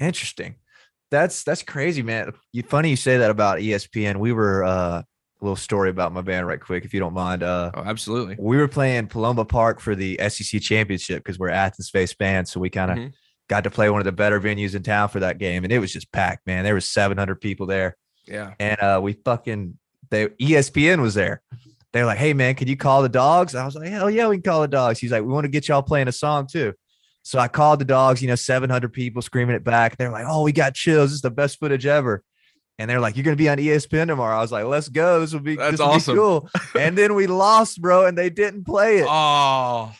Interesting. 0.00 0.56
That's 1.10 1.44
that's 1.44 1.62
crazy, 1.62 2.02
man. 2.02 2.32
You 2.52 2.62
funny 2.62 2.90
you 2.90 2.96
say 2.96 3.18
that 3.18 3.30
about 3.30 3.58
ESPN. 3.60 4.16
We 4.16 4.32
were 4.32 4.64
uh 4.64 5.02
a 5.40 5.44
little 5.44 5.56
story 5.56 5.90
about 5.90 6.12
my 6.12 6.22
band 6.22 6.46
right 6.46 6.60
quick, 6.60 6.84
if 6.84 6.94
you 6.94 7.00
don't 7.00 7.12
mind. 7.14 7.42
Uh 7.42 7.70
Oh, 7.74 7.82
absolutely. 7.84 8.36
we 8.38 8.56
were 8.56 8.68
playing 8.68 9.06
Paloma 9.08 9.44
Park 9.44 9.80
for 9.80 9.94
the 9.94 10.18
SEC 10.28 10.60
championship 10.60 11.22
because 11.22 11.38
we're 11.38 11.50
Athens 11.50 11.90
based 11.90 12.18
band. 12.18 12.48
So 12.48 12.58
we 12.60 12.70
kind 12.70 12.90
of 12.90 12.98
Mhm. 12.98 13.12
Got 13.48 13.64
to 13.64 13.70
play 13.70 13.90
one 13.90 14.00
of 14.00 14.04
the 14.04 14.12
better 14.12 14.40
venues 14.40 14.74
in 14.74 14.82
town 14.82 15.08
for 15.08 15.20
that 15.20 15.38
game. 15.38 15.64
And 15.64 15.72
it 15.72 15.78
was 15.78 15.92
just 15.92 16.10
packed, 16.12 16.46
man. 16.46 16.64
There 16.64 16.74
was 16.74 16.86
700 16.86 17.40
people 17.40 17.66
there. 17.66 17.96
Yeah. 18.26 18.54
and 18.58 18.80
uh, 18.80 19.00
we 19.02 19.12
fucking 19.12 19.76
they 20.10 20.28
ESPN 20.28 21.00
was 21.02 21.14
there. 21.14 21.42
They 21.92 22.00
were 22.00 22.06
like, 22.06 22.18
"Hey 22.18 22.32
man, 22.32 22.54
can 22.54 22.68
you 22.68 22.76
call 22.76 23.02
the 23.02 23.08
dogs?" 23.08 23.54
I 23.54 23.64
was 23.64 23.74
like, 23.74 23.88
"Hell 23.88 24.10
yeah, 24.10 24.28
we 24.28 24.36
can 24.36 24.42
call 24.42 24.62
the 24.62 24.68
dogs." 24.68 24.98
He's 24.98 25.12
like, 25.12 25.22
"We 25.22 25.28
want 25.28 25.44
to 25.44 25.48
get 25.50 25.68
y'all 25.68 25.82
playing 25.82 26.08
a 26.08 26.12
song 26.12 26.46
too." 26.46 26.72
So 27.22 27.38
I 27.38 27.48
called 27.48 27.78
the 27.80 27.84
dogs. 27.84 28.20
You 28.22 28.28
know, 28.28 28.34
seven 28.34 28.70
hundred 28.70 28.92
people 28.92 29.22
screaming 29.22 29.54
it 29.56 29.62
back. 29.64 29.96
They're 29.96 30.10
like, 30.10 30.24
"Oh, 30.28 30.42
we 30.42 30.52
got 30.52 30.74
chills. 30.74 31.10
This 31.10 31.16
is 31.16 31.22
the 31.22 31.30
best 31.30 31.58
footage 31.60 31.86
ever." 31.86 32.22
And 32.78 32.90
they're 32.90 32.98
like, 33.00 33.16
"You're 33.16 33.24
gonna 33.24 33.36
be 33.36 33.48
on 33.48 33.58
ESPN 33.58 34.08
tomorrow." 34.08 34.36
I 34.36 34.40
was 34.40 34.50
like, 34.52 34.64
"Let's 34.64 34.88
go. 34.88 35.20
This 35.20 35.32
will 35.32 35.40
be 35.40 35.56
That's 35.56 35.72
this 35.72 35.80
will 35.80 35.86
be 35.88 35.94
awesome. 35.94 36.16
cool." 36.16 36.50
And 36.78 36.98
then 36.98 37.14
we 37.14 37.26
lost, 37.26 37.80
bro, 37.80 38.06
and 38.06 38.18
they 38.18 38.30
didn't 38.30 38.64
play 38.64 38.98
it. 38.98 39.06
Oh 39.08 39.94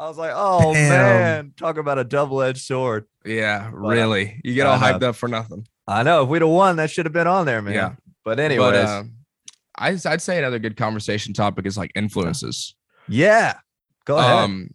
I 0.00 0.08
was 0.08 0.16
like, 0.18 0.32
"Oh 0.34 0.72
Damn. 0.72 0.88
man, 0.88 1.52
talk 1.56 1.76
about 1.76 1.98
a 1.98 2.04
double 2.04 2.40
edged 2.42 2.62
sword." 2.62 3.04
yeah, 3.24 3.68
uh, 3.72 3.76
really. 3.76 4.40
You 4.42 4.54
get 4.54 4.66
all 4.66 4.78
hyped 4.78 5.02
up 5.02 5.14
for 5.16 5.28
nothing. 5.28 5.66
I 5.86 6.02
know 6.02 6.22
if 6.22 6.28
we'd 6.28 6.42
have 6.42 6.50
won, 6.50 6.76
that 6.76 6.90
should 6.90 7.04
have 7.06 7.12
been 7.12 7.26
on 7.26 7.44
there, 7.46 7.60
man. 7.60 7.74
Yeah. 7.74 7.94
But 8.24 8.40
anyways, 8.40 8.70
But 8.72 8.74
uh, 8.76 9.02
I'd, 9.76 10.06
I'd 10.06 10.22
say 10.22 10.38
another 10.38 10.58
good 10.58 10.76
conversation 10.76 11.34
topic 11.34 11.66
is 11.66 11.76
like 11.76 11.90
influences. 11.94 12.74
yeah, 13.08 13.58
go 14.04 14.16
ahead. 14.18 14.32
Um, 14.32 14.70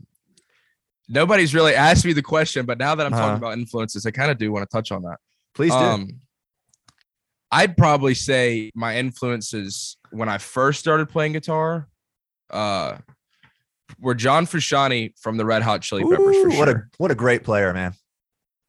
nobody's 1.09 1.53
really 1.55 1.73
asked 1.87 2.05
me 2.05 2.13
the 2.13 2.21
question, 2.21 2.65
but 2.65 2.77
now 2.77 2.95
that 2.95 3.05
I'm 3.05 3.13
Uh-huh. 3.13 3.21
talking 3.23 3.37
about 3.37 3.57
influences, 3.57 4.05
I 4.05 4.11
kind 4.11 4.29
of 4.31 4.37
do 4.37 4.51
want 4.51 4.69
to 4.69 4.75
touch 4.75 4.91
on 4.91 5.01
that. 5.03 5.17
Please 5.53 5.71
do. 5.71 5.77
Um, 5.77 6.19
I'd 7.51 7.77
probably 7.77 8.13
say 8.15 8.71
my 8.75 8.97
influences 8.97 9.97
when 10.11 10.27
I 10.27 10.37
first 10.37 10.79
started 10.79 11.07
playing 11.09 11.33
guitar, 11.33 11.87
uh, 12.49 12.97
were 13.99 14.13
John 14.15 14.45
Frusciante 14.45 15.13
from 15.19 15.37
the 15.37 15.45
Red 15.45 15.61
Hot 15.63 15.81
Chili 15.81 16.03
Peppers 16.03 16.35
for 16.41 16.51
sure. 16.51 16.59
What 16.59 16.69
a 16.69 16.83
what 16.97 17.11
a 17.11 17.15
great 17.15 17.43
player, 17.43 17.73
man. 17.73 17.93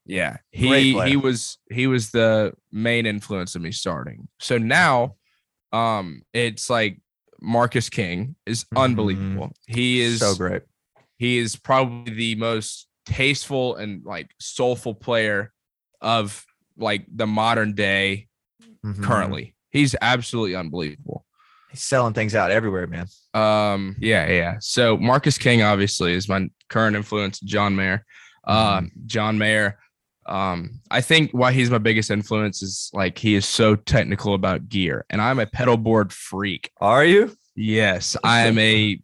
Yeah, 0.04 0.36
he 0.52 0.92
he 1.02 1.16
was 1.16 1.58
he 1.70 1.86
was 1.86 2.10
the 2.10 2.52
main 2.70 3.06
influence 3.06 3.54
of 3.56 3.62
me 3.62 3.72
starting. 3.72 4.28
So 4.38 4.56
now, 4.56 5.16
um, 5.72 6.22
it's 6.32 6.70
like 6.70 7.00
Marcus 7.40 7.88
King 7.90 8.36
is 8.46 8.64
Mhm. 8.64 8.82
unbelievable. 8.82 9.52
He 9.66 10.00
is 10.00 10.20
so 10.20 10.34
great. 10.36 10.62
he 11.18 11.38
is 11.38 11.56
probably 11.56 12.14
the 12.14 12.34
most 12.36 12.86
tasteful 13.04 13.74
and 13.76 14.04
like 14.04 14.30
soulful 14.40 14.94
player 14.94 15.52
of 16.00 16.44
like 16.78 17.04
the 17.12 17.26
modern 17.26 17.74
day 17.74 18.28
Mhm. 18.84 19.02
currently. 19.02 19.54
He's 19.70 19.94
absolutely 20.00 20.54
unbelievable. 20.54 21.25
He's 21.76 21.84
selling 21.84 22.14
things 22.14 22.34
out 22.34 22.50
everywhere, 22.50 22.86
man. 22.86 23.06
Um, 23.34 23.96
yeah, 23.98 24.26
yeah. 24.28 24.56
So 24.60 24.96
Marcus 24.96 25.36
King 25.36 25.62
obviously 25.62 26.14
is 26.14 26.26
my 26.26 26.48
current 26.70 26.96
influence. 26.96 27.38
John 27.40 27.76
Mayer, 27.76 28.04
um, 28.44 28.90
John 29.04 29.36
Mayer. 29.36 29.78
Um, 30.24 30.80
I 30.90 31.02
think 31.02 31.32
why 31.32 31.52
he's 31.52 31.70
my 31.70 31.78
biggest 31.78 32.10
influence 32.10 32.62
is 32.62 32.90
like 32.94 33.18
he 33.18 33.34
is 33.34 33.44
so 33.44 33.76
technical 33.76 34.32
about 34.32 34.70
gear, 34.70 35.04
and 35.10 35.20
I'm 35.20 35.38
a 35.38 35.46
pedal 35.46 35.76
board 35.76 36.14
freak. 36.14 36.70
Are 36.80 37.04
you? 37.04 37.36
Yes, 37.54 38.16
I 38.24 38.46
am 38.46 38.58
a 38.58 38.98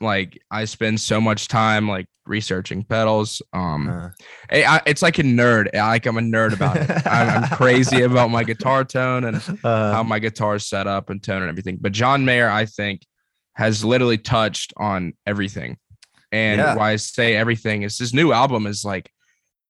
like 0.00 0.38
I 0.50 0.66
spend 0.66 1.00
so 1.00 1.18
much 1.18 1.48
time 1.48 1.88
like 1.88 2.06
researching 2.28 2.84
pedals. 2.84 3.42
Um, 3.52 3.88
Uh, 3.88 4.08
I- 4.50 4.64
I- 4.76 4.82
it's 4.86 5.02
like 5.02 5.18
a 5.18 5.22
nerd. 5.22 5.74
I- 5.74 5.88
Like 5.88 6.06
I'm 6.06 6.18
a 6.18 6.20
nerd 6.20 6.52
about 6.52 6.76
it. 6.76 6.90
I'm, 7.06 7.42
I'm 7.44 7.48
crazy 7.56 8.02
about 8.02 8.30
my 8.30 8.44
guitar 8.44 8.84
tone 8.84 9.24
and 9.24 9.36
uh, 9.64 9.92
how 9.92 10.02
my 10.02 10.18
guitar 10.18 10.56
is 10.56 10.66
set 10.68 10.86
up 10.86 11.10
and 11.10 11.22
tone 11.22 11.42
and 11.42 11.48
everything. 11.48 11.78
But 11.80 11.92
John 11.92 12.24
Mayer, 12.24 12.48
I 12.48 12.66
think, 12.66 13.02
has 13.54 13.84
literally 13.84 14.18
touched 14.18 14.72
on 14.76 15.14
everything. 15.26 15.76
And 16.30 16.58
Yeah. 16.60 16.74
why 16.76 16.92
I 16.92 16.96
say 16.96 17.34
everything 17.36 17.82
is 17.82 17.98
his 17.98 18.12
new 18.14 18.32
album 18.32 18.66
is 18.66 18.84
like, 18.84 19.10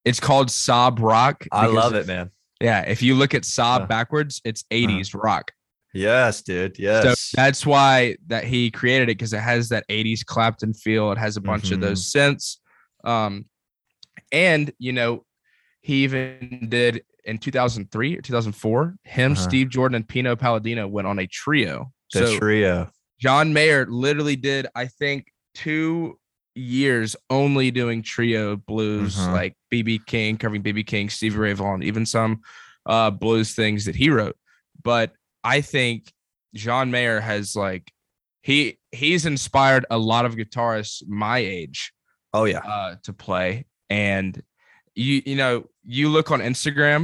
it's 0.05 0.21
called 0.21 0.51
Sob 0.51 0.99
Rock. 1.01 1.47
I 1.53 1.67
love 1.67 1.95
it, 1.95 2.07
man. 2.07 2.31
Yeah, 2.61 2.81
if 2.83 3.03
you 3.03 3.15
look 3.15 3.35
at 3.35 3.45
Sob 3.45 3.83
Uh, 3.83 3.87
backwards, 3.87 4.41
it's 4.45 4.65
80s 4.73 5.15
rock. 5.15 5.53
Yes, 5.95 6.43
dude. 6.43 6.79
Yes. 6.79 7.19
So 7.21 7.37
that's 7.37 7.65
why 7.65 8.17
that 8.27 8.45
he 8.45 8.71
created 8.71 9.05
it 9.05 9.17
because 9.19 9.33
it 9.33 9.41
has 9.41 9.69
that 9.71 9.85
80s 9.89 10.25
Clapton 10.25 10.75
feel. 10.75 11.11
It 11.13 11.19
has 11.19 11.37
a 11.37 11.41
bunch 11.41 11.71
of 11.71 11.81
those 11.81 12.13
synths. 12.13 12.57
Um, 13.05 13.47
and 14.33 14.71
you 14.79 14.93
know, 14.93 15.25
he 15.81 16.05
even 16.05 16.67
did 16.69 17.03
in 17.25 17.39
2003 17.39 18.17
or 18.17 18.21
2004, 18.23 18.97
him, 19.05 19.33
Uh-huh. 19.33 19.41
Steve 19.41 19.71
Jordan, 19.71 19.97
and 19.97 20.09
Pino 20.09 20.35
Palladino 20.37 20.87
went 20.89 21.07
on 21.09 21.19
a 21.19 21.27
trio. 21.27 21.93
the 22.13 22.27
so 22.27 22.39
trio. 22.39 22.91
John 23.21 23.53
Mayer 23.53 23.85
literally 23.87 24.37
did, 24.37 24.67
I 24.75 24.87
think, 24.87 25.27
two 25.55 26.19
years 26.55 27.15
only 27.29 27.71
doing 27.71 28.03
trio 28.03 28.57
blues, 28.57 29.17
Mhm. 29.17 29.33
like 29.33 29.57
BB 29.71 29.99
King, 30.07 30.37
covering 30.39 30.63
BB 30.63 30.85
King, 30.87 31.09
Stevie 31.11 31.37
Ray 31.37 31.53
Vaughan, 31.53 31.83
even 31.83 32.07
some 32.07 32.41
uh, 32.87 33.11
blues 33.11 33.55
things 33.55 33.85
that 33.85 33.95
he 33.97 34.09
wrote. 34.09 34.37
But 34.83 35.13
I 35.55 35.61
think 35.63 36.13
John 36.55 36.91
Mayer 36.91 37.21
has 37.21 37.57
like 37.57 37.85
he 38.43 38.79
he's 38.93 39.25
inspired 39.27 39.85
a 39.91 39.99
lot 39.99 40.25
of 40.27 40.35
guitarists 40.37 41.03
my 41.09 41.39
age 41.39 41.93
Oh 42.33 42.45
yeah. 42.45 42.59
uh, 42.59 42.97
to 43.05 43.13
play. 43.13 43.65
And 43.91 44.41
you 44.95 45.23
you 45.25 45.37
know 45.37 45.55
you 45.85 46.09
look 46.09 46.31
on 46.31 46.41
Instagram 46.41 47.03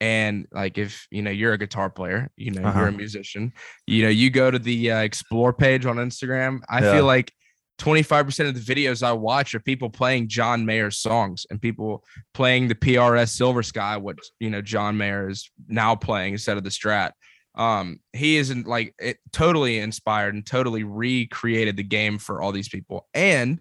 and 0.00 0.46
like 0.52 0.78
if 0.78 1.06
you 1.10 1.22
know 1.22 1.30
you're 1.30 1.52
a 1.54 1.58
guitar 1.58 1.88
player, 1.90 2.30
you 2.36 2.50
know 2.52 2.62
Uh-huh. 2.68 2.78
you're 2.80 2.88
a 2.88 2.92
musician, 3.04 3.52
you 3.86 4.02
know 4.04 4.08
you 4.10 4.28
go 4.30 4.50
to 4.50 4.58
the 4.58 4.90
uh, 4.92 4.98
explore 5.08 5.52
page 5.52 5.84
on 5.86 5.96
Instagram. 5.96 6.60
I 6.68 6.80
Yeah. 6.82 6.92
feel 6.94 7.04
like 7.16 7.32
25% 7.78 8.48
of 8.48 8.54
the 8.54 8.74
videos 8.74 9.02
I 9.02 9.12
watch 9.12 9.54
are 9.56 9.60
people 9.60 9.90
playing 9.90 10.28
John 10.28 10.64
Mayer's 10.66 10.98
songs 10.98 11.46
and 11.50 11.60
people 11.60 12.04
playing 12.32 12.68
the 12.68 12.76
PRS 12.76 13.30
Silver 13.30 13.62
Sky, 13.62 13.96
what 13.96 14.18
you 14.40 14.50
know 14.50 14.62
John 14.62 14.96
Mayer 14.96 15.28
is 15.28 15.50
now 15.68 15.96
playing 15.96 16.34
instead 16.34 16.56
of 16.56 16.64
the 16.64 16.70
Strat. 16.70 17.12
Um, 17.54 18.00
he 18.12 18.36
isn't 18.38 18.66
like 18.66 18.94
it 18.98 19.18
totally 19.32 19.78
inspired 19.78 20.34
and 20.34 20.44
totally 20.46 20.84
recreated 20.84 21.76
the 21.76 21.82
game 21.82 22.18
for 22.18 22.40
all 22.40 22.52
these 22.52 22.68
people. 22.68 23.08
And 23.12 23.60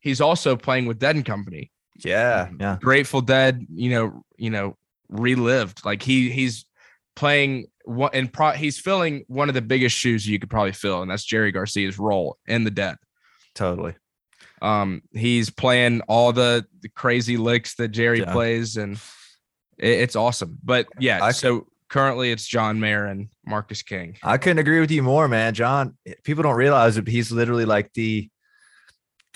he's 0.00 0.20
also 0.20 0.56
playing 0.56 0.86
with 0.86 0.98
Dead 0.98 1.16
and 1.16 1.24
Company. 1.24 1.70
Yeah. 2.04 2.48
Yeah. 2.58 2.78
Grateful 2.80 3.20
Dead, 3.20 3.66
you 3.74 3.90
know, 3.90 4.22
you 4.36 4.50
know, 4.50 4.76
relived. 5.08 5.84
Like 5.84 6.02
he 6.02 6.30
he's 6.30 6.64
playing 7.16 7.66
what 7.84 8.14
and 8.14 8.32
pro- 8.32 8.52
he's 8.52 8.78
filling 8.78 9.24
one 9.28 9.48
of 9.48 9.54
the 9.54 9.62
biggest 9.62 9.96
shoes 9.96 10.26
you 10.26 10.38
could 10.38 10.50
probably 10.50 10.72
fill, 10.72 11.02
and 11.02 11.10
that's 11.10 11.24
Jerry 11.24 11.52
Garcia's 11.52 11.98
role 11.98 12.38
in 12.46 12.64
the 12.64 12.70
Dead. 12.70 12.96
Totally. 13.54 13.94
Um, 14.62 15.02
he's 15.12 15.50
playing 15.50 16.00
all 16.08 16.32
the, 16.32 16.64
the 16.80 16.88
crazy 16.88 17.36
licks 17.36 17.74
that 17.76 17.88
Jerry 17.88 18.20
Yeah. 18.20 18.32
plays, 18.32 18.76
and 18.76 18.94
it- 19.78 20.00
it's 20.00 20.16
awesome. 20.16 20.58
But 20.62 20.86
yeah, 20.98 21.22
I- 21.22 21.32
so 21.32 21.66
currently 21.88 22.30
it's 22.30 22.46
John 22.46 22.80
Mayer 22.80 23.06
and 23.06 23.28
Marcus 23.46 23.82
King. 23.82 24.16
I 24.22 24.38
couldn't 24.38 24.58
agree 24.58 24.80
with 24.80 24.90
you 24.90 25.02
more, 25.02 25.28
man. 25.28 25.54
John, 25.54 25.96
people 26.24 26.42
don't 26.42 26.56
realize 26.56 26.96
but 27.04 27.08
he's 27.08 27.32
literally 27.32 27.64
like 27.64 27.92
the 27.94 28.28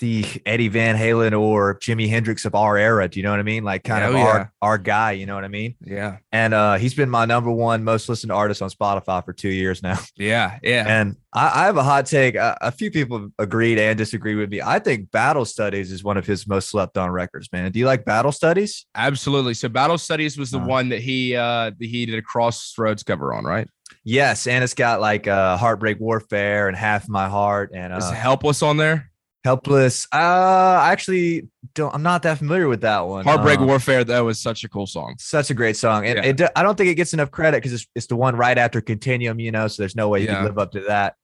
the 0.03 0.25
Eddie 0.45 0.67
Van 0.67 0.97
Halen 0.97 1.39
or 1.39 1.79
Jimi 1.79 2.09
Hendrix 2.09 2.43
of 2.43 2.53
our 2.55 2.75
era. 2.77 3.07
Do 3.07 3.17
you 3.19 3.23
know 3.23 3.31
what 3.31 3.39
I 3.39 3.43
mean? 3.43 3.63
Like 3.63 3.85
kind 3.85 4.03
of 4.03 4.13
Oh, 4.13 4.17
our 4.17 4.51
our 4.61 4.77
guy, 4.77 5.13
you 5.13 5.25
know 5.25 5.35
what 5.35 5.45
I 5.45 5.47
mean? 5.47 5.75
Yeah, 5.81 6.17
And 6.33 6.53
uh 6.53 6.75
he's 6.75 6.93
been 6.93 7.09
my 7.09 7.23
number 7.23 7.49
one 7.49 7.85
most 7.85 8.09
listened 8.09 8.31
artist 8.31 8.61
on 8.61 8.69
Spotify 8.69 9.23
for 9.23 9.31
two 9.31 9.47
years 9.49 9.81
now. 9.81 9.97
yeah, 10.17 10.59
yeah. 10.61 10.83
And 10.85 11.15
I, 11.33 11.61
I 11.61 11.65
have 11.65 11.77
a 11.77 11.83
hot 11.83 12.05
take. 12.05 12.35
A, 12.35 12.57
a 12.59 12.71
few 12.71 12.91
people 12.91 13.29
agreed 13.39 13.79
and 13.79 13.97
disagree 13.97 14.35
with 14.35 14.49
me. 14.51 14.61
I 14.61 14.79
think 14.79 15.09
Battle 15.11 15.45
Studies 15.45 15.91
is 15.91 16.03
one 16.03 16.17
of 16.17 16.25
his 16.27 16.45
most 16.47 16.69
slept 16.69 16.97
on 16.97 17.09
records, 17.09 17.47
man. 17.53 17.71
Do 17.71 17.79
you 17.79 17.85
like 17.85 18.03
Battle 18.03 18.31
Studies? 18.33 18.85
Absolutely. 18.95 19.53
So 19.53 19.69
Battle 19.69 19.97
Studies 19.97 20.37
was 20.37 20.51
the 20.51 20.59
Uh. 20.59 20.65
one 20.67 20.89
that 20.89 20.99
he 20.99 21.35
uh 21.35 21.71
that 21.71 21.75
he 21.79 22.05
did 22.05 22.19
a 22.19 22.21
Crossroads 22.21 23.03
cover 23.03 23.33
on, 23.33 23.45
right? 23.45 23.67
Yes, 24.03 24.47
and 24.47 24.63
it's 24.65 24.73
got 24.73 24.99
like 24.99 25.27
uh 25.27 25.55
Heartbreak 25.55 25.97
Warfare 26.01 26.67
and 26.67 26.75
Half 26.75 27.07
My 27.07 27.29
Heart 27.29 27.71
and 27.73 27.93
Is 27.95 28.03
uh, 28.03 28.11
Helpless 28.11 28.61
on 28.61 28.75
there? 28.75 29.09
Helpless. 29.43 30.07
Uh 30.13 30.17
I 30.17 30.91
actually 30.91 31.49
don't 31.75 31.93
I'm 31.93 32.03
not 32.03 32.23
that 32.23 32.37
familiar 32.37 32.67
with 32.67 32.81
that 32.81 33.01
one. 33.01 33.25
Heartbreak 33.25 33.59
Uh, 33.59 33.65
Warfare, 33.65 34.03
that 34.05 34.19
was 34.21 34.39
such 34.39 34.63
a 34.63 34.69
cool 34.69 34.87
song. 34.87 35.15
Such 35.19 35.49
a 35.49 35.53
great 35.53 35.75
song. 35.75 36.05
And 36.05 36.17
Yeah. 36.39 36.45
it, 36.45 36.51
I 36.55 36.63
don't 36.63 36.77
think 36.77 36.89
it 36.89 36.95
gets 36.95 37.13
enough 37.13 37.29
credit 37.31 37.57
because 37.57 37.73
it's, 37.73 37.87
it's 37.95 38.07
the 38.07 38.15
one 38.15 38.35
right 38.35 38.57
after 38.57 38.79
Continuum, 38.81 39.39
you 39.39 39.51
know, 39.51 39.67
so 39.67 39.81
there's 39.81 39.95
no 39.95 40.07
way 40.09 40.21
you 40.21 40.27
Yeah. 40.27 40.35
can 40.35 40.45
live 40.45 40.57
up 40.57 40.71
to 40.73 40.81
that. 40.81 41.15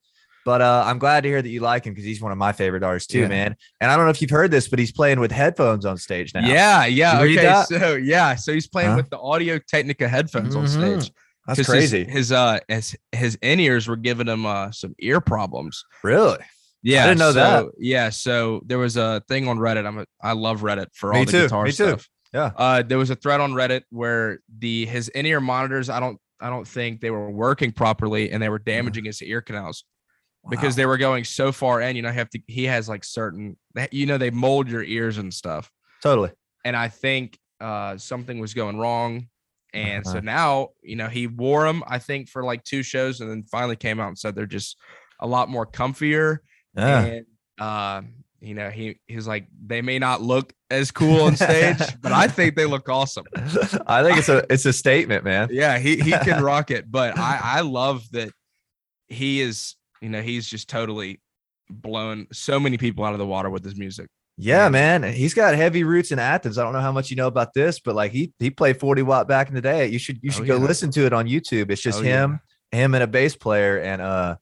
But 0.45 0.61
uh, 0.61 0.83
I'm 0.85 0.99
glad 0.99 1.21
to 1.23 1.29
hear 1.29 1.41
that 1.41 1.49
you 1.49 1.59
like 1.59 1.85
him 1.85 1.93
because 1.93 2.05
he's 2.05 2.21
one 2.21 2.31
of 2.31 2.37
my 2.37 2.51
favorite 2.51 2.83
artists 2.83 3.07
too, 3.07 3.19
Yeah. 3.21 3.27
man. 3.27 3.55
And 3.81 3.91
I 3.91 3.95
don't 3.95 4.05
know 4.05 4.11
if 4.11 4.21
you've 4.21 4.31
heard 4.31 4.51
this, 4.51 4.67
but 4.67 4.79
he's 4.79 4.91
playing 4.91 5.19
with 5.19 5.31
headphones 5.31 5.85
on 5.85 5.97
stage 5.97 6.33
now. 6.33 6.45
Yeah, 6.47 6.85
yeah. 6.85 7.21
Okay. 7.21 7.63
So 7.67 7.95
yeah, 7.95 8.35
so 8.35 8.53
he's 8.53 8.67
playing 8.67 8.91
Huh? 8.91 8.95
with 8.97 9.09
the 9.09 9.19
Audio 9.19 9.59
Technica 9.59 10.07
headphones 10.09 10.55
on 10.55 10.65
Mhm. 10.65 10.67
stage. 10.99 11.11
That's 11.47 11.67
crazy. 11.67 12.03
His, 12.05 12.13
his 12.13 12.31
uh 12.31 12.59
his 12.67 12.95
his 13.11 13.37
in 13.41 13.59
ears 13.59 13.87
were 13.87 13.95
giving 13.95 14.27
him 14.27 14.45
uh 14.45 14.71
some 14.71 14.93
ear 14.99 15.19
problems. 15.21 15.83
really? 16.03 16.37
Yeah, 16.81 17.03
I 17.03 17.07
didn't 17.07 17.19
know 17.19 17.33
that. 17.33 17.65
Yeah, 17.77 18.09
so 18.09 18.61
there 18.65 18.77
was 18.77 18.95
a 18.97 19.21
thing 19.27 19.47
on 19.47 19.57
Reddit. 19.57 19.85
I'm 19.85 19.99
a, 19.99 20.05
I 20.21 20.31
love 20.31 20.61
Reddit 20.61 20.87
for 20.93 21.11
Me 21.11 21.19
all 21.19 21.25
the 21.25 21.31
too, 21.31 21.41
guitar 21.43 21.63
me 21.65 21.71
too. 21.71 21.73
stuff. 21.89 22.07
Yeah. 22.33 22.51
Uh, 22.55 22.83
there 22.83 22.97
was 22.97 23.09
a 23.09 23.15
thread 23.15 23.41
on 23.41 23.53
Reddit 23.53 23.81
where 23.89 24.39
the 24.59 24.85
his 24.85 25.09
in 25.09 25.25
ear 25.25 25.41
monitors. 25.41 25.89
I 25.89 25.99
don't 25.99 26.17
I 26.39 26.49
don't 26.49 26.67
think 26.67 27.01
they 27.01 27.09
were 27.11 27.29
working 27.29 27.71
properly 27.71 28.31
and 28.31 28.41
they 28.41 28.49
were 28.49 28.59
damaging 28.59 29.05
his 29.05 29.21
ear 29.21 29.41
canals 29.41 29.83
because 30.49 30.75
they 30.75 30.85
were 30.85 30.97
going 30.97 31.23
so 31.25 31.51
far 31.51 31.81
in. 31.81 31.95
You 31.95 32.01
know, 32.01 32.11
have 32.11 32.29
to. 32.29 32.39
He 32.47 32.63
has 32.65 32.87
like 32.87 33.03
certain. 33.03 33.57
You 33.91 34.05
know, 34.05 34.17
they 34.17 34.29
mold 34.31 34.69
your 34.69 34.83
ears 34.83 35.17
and 35.17 35.33
stuff. 35.33 35.69
totally. 36.01 36.31
And 36.63 36.75
I 36.77 36.87
think 36.87 37.37
uh 37.59 37.97
something 37.97 38.39
was 38.39 38.53
going 38.53 38.77
wrong. 38.77 39.27
And 39.73 40.05
so 40.05 40.13
Uh-huh. 40.13 40.21
now, 40.23 40.69
you 40.81 40.95
know, 40.95 41.07
he 41.09 41.27
wore 41.27 41.65
them, 41.65 41.83
I 41.87 41.99
think, 41.99 42.29
for 42.29 42.43
like 42.43 42.63
two 42.63 42.83
shows, 42.83 43.21
and 43.21 43.29
then 43.29 43.43
finally 43.43 43.75
came 43.75 43.99
out 43.99 44.07
and 44.07 44.17
said 44.17 44.33
they're 44.35 44.45
just 44.45 44.77
a 45.19 45.27
lot 45.27 45.49
more 45.49 45.65
comfier 45.67 46.37
Yeah. 46.79 47.05
and 47.05 47.25
uh, 47.59 48.01
you 48.41 48.53
know, 48.53 48.69
he 48.69 48.99
he's 49.07 49.27
like, 49.27 49.47
they 49.65 49.81
may 49.81 49.99
not 49.99 50.21
look 50.21 50.53
as 50.71 50.91
cool 50.91 51.23
on 51.23 51.35
stage, 51.35 51.77
but 52.01 52.11
I 52.13 52.27
think 52.27 52.55
they 52.55 52.65
look 52.65 52.87
awesome. 52.87 53.25
I 53.87 54.01
think 54.03 54.17
it's 54.17 54.29
a 54.29 54.45
it's 54.49 54.65
a 54.65 54.71
statement, 54.73 55.23
man. 55.25 55.49
Yeah, 55.51 55.77
he 55.77 55.97
he 55.97 56.11
can 56.11 56.41
rock 56.51 56.71
it. 56.71 56.89
But 56.89 57.17
I 57.17 57.39
I 57.41 57.61
love 57.61 58.03
that 58.11 58.29
he 59.07 59.41
is, 59.41 59.75
you 60.01 60.09
know, 60.09 60.21
he's 60.21 60.47
just 60.47 60.69
totally 60.69 61.19
blown 61.69 62.27
so 62.31 62.59
many 62.59 62.77
people 62.77 63.03
out 63.03 63.13
of 63.13 63.19
the 63.19 63.25
water 63.25 63.49
with 63.49 63.63
his 63.63 63.75
music. 63.77 64.07
Yeah, 64.37 64.65
Yeah. 64.65 64.69
man. 64.69 65.03
He's 65.03 65.33
got 65.33 65.53
heavy 65.55 65.83
roots 65.83 66.11
in 66.11 66.19
Athens. 66.19 66.57
I 66.57 66.63
don't 66.63 66.71
know 66.73 66.79
how 66.79 66.91
much 66.93 67.09
you 67.09 67.15
know 67.17 67.27
about 67.27 67.53
this, 67.53 67.79
but 67.81 67.93
like 67.93 68.11
he 68.13 68.31
he 68.39 68.49
played 68.49 68.79
40 68.79 69.01
watt 69.01 69.27
back 69.27 69.49
in 69.49 69.53
the 69.55 69.61
day. 69.61 69.87
You 69.87 69.99
should 69.99 70.19
you 70.23 70.29
Oh, 70.31 70.33
should 70.37 70.47
go 70.47 70.55
yeah. 70.57 70.63
listen 70.63 70.91
to 70.91 71.05
it 71.05 71.11
on 71.11 71.27
YouTube. 71.27 71.69
It's 71.71 71.81
just 71.81 71.99
Oh, 71.99 72.03
yeah. 72.03 72.23
him, 72.23 72.39
him 72.71 72.93
and 72.93 73.03
a 73.03 73.07
bass 73.07 73.35
player. 73.35 73.79
And 73.79 74.01
uh 74.01 74.37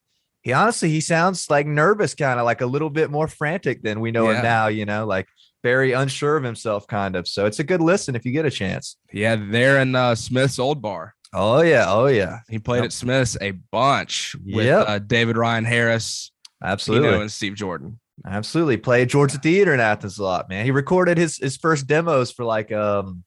he 0.48 0.54
honestly 0.54 0.88
he 0.88 1.02
sounds 1.02 1.50
like 1.50 1.66
nervous, 1.66 2.14
kind 2.14 2.40
of 2.40 2.46
like 2.46 2.62
a 2.62 2.66
little 2.66 2.88
bit 2.88 3.10
more 3.10 3.28
frantic 3.28 3.82
than 3.82 4.00
we 4.00 4.10
know 4.10 4.30
Yeah. 4.30 4.36
him 4.38 4.42
now, 4.42 4.66
you 4.68 4.86
know, 4.86 5.04
like 5.06 5.26
very 5.62 5.92
unsure 5.92 6.38
of 6.38 6.42
himself, 6.44 6.86
kind 6.86 7.16
of. 7.16 7.28
So 7.28 7.44
it's 7.44 7.58
a 7.58 7.64
good 7.64 7.82
listen 7.82 8.16
if 8.16 8.24
you 8.24 8.32
get 8.32 8.46
a 8.46 8.50
chance. 8.50 8.96
Yeah, 9.12 9.36
they're 9.36 9.78
in 9.80 9.94
uh, 9.94 10.14
Smith's 10.14 10.58
Olde 10.58 10.80
Bar. 10.80 11.14
Oh 11.34 11.60
yeah, 11.60 11.84
oh 11.88 12.06
yeah. 12.06 12.38
He 12.48 12.58
played 12.58 12.78
Yep. 12.78 12.84
at 12.86 12.92
Smith's 12.92 13.36
a 13.42 13.50
bunch 13.50 14.34
with 14.42 14.64
Yep. 14.64 14.84
uh, 14.88 14.98
David 15.00 15.36
Ryan 15.36 15.66
Harris, 15.66 16.32
Absolutely. 16.64 17.20
and 17.20 17.30
Steve 17.30 17.54
Jordan. 17.54 18.00
Absolutely. 18.26 18.78
Played 18.78 19.10
Georgia 19.10 19.36
Theater 19.38 19.74
in 19.74 19.80
Athens 19.80 20.18
a 20.18 20.22
lot, 20.24 20.48
man. 20.48 20.64
He 20.64 20.70
recorded 20.70 21.18
his 21.18 21.36
his 21.36 21.58
first 21.58 21.86
demos 21.86 22.32
for 22.32 22.44
like 22.46 22.72
um 22.72 23.22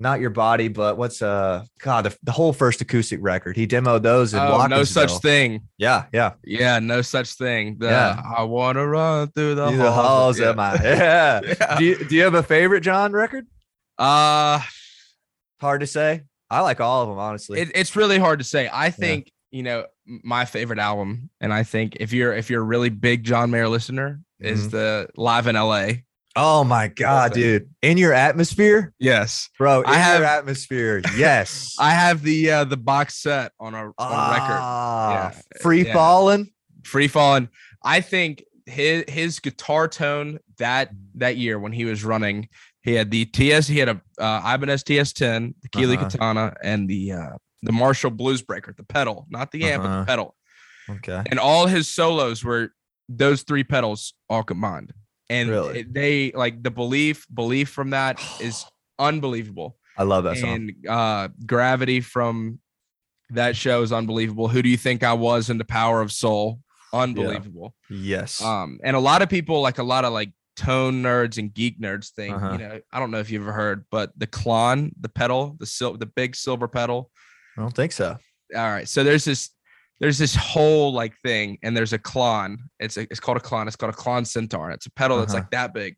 not 0.00 0.20
your 0.20 0.30
body, 0.30 0.68
but 0.68 0.96
what's 0.96 1.20
uh 1.22 1.64
God, 1.80 2.04
the, 2.04 2.16
the 2.22 2.32
whole 2.32 2.52
first 2.52 2.80
acoustic 2.80 3.18
record. 3.22 3.56
He 3.56 3.66
demoed 3.66 4.02
those 4.02 4.32
in 4.34 4.40
Oh, 4.40 4.66
no 4.66 4.84
such 4.84 5.10
thing. 5.18 5.62
Yeah, 5.76 6.04
yeah. 6.12 6.32
Yeah, 6.44 6.78
no 6.78 7.02
such 7.02 7.32
thing. 7.34 7.76
The, 7.78 7.86
Yeah. 7.88 8.22
I 8.36 8.42
want 8.44 8.76
to 8.76 8.86
run 8.86 9.28
through 9.32 9.56
the, 9.56 9.68
Through 9.68 9.78
the 9.78 9.90
halls 9.92 10.38
yeah. 10.38 10.50
of 10.50 10.56
my 10.56 10.74
yeah. 10.82 11.40
Yeah. 11.44 11.78
Do 11.78 11.84
you 11.84 12.04
do 12.04 12.14
you 12.14 12.22
have 12.22 12.34
a 12.34 12.42
favorite 12.42 12.82
John 12.82 13.12
record? 13.12 13.46
Uh, 13.98 14.60
Hard 15.60 15.80
to 15.80 15.86
say. 15.86 16.22
I 16.50 16.60
like 16.60 16.80
all 16.80 17.02
of 17.02 17.08
them, 17.08 17.18
honestly. 17.18 17.60
it, 17.60 17.72
it's 17.74 17.96
really 17.96 18.18
hard 18.18 18.38
to 18.38 18.44
say. 18.44 18.70
I 18.72 18.90
think 18.90 19.30
you 19.50 19.62
know 19.64 19.86
my 20.06 20.44
favorite 20.44 20.78
album, 20.78 21.30
and 21.40 21.52
I 21.52 21.62
think 21.64 21.96
if 22.00 22.12
you're 22.12 22.32
if 22.32 22.48
you're 22.48 22.60
a 22.62 22.64
really 22.64 22.88
big 22.90 23.24
John 23.24 23.50
Mayer 23.50 23.68
listener, 23.68 24.20
is 24.40 24.68
Mhm. 24.68 24.70
the 24.70 25.08
Live 25.16 25.46
in 25.48 25.56
L.A. 25.56 26.04
oh 26.40 26.64
my 26.64 26.88
god, 26.88 27.32
dude. 27.32 27.68
In 27.82 27.98
your 27.98 28.12
atmosphere? 28.12 28.94
Yes, 28.98 29.48
Bro, 29.58 29.82
in 29.82 29.86
I 29.88 29.94
have- 29.94 30.20
your 30.20 30.28
atmosphere. 30.28 31.02
Yes. 31.16 31.74
I 31.80 31.90
have 31.90 32.22
the 32.22 32.50
uh, 32.50 32.64
the 32.64 32.76
box 32.76 33.16
set 33.22 33.52
on 33.58 33.74
a, 33.74 33.78
on 33.98 34.30
record. 34.32 34.58
Ah, 34.60 35.30
Yeah, 35.32 35.40
Free 35.60 35.84
yeah. 35.86 35.92
falling. 35.92 36.50
Free 36.84 37.08
falling. 37.08 37.48
I 37.82 38.00
think 38.00 38.44
his 38.66 39.04
his 39.08 39.38
guitar 39.40 39.88
tone 39.88 40.38
that 40.58 40.90
that 41.14 41.36
year 41.36 41.58
when 41.58 41.72
he 41.72 41.84
was 41.84 42.04
running, 42.04 42.48
he 42.82 42.92
had 42.94 43.10
the 43.10 43.24
TS, 43.26 43.66
he 43.66 43.78
had 43.78 43.88
a 43.88 44.00
uh, 44.18 44.54
Ibanez 44.54 44.82
TS10, 44.84 45.54
the 45.62 45.68
Keeley 45.70 45.96
Uh-huh. 45.96 46.08
Katana, 46.08 46.54
and 46.62 46.88
the 46.88 47.12
uh, 47.12 47.30
the 47.62 47.72
Marshall 47.72 48.10
Bluesbreaker, 48.12 48.76
the 48.76 48.84
pedal, 48.84 49.26
not 49.30 49.50
the 49.50 49.64
amp, 49.64 49.82
but 49.82 49.88
Uh-huh. 49.88 50.00
the 50.00 50.06
pedal. 50.06 50.34
Okay. 50.90 51.22
And 51.30 51.38
all 51.38 51.66
his 51.66 51.88
solos 51.88 52.42
were 52.44 52.70
those 53.10 53.42
three 53.42 53.64
pedals 53.64 54.14
all 54.30 54.42
combined. 54.42 54.92
And 55.30 55.50
Really? 55.50 55.82
they 55.82 56.32
like 56.32 56.62
the 56.62 56.70
belief 56.70 57.26
belief 57.32 57.68
from 57.68 57.90
that 57.90 58.20
is 58.40 58.64
unbelievable. 58.98 59.76
I 59.96 60.04
love 60.04 60.24
that 60.24 60.36
song. 60.38 60.48
And 60.50 60.86
uh, 60.88 61.28
gravity 61.44 62.00
from 62.00 62.60
that 63.30 63.56
show 63.56 63.82
is 63.82 63.92
unbelievable. 63.92 64.48
Who 64.48 64.62
do 64.62 64.68
you 64.68 64.76
think 64.76 65.02
I 65.02 65.12
was 65.12 65.50
in 65.50 65.58
the 65.58 65.64
Power 65.64 66.00
of 66.00 66.12
Soul? 66.12 66.60
Unbelievable. 66.92 67.74
yes. 67.90 68.40
Um, 68.42 68.78
and 68.82 68.96
a 68.96 69.00
lot 69.00 69.20
of 69.22 69.28
people, 69.28 69.60
like 69.60 69.78
a 69.78 69.82
lot 69.82 70.04
of 70.06 70.12
like 70.12 70.30
tone 70.56 71.02
nerds 71.02 71.36
and 71.36 71.52
geek 71.52 71.78
nerds, 71.80 72.10
think 72.10 72.34
Uh-huh. 72.34 72.52
you 72.52 72.58
know. 72.58 72.80
I 72.92 72.98
don't 72.98 73.10
know 73.10 73.18
if 73.18 73.30
you've 73.30 73.42
ever 73.42 73.52
heard, 73.52 73.84
but 73.90 74.12
the 74.16 74.26
Klon, 74.26 74.92
the 75.00 75.08
pedal, 75.10 75.56
the 75.60 75.66
sil- 75.68 75.98
the 75.98 76.06
big 76.06 76.34
silver 76.34 76.66
pedal. 76.68 77.10
I 77.56 77.60
don't 77.60 77.74
think 77.74 77.92
so. 77.92 78.16
All 78.56 78.70
right, 78.70 78.88
so 78.88 79.04
there's 79.04 79.24
this. 79.24 79.50
There's 80.00 80.18
this 80.18 80.34
whole 80.34 80.92
like 80.92 81.16
thing, 81.18 81.58
and 81.62 81.76
there's 81.76 81.92
a 81.92 81.98
Klon. 81.98 82.58
It's 82.78 82.96
a, 82.96 83.02
it's 83.02 83.20
called 83.20 83.36
a 83.36 83.40
Klon. 83.40 83.66
It's 83.66 83.76
called 83.76 83.92
a 83.92 83.96
Klon 83.96 84.26
Centaur. 84.26 84.70
It's 84.70 84.86
a 84.86 84.90
pedal 84.92 85.18
that's 85.18 85.32
Uh-huh. 85.34 85.40
like 85.42 85.50
that 85.50 85.74
big 85.74 85.96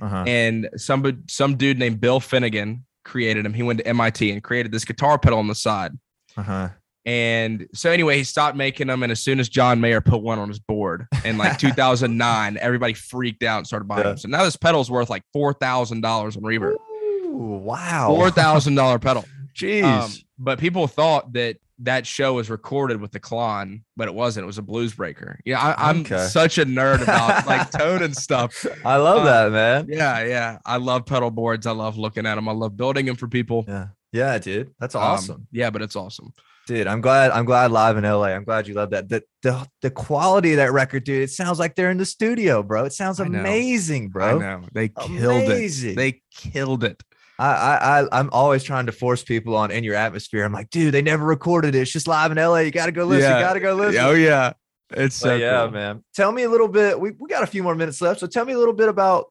Uh-huh. 0.00 0.24
and 0.26 0.68
some 0.76 1.24
some 1.28 1.56
dude 1.56 1.78
named 1.78 2.00
Bill 2.00 2.20
Finnegan 2.20 2.84
created 3.04 3.44
him. 3.46 3.52
He 3.54 3.62
went 3.62 3.80
to 3.80 3.86
MIT 3.88 4.30
and 4.30 4.42
created 4.42 4.70
this 4.72 4.84
guitar 4.84 5.18
pedal 5.18 5.38
on 5.38 5.48
the 5.48 5.54
side. 5.54 5.92
Uh-huh. 6.36 6.68
And 7.06 7.66
so 7.74 7.90
anyway, 7.90 8.18
he 8.18 8.24
stopped 8.24 8.56
making 8.56 8.86
them. 8.88 9.02
And 9.02 9.10
as 9.10 9.20
soon 9.20 9.40
as 9.40 9.48
John 9.48 9.80
Mayer 9.80 10.00
put 10.02 10.22
one 10.22 10.38
on 10.38 10.48
his 10.48 10.58
board 10.58 11.06
in 11.24 11.38
like 11.38 11.58
2009, 11.58 12.58
everybody 12.60 12.92
freaked 12.92 13.42
out 13.42 13.58
and 13.58 13.66
started 13.66 13.86
buying 13.88 14.00
Yeah. 14.02 14.08
them. 14.10 14.18
So 14.18 14.28
now 14.28 14.44
this 14.44 14.56
pedal's 14.56 14.90
worth 14.90 15.08
like 15.10 15.22
four 15.32 15.54
thousand 15.54 16.02
dollars 16.02 16.36
on 16.36 16.42
Reverb. 16.42 16.76
Ooh, 17.26 17.60
wow. 17.64 18.08
Four 18.14 18.30
thousand 18.30 18.74
dollar 18.74 18.98
pedal. 18.98 19.24
Jeez. 19.56 19.82
Um, 19.84 20.10
but 20.38 20.58
people 20.58 20.86
thought 20.86 21.32
that 21.32 21.56
that 21.82 22.06
show 22.06 22.34
was 22.34 22.50
recorded 22.50 23.00
with 23.00 23.12
the 23.12 23.20
Klon, 23.20 23.82
but 23.96 24.06
it 24.08 24.14
wasn't. 24.14 24.44
It 24.44 24.46
was 24.46 24.58
a 24.58 24.62
blues 24.62 24.94
breaker. 24.94 25.38
Yeah, 25.44 25.58
I, 25.60 25.90
I'm 25.90 26.00
Okay. 26.00 26.26
such 26.26 26.58
a 26.58 26.64
nerd 26.66 27.02
about 27.02 27.46
like 27.46 27.70
tone 27.78 28.02
and 28.02 28.16
stuff. 28.16 28.66
I 28.84 28.96
love 28.96 29.20
uh, 29.22 29.24
that, 29.48 29.52
man. 29.52 29.86
Yeah, 29.88 30.24
yeah. 30.24 30.58
I 30.66 30.76
love 30.76 31.06
pedal 31.06 31.30
boards. 31.30 31.66
I 31.66 31.72
love 31.72 31.96
looking 31.96 32.26
at 32.26 32.34
them. 32.36 32.48
I 32.48 32.52
love 32.52 32.76
building 32.76 33.06
them 33.06 33.16
for 33.16 33.28
people. 33.28 33.64
Yeah. 33.66 33.88
Yeah, 34.12 34.38
dude. 34.38 34.72
That's 34.80 34.94
Um, 34.94 35.02
awesome. 35.02 35.46
yeah, 35.52 35.70
but 35.70 35.82
it's 35.82 35.94
awesome. 35.96 36.32
dude. 36.66 36.86
I'm 36.86 37.00
glad. 37.00 37.30
I'm 37.30 37.44
glad 37.44 37.70
live 37.70 37.96
in 37.96 38.04
LA. 38.04 38.24
I'm 38.34 38.44
glad 38.44 38.66
you 38.68 38.74
love 38.74 38.90
that. 38.90 39.08
The 39.08 39.22
the 39.42 39.66
the 39.82 39.90
quality 39.90 40.50
of 40.52 40.56
that 40.58 40.72
record, 40.72 41.04
dude. 41.04 41.22
It 41.22 41.30
sounds 41.30 41.58
like 41.58 41.76
they're 41.76 41.90
in 41.90 41.98
the 41.98 42.04
studio, 42.04 42.62
bro. 42.62 42.84
It 42.84 42.92
sounds 42.92 43.20
I 43.20 43.26
amazing, 43.26 44.06
I 44.06 44.08
bro. 44.08 44.38
know 44.38 44.62
they 44.72 44.88
killed 44.88 45.44
Amazing. 45.44 45.92
it. 45.92 45.96
They 45.96 46.22
killed 46.34 46.84
it. 46.84 47.02
I, 47.40 47.52
I 47.52 48.00
I 48.02 48.08
I'm 48.12 48.28
always 48.32 48.62
trying 48.62 48.86
to 48.86 48.92
force 48.92 49.22
people 49.24 49.56
on 49.56 49.70
in 49.70 49.82
your 49.84 49.94
atmosphere. 49.94 50.44
I'm 50.44 50.52
like, 50.52 50.70
dude, 50.70 50.92
they 50.94 51.02
never 51.02 51.24
recorded 51.24 51.74
it. 51.74 51.80
It's 51.80 51.90
just 51.90 52.06
live 52.06 52.30
in 52.30 52.36
LA. 52.38 52.58
You 52.58 52.70
gotta 52.70 52.92
go 52.92 53.04
listen. 53.04 53.30
Yeah. 53.30 53.38
You 53.38 53.44
gotta 53.44 53.60
go 53.60 53.74
listen. 53.74 54.00
Oh 54.04 54.12
yeah, 54.12 54.52
it's 54.90 55.16
so 55.16 55.30
But 55.30 55.40
yeah, 55.40 55.62
cool. 55.62 55.70
man. 55.72 56.04
Tell 56.14 56.32
me 56.32 56.42
a 56.42 56.50
little 56.50 56.68
bit. 56.68 57.00
We, 57.00 57.12
we 57.18 57.28
got 57.28 57.42
a 57.42 57.46
few 57.46 57.62
more 57.62 57.74
minutes 57.74 58.00
left. 58.00 58.20
So 58.20 58.26
tell 58.26 58.44
me 58.44 58.52
a 58.52 58.58
little 58.58 58.74
bit 58.74 58.88
about 58.88 59.26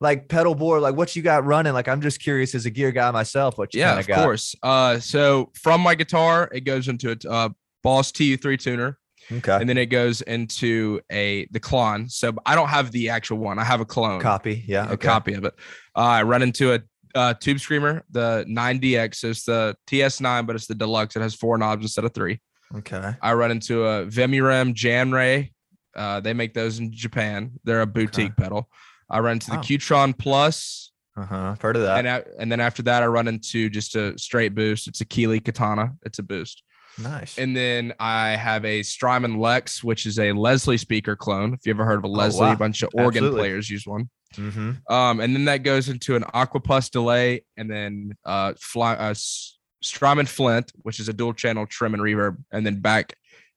like 0.00 0.28
pedal 0.28 0.54
board, 0.56 0.82
like 0.82 0.96
what 0.96 1.14
you 1.14 1.22
got 1.22 1.44
running. 1.44 1.72
Like 1.72 1.86
I'm 1.86 2.00
just 2.00 2.20
curious 2.20 2.54
as 2.56 2.66
a 2.66 2.70
gear 2.70 2.90
guy 2.90 3.10
myself, 3.12 3.56
what 3.56 3.72
you 3.74 3.80
Yeah, 3.80 3.94
kinda 3.94 4.08
got. 4.08 4.24
course. 4.24 4.54
Uh, 4.62 4.98
so 4.98 5.50
from 5.54 5.80
my 5.80 5.94
guitar, 5.94 6.48
it 6.52 6.62
goes 6.62 6.88
into 6.88 7.12
a 7.12 7.30
uh, 7.30 7.48
Boss 7.84 8.10
TU3 8.12 8.58
tuner, 8.58 8.98
Okay. 9.30 9.52
and 9.60 9.68
then 9.68 9.78
it 9.78 9.86
goes 9.86 10.20
into 10.22 11.00
a 11.12 11.46
the 11.52 11.60
Klon. 11.60 12.10
So 12.10 12.32
I 12.46 12.54
don't 12.56 12.68
have 12.68 12.90
the 12.90 13.10
actual 13.10 13.38
one. 13.38 13.58
I 13.60 13.64
have 13.64 13.80
a 13.80 13.84
clone. 13.84 14.20
Copy. 14.20 14.64
Yeah. 14.66 14.88
a 14.88 14.92
okay. 14.94 15.06
copy 15.06 15.34
of 15.34 15.44
it. 15.44 15.54
Uh, 15.96 16.00
I 16.00 16.22
run 16.24 16.42
into 16.42 16.72
a 16.74 16.80
uh, 17.14 17.34
Tube 17.34 17.58
Screamer, 17.60 18.04
the 18.10 18.44
9DX. 18.48 19.24
It's 19.24 19.44
the 19.44 19.76
TS9, 19.88 20.46
but 20.46 20.56
it's 20.56 20.66
the 20.66 20.74
deluxe. 20.74 21.16
It 21.16 21.20
has 21.22 21.34
four 21.34 21.58
knobs 21.58 21.84
instead 21.84 22.04
of 22.04 22.14
three. 22.14 22.40
Okay. 22.76 23.14
I 23.20 23.34
run 23.34 23.50
into 23.50 23.84
a 23.84 24.06
Vemuram 24.06 24.72
Jan 24.74 25.12
Ray. 25.12 25.52
Uh, 25.94 26.20
they 26.20 26.32
make 26.32 26.54
those 26.54 26.78
in 26.78 26.90
Japan. 26.92 27.52
They're 27.64 27.82
a 27.82 27.86
boutique 27.86 28.36
pedal. 28.36 28.68
I 29.10 29.20
run 29.20 29.34
into 29.34 29.50
the 29.50 29.56
Wow. 29.56 29.62
Q-Tron 29.62 30.12
Plus, 30.14 30.90
Uh 31.16 31.26
huh. 31.26 31.54
Heard 31.60 31.76
of 31.76 31.82
that. 31.82 31.98
and 31.98 32.08
I, 32.08 32.24
and 32.38 32.50
then 32.50 32.60
after 32.60 32.82
that, 32.84 33.02
I 33.02 33.06
run 33.06 33.28
into 33.28 33.68
just 33.68 33.94
a 33.94 34.18
straight 34.18 34.54
boost. 34.54 34.88
It's 34.88 35.02
a 35.02 35.04
Keeley 35.04 35.38
Katana. 35.40 35.92
It's 36.06 36.18
a 36.18 36.22
boost. 36.22 36.62
nice. 36.98 37.36
And 37.38 37.54
then 37.54 37.92
I 38.00 38.30
have 38.30 38.64
a 38.64 38.82
Strymon 38.82 39.38
Lex, 39.38 39.84
which 39.84 40.06
is 40.06 40.18
a 40.18 40.32
Leslie 40.32 40.78
speaker 40.78 41.14
clone. 41.14 41.52
If 41.52 41.60
you 41.66 41.72
ever 41.74 41.84
heard 41.84 41.98
of 41.98 42.04
a 42.04 42.08
Leslie, 42.08 42.40
Oh, 42.46 42.48
wow. 42.48 42.52
a 42.54 42.56
bunch 42.56 42.82
of 42.82 42.88
organ 42.94 43.24
Absolutely. 43.24 43.40
players 43.40 43.68
use 43.68 43.86
one. 43.86 44.08
Mm-hmm. 44.34 44.92
Um, 44.92 45.20
and 45.20 45.34
then 45.34 45.44
that 45.46 45.58
goes 45.62 45.88
into 45.88 46.16
an 46.16 46.24
Aqua-Puss 46.32 46.90
delay, 46.90 47.44
and 47.56 47.70
then 47.70 48.16
uh, 48.24 48.54
fly, 48.58 48.94
uh, 48.94 49.10
S- 49.10 49.58
Strymon 49.82 50.26
Flint, 50.26 50.72
which 50.82 51.00
is 51.00 51.08
a 51.08 51.12
dual 51.12 51.32
channel 51.34 51.66
trem 51.66 51.94
and 51.94 52.02
reverb, 52.02 52.36
and 52.52 52.64
then 52.64 52.80
back 52.80 53.14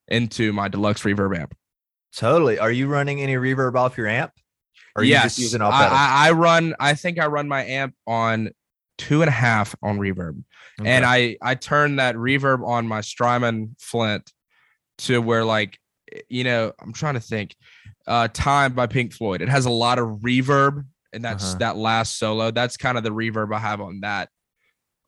into 0.07 0.53
my 0.53 0.67
deluxe 0.67 1.03
reverb 1.03 1.37
amp. 1.37 1.55
Totally. 2.15 2.59
Are 2.59 2.71
you 2.71 2.87
running 2.87 3.21
any 3.21 3.35
reverb 3.35 3.75
off 3.75 3.97
your 3.97 4.07
amp? 4.07 4.31
Or 4.95 5.01
are 5.01 5.03
you 5.03 5.11
yes, 5.11 5.23
just 5.23 5.39
using 5.39 5.61
all 5.61 5.71
I. 5.71 5.87
I, 5.87 6.27
I 6.27 6.31
run. 6.31 6.73
I 6.79 6.93
think 6.93 7.19
I 7.19 7.25
run 7.25 7.49
my 7.49 7.65
amp 7.65 7.95
on 8.07 8.51
two 8.97 9.21
and 9.21 9.27
a 9.27 9.33
half 9.33 9.75
on 9.83 9.99
reverb, 9.99 10.41
and 10.83 11.03
I 11.05 11.37
I 11.41 11.55
turn 11.55 11.97
that 11.97 12.15
reverb 12.15 12.65
on 12.65 12.87
my 12.87 13.01
Strymon 13.01 13.75
Flint 13.77 14.31
to 14.99 15.21
where 15.21 15.43
like 15.43 15.77
you 16.29 16.45
know 16.45 16.71
I'm 16.79 16.93
trying 16.93 17.15
to 17.15 17.19
think. 17.19 17.55
Uh, 18.07 18.27
Time 18.27 18.73
by 18.73 18.87
Pink 18.87 19.13
Floyd. 19.13 19.41
It 19.41 19.49
has 19.49 19.65
a 19.65 19.69
lot 19.71 19.97
of 19.99 20.07
reverb, 20.19 20.85
and 21.13 21.23
that's 21.23 21.43
Uh-huh. 21.51 21.57
that 21.59 21.77
last 21.77 22.17
solo. 22.19 22.51
That's 22.51 22.77
kind 22.77 22.97
of 22.97 23.03
the 23.03 23.09
reverb 23.09 23.53
I 23.55 23.59
have 23.59 23.81
on 23.81 24.01
that 24.01 24.29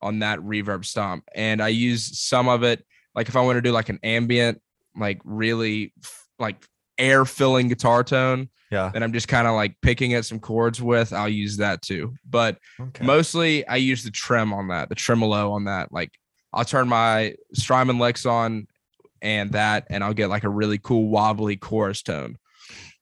on 0.02 0.20
that 0.20 0.40
reverb 0.40 0.86
stomp, 0.86 1.24
and 1.34 1.62
I 1.62 1.70
use 1.70 2.20
some 2.20 2.48
of 2.48 2.64
it. 2.64 2.86
Like 3.16 3.30
if 3.30 3.36
I 3.36 3.42
want 3.42 3.58
to 3.58 3.62
do 3.62 3.72
like 3.72 3.90
an 3.90 4.00
ambient, 4.04 4.62
like 4.96 5.20
really 5.24 5.92
like 6.38 6.64
air 7.00 7.26
filling 7.26 7.68
guitar 7.68 8.04
tone, 8.04 8.50
yeah. 8.72 8.90
that 8.94 9.02
I'm 9.02 9.12
just 9.14 9.28
kind 9.28 9.48
of 9.48 9.56
like 9.56 9.76
picking 9.82 10.14
at 10.14 10.24
some 10.26 10.40
chords 10.40 10.80
with, 10.82 11.14
I'll 11.14 11.28
use 11.30 11.58
that 11.58 11.82
too. 11.82 12.14
But 12.30 12.58
Okay. 12.80 13.06
mostly 13.06 13.68
I 13.68 13.78
use 13.78 14.04
the 14.04 14.12
trem 14.12 14.54
on 14.54 14.68
that, 14.68 14.90
the 14.90 14.96
tremolo 14.96 15.52
on 15.52 15.64
that. 15.66 15.92
Like 15.92 16.12
I'll 16.54 16.66
turn 16.66 16.88
my 16.88 17.34
Strymon 17.54 17.98
Lex 18.00 18.26
on 18.26 18.68
and 19.22 19.52
that, 19.54 19.88
and 19.90 20.04
I'll 20.04 20.14
get 20.14 20.30
like 20.30 20.44
a 20.44 20.50
really 20.50 20.78
cool 20.78 21.10
wobbly 21.10 21.56
chorus 21.58 22.02
tone. 22.04 22.38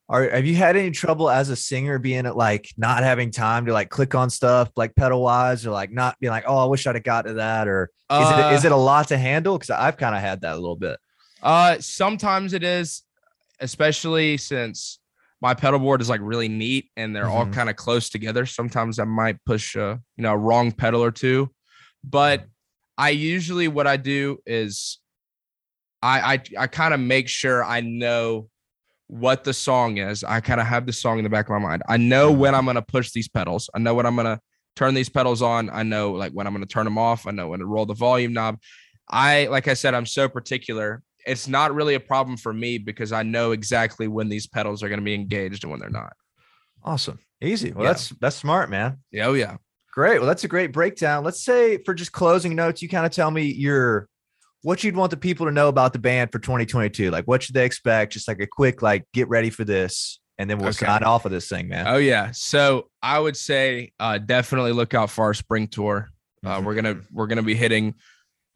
Are 0.07 0.29
have 0.29 0.45
you 0.45 0.55
had 0.55 0.75
any 0.75 0.91
trouble 0.91 1.29
as 1.31 1.49
a 1.49 1.55
singer 1.55 1.97
being 1.97 2.27
at 2.27 2.37
like 2.37 2.69
not 2.77 3.01
having 3.03 3.31
time 3.31 3.65
to 3.65 3.73
like 3.73 3.89
click 3.89 4.13
on 4.13 4.29
stuff 4.29 4.69
like 4.75 4.95
pedal 4.95 5.21
wise 5.23 5.65
or 5.65 5.71
like 5.71 5.91
not 5.91 6.19
being 6.19 6.29
like, 6.31 6.43
oh, 6.47 6.57
I 6.57 6.65
wish 6.65 6.85
I'd 6.85 6.93
have 6.95 7.03
got 7.03 7.23
to 7.23 7.33
that? 7.33 7.67
Or 7.67 7.89
is 8.11 8.29
it 8.29 8.51
is 8.53 8.65
Uh, 8.65 8.67
it 8.67 8.71
a 8.71 8.75
lot 8.77 9.07
to 9.07 9.17
handle? 9.17 9.57
Because 9.57 9.71
I've 9.71 9.97
kind 9.97 10.13
of 10.13 10.21
had 10.21 10.41
that 10.41 10.53
a 10.53 10.59
little 10.59 10.75
bit. 10.75 10.99
Uh, 11.41 11.77
sometimes 11.79 12.53
it 12.53 12.63
is, 12.63 13.01
especially 13.59 14.37
since 14.37 14.99
my 15.41 15.53
pedal 15.55 15.79
board 15.79 16.01
is 16.01 16.09
like 16.09 16.21
really 16.23 16.49
neat 16.49 16.89
and 16.95 17.15
they're 17.15 17.27
all 17.29 17.45
Mhm. 17.45 17.53
kind 17.53 17.69
of 17.69 17.75
close 17.75 18.09
together. 18.09 18.45
Sometimes 18.45 18.99
I 18.99 19.05
might 19.05 19.43
push 19.43 19.75
a 19.75 19.99
you 20.17 20.21
know 20.21 20.33
a 20.33 20.37
wrong 20.37 20.71
pedal 20.71 21.03
or 21.03 21.11
two, 21.11 21.49
but 22.03 22.45
I 22.95 23.09
usually 23.09 23.67
what 23.67 23.87
I 23.87 23.97
do 23.97 24.37
is 24.45 24.99
I 26.03 26.35
I, 26.35 26.41
I 26.59 26.67
kind 26.67 26.93
of 26.93 26.99
make 26.99 27.27
sure 27.27 27.63
I 27.63 27.81
know 27.81 28.49
what 29.07 29.43
the 29.43 29.53
song 29.53 29.97
is. 29.97 30.23
I 30.23 30.39
kind 30.41 30.59
of 30.59 30.67
have 30.67 30.85
the 30.85 30.93
song 30.93 31.17
in 31.19 31.23
the 31.23 31.29
back 31.29 31.45
of 31.47 31.51
my 31.51 31.59
mind. 31.59 31.83
I 31.87 31.97
know 31.97 32.31
when 32.31 32.55
I'm 32.55 32.65
gonna 32.65 32.81
push 32.81 33.11
these 33.11 33.27
pedals. 33.27 33.69
I 33.75 33.79
know 33.79 33.93
when 33.93 34.05
I'm 34.05 34.15
gonna 34.15 34.39
turn 34.75 34.93
these 34.93 35.09
pedals 35.09 35.41
on. 35.41 35.69
I 35.69 35.83
know 35.83 36.11
like 36.13 36.31
when 36.31 36.47
I'm 36.47 36.53
gonna 36.53 36.65
turn 36.65 36.85
them 36.85 36.97
off. 36.97 37.27
I 37.27 37.31
know 37.31 37.49
when 37.49 37.59
to 37.59 37.65
roll 37.65 37.85
the 37.85 37.93
volume 37.93 38.33
knob. 38.33 38.57
I 39.09 39.45
like 39.47 39.67
I 39.67 39.73
said, 39.75 39.93
I'm 39.93 40.05
so 40.05 40.27
particular. 40.27 41.03
It's 41.27 41.47
not 41.47 41.73
really 41.73 41.95
a 41.95 41.99
problem 41.99 42.37
for 42.37 42.53
me 42.53 42.77
because 42.77 43.11
I 43.11 43.23
know 43.23 43.51
exactly 43.51 44.07
when 44.07 44.29
these 44.29 44.45
pedals 44.47 44.83
are 44.83 44.89
going 44.89 44.99
to 44.99 45.05
be 45.05 45.15
engaged 45.15 45.63
and 45.63 45.71
when 45.71 45.79
they're 45.79 45.89
not. 45.89 46.13
Awesome. 46.83 47.17
Easy. 47.41 47.71
Well, 47.71 47.83
Yeah. 47.83 47.93
that's 47.93 48.09
that's 48.21 48.35
smart, 48.35 48.69
man. 48.69 48.99
Yeah, 49.11 49.27
oh 49.27 49.33
yeah. 49.33 49.57
Great. 49.91 50.19
Well, 50.19 50.27
that's 50.27 50.43
a 50.43 50.47
great 50.47 50.71
breakdown. 50.71 51.23
Let's 51.23 51.43
say 51.43 51.77
for 51.83 51.93
just 51.93 52.11
closing 52.11 52.55
notes, 52.55 52.81
you 52.81 52.89
kind 52.89 53.05
of 53.05 53.11
tell 53.11 53.31
me 53.31 53.43
your 53.45 54.07
what 54.65 54.83
you'd 54.83 54.95
want 54.95 55.11
the 55.11 55.17
people 55.17 55.45
to 55.45 55.51
know 55.51 55.67
about 55.67 55.93
the 55.93 55.99
band 55.99 56.31
for 56.31 56.39
2022. 56.39 57.11
Like 57.11 57.25
what 57.25 57.43
should 57.43 57.53
they 57.53 57.65
expect? 57.65 58.13
Just 58.13 58.27
like 58.27 58.39
a 58.41 58.47
quick 58.47 58.81
like 58.81 59.05
get 59.13 59.27
ready 59.29 59.51
for 59.51 59.63
this, 59.63 60.19
and 60.39 60.49
then 60.49 60.57
we'll 60.57 60.69
Okay. 60.69 60.87
sign 60.87 61.03
off 61.03 61.25
of 61.25 61.31
this 61.31 61.47
thing, 61.47 61.67
man. 61.67 61.85
Oh 61.87 61.97
yeah. 61.97 62.31
So 62.33 62.89
I 63.03 63.19
would 63.19 63.37
say 63.37 63.91
uh, 63.99 64.17
definitely 64.17 64.71
look 64.71 64.93
out 64.95 65.11
for 65.11 65.25
our 65.25 65.33
spring 65.35 65.67
tour. 65.67 66.09
Uh, 66.43 66.59
Mhm. 66.59 66.63
We're 66.65 66.73
gonna 66.75 66.95
we're 67.11 67.27
gonna 67.27 67.43
be 67.43 67.53
hitting 67.55 67.93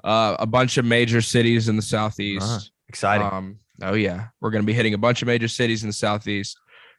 uh, 0.03 0.35
a 0.39 0.47
bunch 0.47 0.77
of 0.77 0.85
major 0.85 1.21
cities 1.21 1.69
in 1.69 1.75
the 1.75 1.81
southeast. 1.81 2.43
Uh-huh. 2.45 2.59
Exciting. 2.87 3.27
Um, 3.31 3.59
oh 3.83 3.93
yeah, 3.93 4.29
we're 4.41 4.49
gonna 4.49 4.63
be 4.63 4.73
hitting 4.73 4.95
a 4.95 4.97
bunch 4.97 5.21
of 5.21 5.27
major 5.27 5.47
cities 5.47 5.83
in 5.83 5.89
the 5.89 5.93
southeast, 5.93 6.57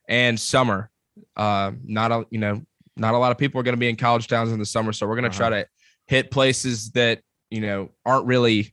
and 0.08 0.38
summer. 0.38 0.88
Uh, 1.36 1.72
not 1.84 2.12
a 2.12 2.26
you 2.30 2.38
know 2.38 2.62
not 2.96 3.14
a 3.14 3.18
lot 3.18 3.32
of 3.32 3.38
people 3.38 3.60
are 3.60 3.64
gonna 3.64 3.76
be 3.76 3.88
in 3.88 3.96
college 3.96 4.28
towns 4.28 4.52
in 4.52 4.58
the 4.60 4.66
summer, 4.66 4.92
so 4.92 5.06
we're 5.08 5.16
gonna 5.16 5.30
try 5.30 5.48
Uh-huh. 5.48 5.62
to 5.62 5.66
hit 6.06 6.30
places 6.30 6.90
that 6.92 7.22
you 7.50 7.60
know 7.60 7.88
aren't 8.06 8.26
really 8.26 8.72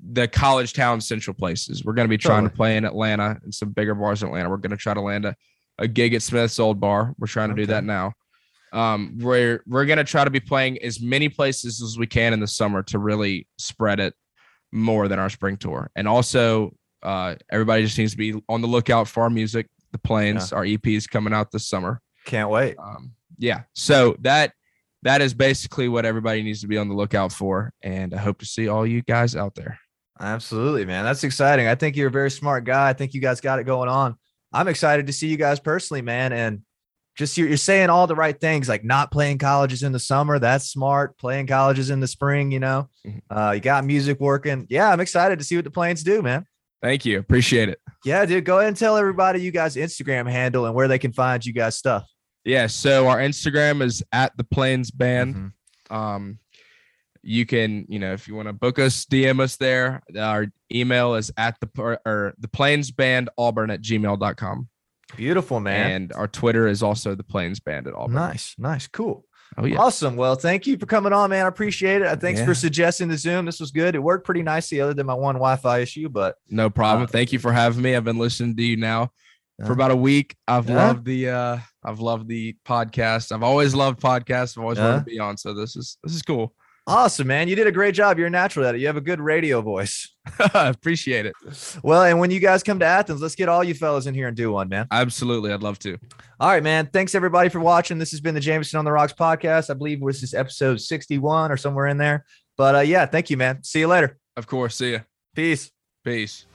the 0.00 0.28
college 0.28 0.72
town 0.72 1.00
central 1.00 1.34
places. 1.34 1.84
We're 1.84 1.94
gonna 1.94 2.08
be 2.08 2.18
trying 2.18 2.44
to 2.44 2.50
play 2.50 2.76
in 2.76 2.84
Atlanta 2.84 3.38
and 3.42 3.54
some 3.54 3.70
bigger 3.70 3.94
bars 3.94 4.22
in 4.22 4.28
Atlanta. 4.28 4.50
We're 4.50 4.58
gonna 4.58 4.76
try 4.76 4.94
to 4.94 5.00
land 5.00 5.24
a 5.24 5.36
a 5.78 5.88
gig 5.88 6.14
at 6.14 6.22
Smith's 6.22 6.58
Olde 6.58 6.80
Bar. 6.80 7.14
We're 7.18 7.26
trying 7.26 7.50
to 7.50 7.54
do 7.54 7.66
that 7.66 7.84
now. 7.84 8.12
Um, 8.72 9.18
we're 9.20 9.62
we're 9.66 9.86
gonna 9.86 10.04
try 10.04 10.24
to 10.24 10.30
be 10.30 10.40
playing 10.40 10.82
as 10.82 11.00
many 11.00 11.28
places 11.28 11.82
as 11.82 11.98
we 11.98 12.06
can 12.06 12.32
in 12.32 12.40
the 12.40 12.46
summer 12.46 12.82
to 12.84 12.98
really 12.98 13.46
spread 13.58 14.00
it 14.00 14.14
more 14.72 15.08
than 15.08 15.18
our 15.18 15.30
spring 15.30 15.56
tour. 15.56 15.90
And 15.96 16.08
also, 16.08 16.74
uh, 17.02 17.36
everybody 17.50 17.84
just 17.84 17.96
needs 17.98 18.12
to 18.12 18.18
be 18.18 18.34
on 18.48 18.60
the 18.60 18.68
lookout 18.68 19.08
for 19.08 19.22
our 19.22 19.30
music. 19.30 19.68
The 19.92 19.98
Plains, 19.98 20.52
our 20.52 20.64
EPs 20.64 21.08
coming 21.08 21.32
out 21.32 21.50
this 21.52 21.66
summer. 21.68 22.02
Can't 22.26 22.50
wait. 22.50 22.76
Um, 22.78 23.12
yeah. 23.38 23.62
So 23.72 24.16
that 24.20 24.52
that 25.02 25.22
is 25.22 25.32
basically 25.32 25.88
what 25.88 26.04
everybody 26.04 26.42
needs 26.42 26.60
to 26.62 26.66
be 26.66 26.76
on 26.76 26.88
the 26.88 26.94
lookout 26.94 27.32
for. 27.32 27.72
And 27.82 28.12
I 28.12 28.18
hope 28.18 28.38
to 28.40 28.46
see 28.46 28.68
all 28.68 28.86
you 28.86 29.02
guys 29.02 29.36
out 29.36 29.54
there. 29.54 29.78
Absolutely, 30.20 30.84
man. 30.84 31.04
That's 31.04 31.24
exciting. 31.24 31.66
I 31.66 31.74
think 31.74 31.96
you're 31.96 32.08
a 32.08 32.12
very 32.12 32.30
smart 32.30 32.64
guy. 32.64 32.88
I 32.88 32.92
think 32.92 33.12
you 33.14 33.20
guys 33.20 33.40
got 33.40 33.58
it 33.58 33.64
going 33.64 33.88
on. 33.88 34.16
I'm 34.52 34.68
excited 34.68 35.06
to 35.08 35.12
see 35.12 35.28
you 35.28 35.36
guys 35.36 35.60
personally, 35.60 36.00
man. 36.02 36.32
And 36.32 36.62
just 37.16 37.36
you're, 37.36 37.48
you're 37.48 37.56
saying 37.56 37.90
all 37.90 38.06
the 38.06 38.14
right 38.14 38.38
things, 38.38 38.68
like 38.68 38.84
not 38.84 39.10
playing 39.10 39.38
colleges 39.38 39.82
in 39.82 39.92
the 39.92 39.98
summer. 39.98 40.38
That's 40.38 40.68
smart. 40.68 41.18
Playing 41.18 41.46
colleges 41.46 41.90
in 41.90 42.00
the 42.00 42.06
spring, 42.06 42.50
you 42.52 42.60
know. 42.60 42.88
Mhm. 43.06 43.20
Uh, 43.30 43.52
you 43.52 43.60
got 43.60 43.84
music 43.84 44.20
working. 44.20 44.66
Yeah, 44.70 44.90
I'm 44.90 45.00
excited 45.00 45.38
to 45.38 45.44
see 45.44 45.56
what 45.56 45.64
the 45.64 45.70
Plains 45.70 46.02
do, 46.02 46.22
man. 46.22 46.46
Thank 46.82 47.04
you. 47.04 47.18
Appreciate 47.18 47.68
it. 47.68 47.80
Yeah, 48.04 48.24
dude. 48.26 48.44
Go 48.44 48.58
ahead 48.58 48.68
and 48.68 48.76
tell 48.76 48.96
everybody 48.96 49.40
you 49.40 49.50
guys' 49.50 49.76
Instagram 49.76 50.30
handle 50.30 50.66
and 50.66 50.74
where 50.74 50.88
they 50.88 50.98
can 50.98 51.12
find 51.12 51.44
you 51.44 51.52
guys' 51.52 51.76
stuff. 51.76 52.06
Yeah. 52.44 52.66
So 52.68 53.08
our 53.08 53.18
Instagram 53.18 53.82
is 53.82 54.02
at 54.12 54.36
the 54.36 54.44
Plains 54.44 54.90
Band. 54.90 55.34
Mhm. 55.34 55.94
Um, 55.94 56.38
you 57.26 57.44
can, 57.46 57.86
you 57.88 57.98
know, 57.98 58.12
if 58.12 58.28
you 58.28 58.34
want 58.34 58.48
to 58.48 58.52
book 58.52 58.78
us, 58.78 59.04
DM 59.04 59.40
us 59.40 59.56
there. 59.56 60.02
Our 60.18 60.46
email 60.72 61.14
is 61.14 61.30
at 61.36 61.58
the 61.60 61.68
or, 62.04 62.34
the 62.38 62.48
Plains 62.48 62.90
Band 62.90 63.30
Auburn 63.36 63.70
at 63.70 63.82
gmail.com. 63.82 64.68
Beautiful, 65.16 65.60
man. 65.60 65.90
And 65.90 66.12
our 66.12 66.28
Twitter 66.28 66.66
is 66.66 66.82
also 66.82 67.14
the 67.14 67.22
Plains 67.24 67.60
Band 67.60 67.86
at 67.86 67.94
Auburn. 67.94 68.14
nice, 68.14 68.54
nice, 68.58 68.86
cool. 68.86 69.24
Oh 69.56 69.64
yeah. 69.64 69.78
Awesome. 69.78 70.16
Well, 70.16 70.34
thank 70.34 70.66
you 70.66 70.76
for 70.76 70.86
coming 70.86 71.12
on, 71.12 71.30
man. 71.30 71.44
I 71.44 71.48
appreciate 71.48 72.02
it. 72.02 72.08
Uh, 72.08 72.16
Thanks 72.16 72.40
Yeah. 72.40 72.46
for 72.46 72.54
suggesting 72.54 73.06
the 73.08 73.16
Zoom. 73.16 73.46
This 73.46 73.60
was 73.60 73.70
good. 73.70 73.94
It 73.94 74.00
worked 74.02 74.24
pretty 74.26 74.42
nicely, 74.42 74.80
other 74.80 74.92
than 74.92 75.06
my 75.06 75.14
one 75.14 75.36
Wi-Fi 75.36 75.78
issue. 75.78 76.08
But 76.08 76.34
No 76.50 76.68
problem. 76.68 77.04
Uh, 77.04 77.06
Thank 77.06 77.32
you 77.32 77.38
for 77.38 77.52
having 77.52 77.80
me. 77.82 77.94
I've 77.94 78.02
been 78.04 78.18
listening 78.18 78.56
to 78.56 78.62
you 78.64 78.76
now 78.76 79.12
for 79.64 79.72
about 79.72 79.92
a 79.92 79.96
week. 79.96 80.34
I've 80.48 80.68
Yeah. 80.68 80.74
loved 80.88 81.04
the 81.04 81.28
uh 81.30 81.58
I've 81.84 82.00
loved 82.00 82.28
the 82.28 82.56
podcast. 82.66 83.30
I've 83.32 83.44
always 83.44 83.72
loved 83.74 84.00
podcasts. 84.00 84.58
I've 84.58 84.64
always 84.64 84.78
Yeah. 84.78 84.90
wanted 84.90 84.98
to 85.04 85.10
be 85.12 85.18
on. 85.20 85.36
So 85.36 85.54
this 85.54 85.76
is 85.76 85.96
this 86.02 86.14
is 86.14 86.22
cool. 86.22 86.52
Awesome, 86.86 87.26
man. 87.26 87.48
You 87.48 87.56
did 87.56 87.66
a 87.66 87.72
great 87.72 87.94
job. 87.94 88.18
You're 88.18 88.28
a 88.28 88.30
natural 88.30 88.66
at 88.66 88.74
it. 88.74 88.80
You 88.80 88.86
have 88.86 88.96
a 88.96 89.00
good 89.00 89.20
radio 89.20 89.60
voice. 89.60 90.14
I 90.38 90.68
appreciate 90.68 91.26
it. 91.26 91.34
Well, 91.82 92.04
and 92.04 92.18
when 92.18 92.30
you 92.30 92.40
guys 92.40 92.62
come 92.62 92.78
to 92.80 92.84
Athens, 92.84 93.20
let's 93.20 93.34
get 93.34 93.48
all 93.48 93.64
you 93.64 93.74
fellas 93.74 94.06
in 94.06 94.14
here 94.14 94.28
and 94.28 94.36
do 94.36 94.52
one, 94.52 94.68
man. 94.68 94.86
Absolutely. 94.90 95.52
I'd 95.52 95.62
love 95.62 95.78
to. 95.80 95.98
All 96.40 96.48
right, 96.50 96.62
man. 96.62 96.88
Thanks 96.92 97.14
everybody 97.14 97.48
for 97.48 97.60
watching. 97.60 97.98
This 97.98 98.10
has 98.10 98.20
been 98.20 98.34
the 98.34 98.40
Jameson 98.40 98.78
on 98.78 98.84
the 98.84 98.92
Rocks 98.92 99.12
podcast. 99.12 99.70
I 99.70 99.74
believe 99.74 100.00
was 100.00 100.20
this 100.20 100.30
is 100.30 100.34
episode 100.34 100.80
61 100.80 101.50
or 101.50 101.56
somewhere 101.56 101.86
in 101.86 101.98
there. 101.98 102.24
But 102.56 102.74
uh, 102.74 102.80
yeah, 102.80 103.06
thank 103.06 103.30
you, 103.30 103.36
man. 103.36 103.62
See 103.62 103.80
you 103.80 103.88
later. 103.88 104.18
Of 104.36 104.46
course. 104.46 104.76
See 104.76 104.92
you. 104.92 105.00
Peace. 105.34 105.70
Peace. 106.04 106.46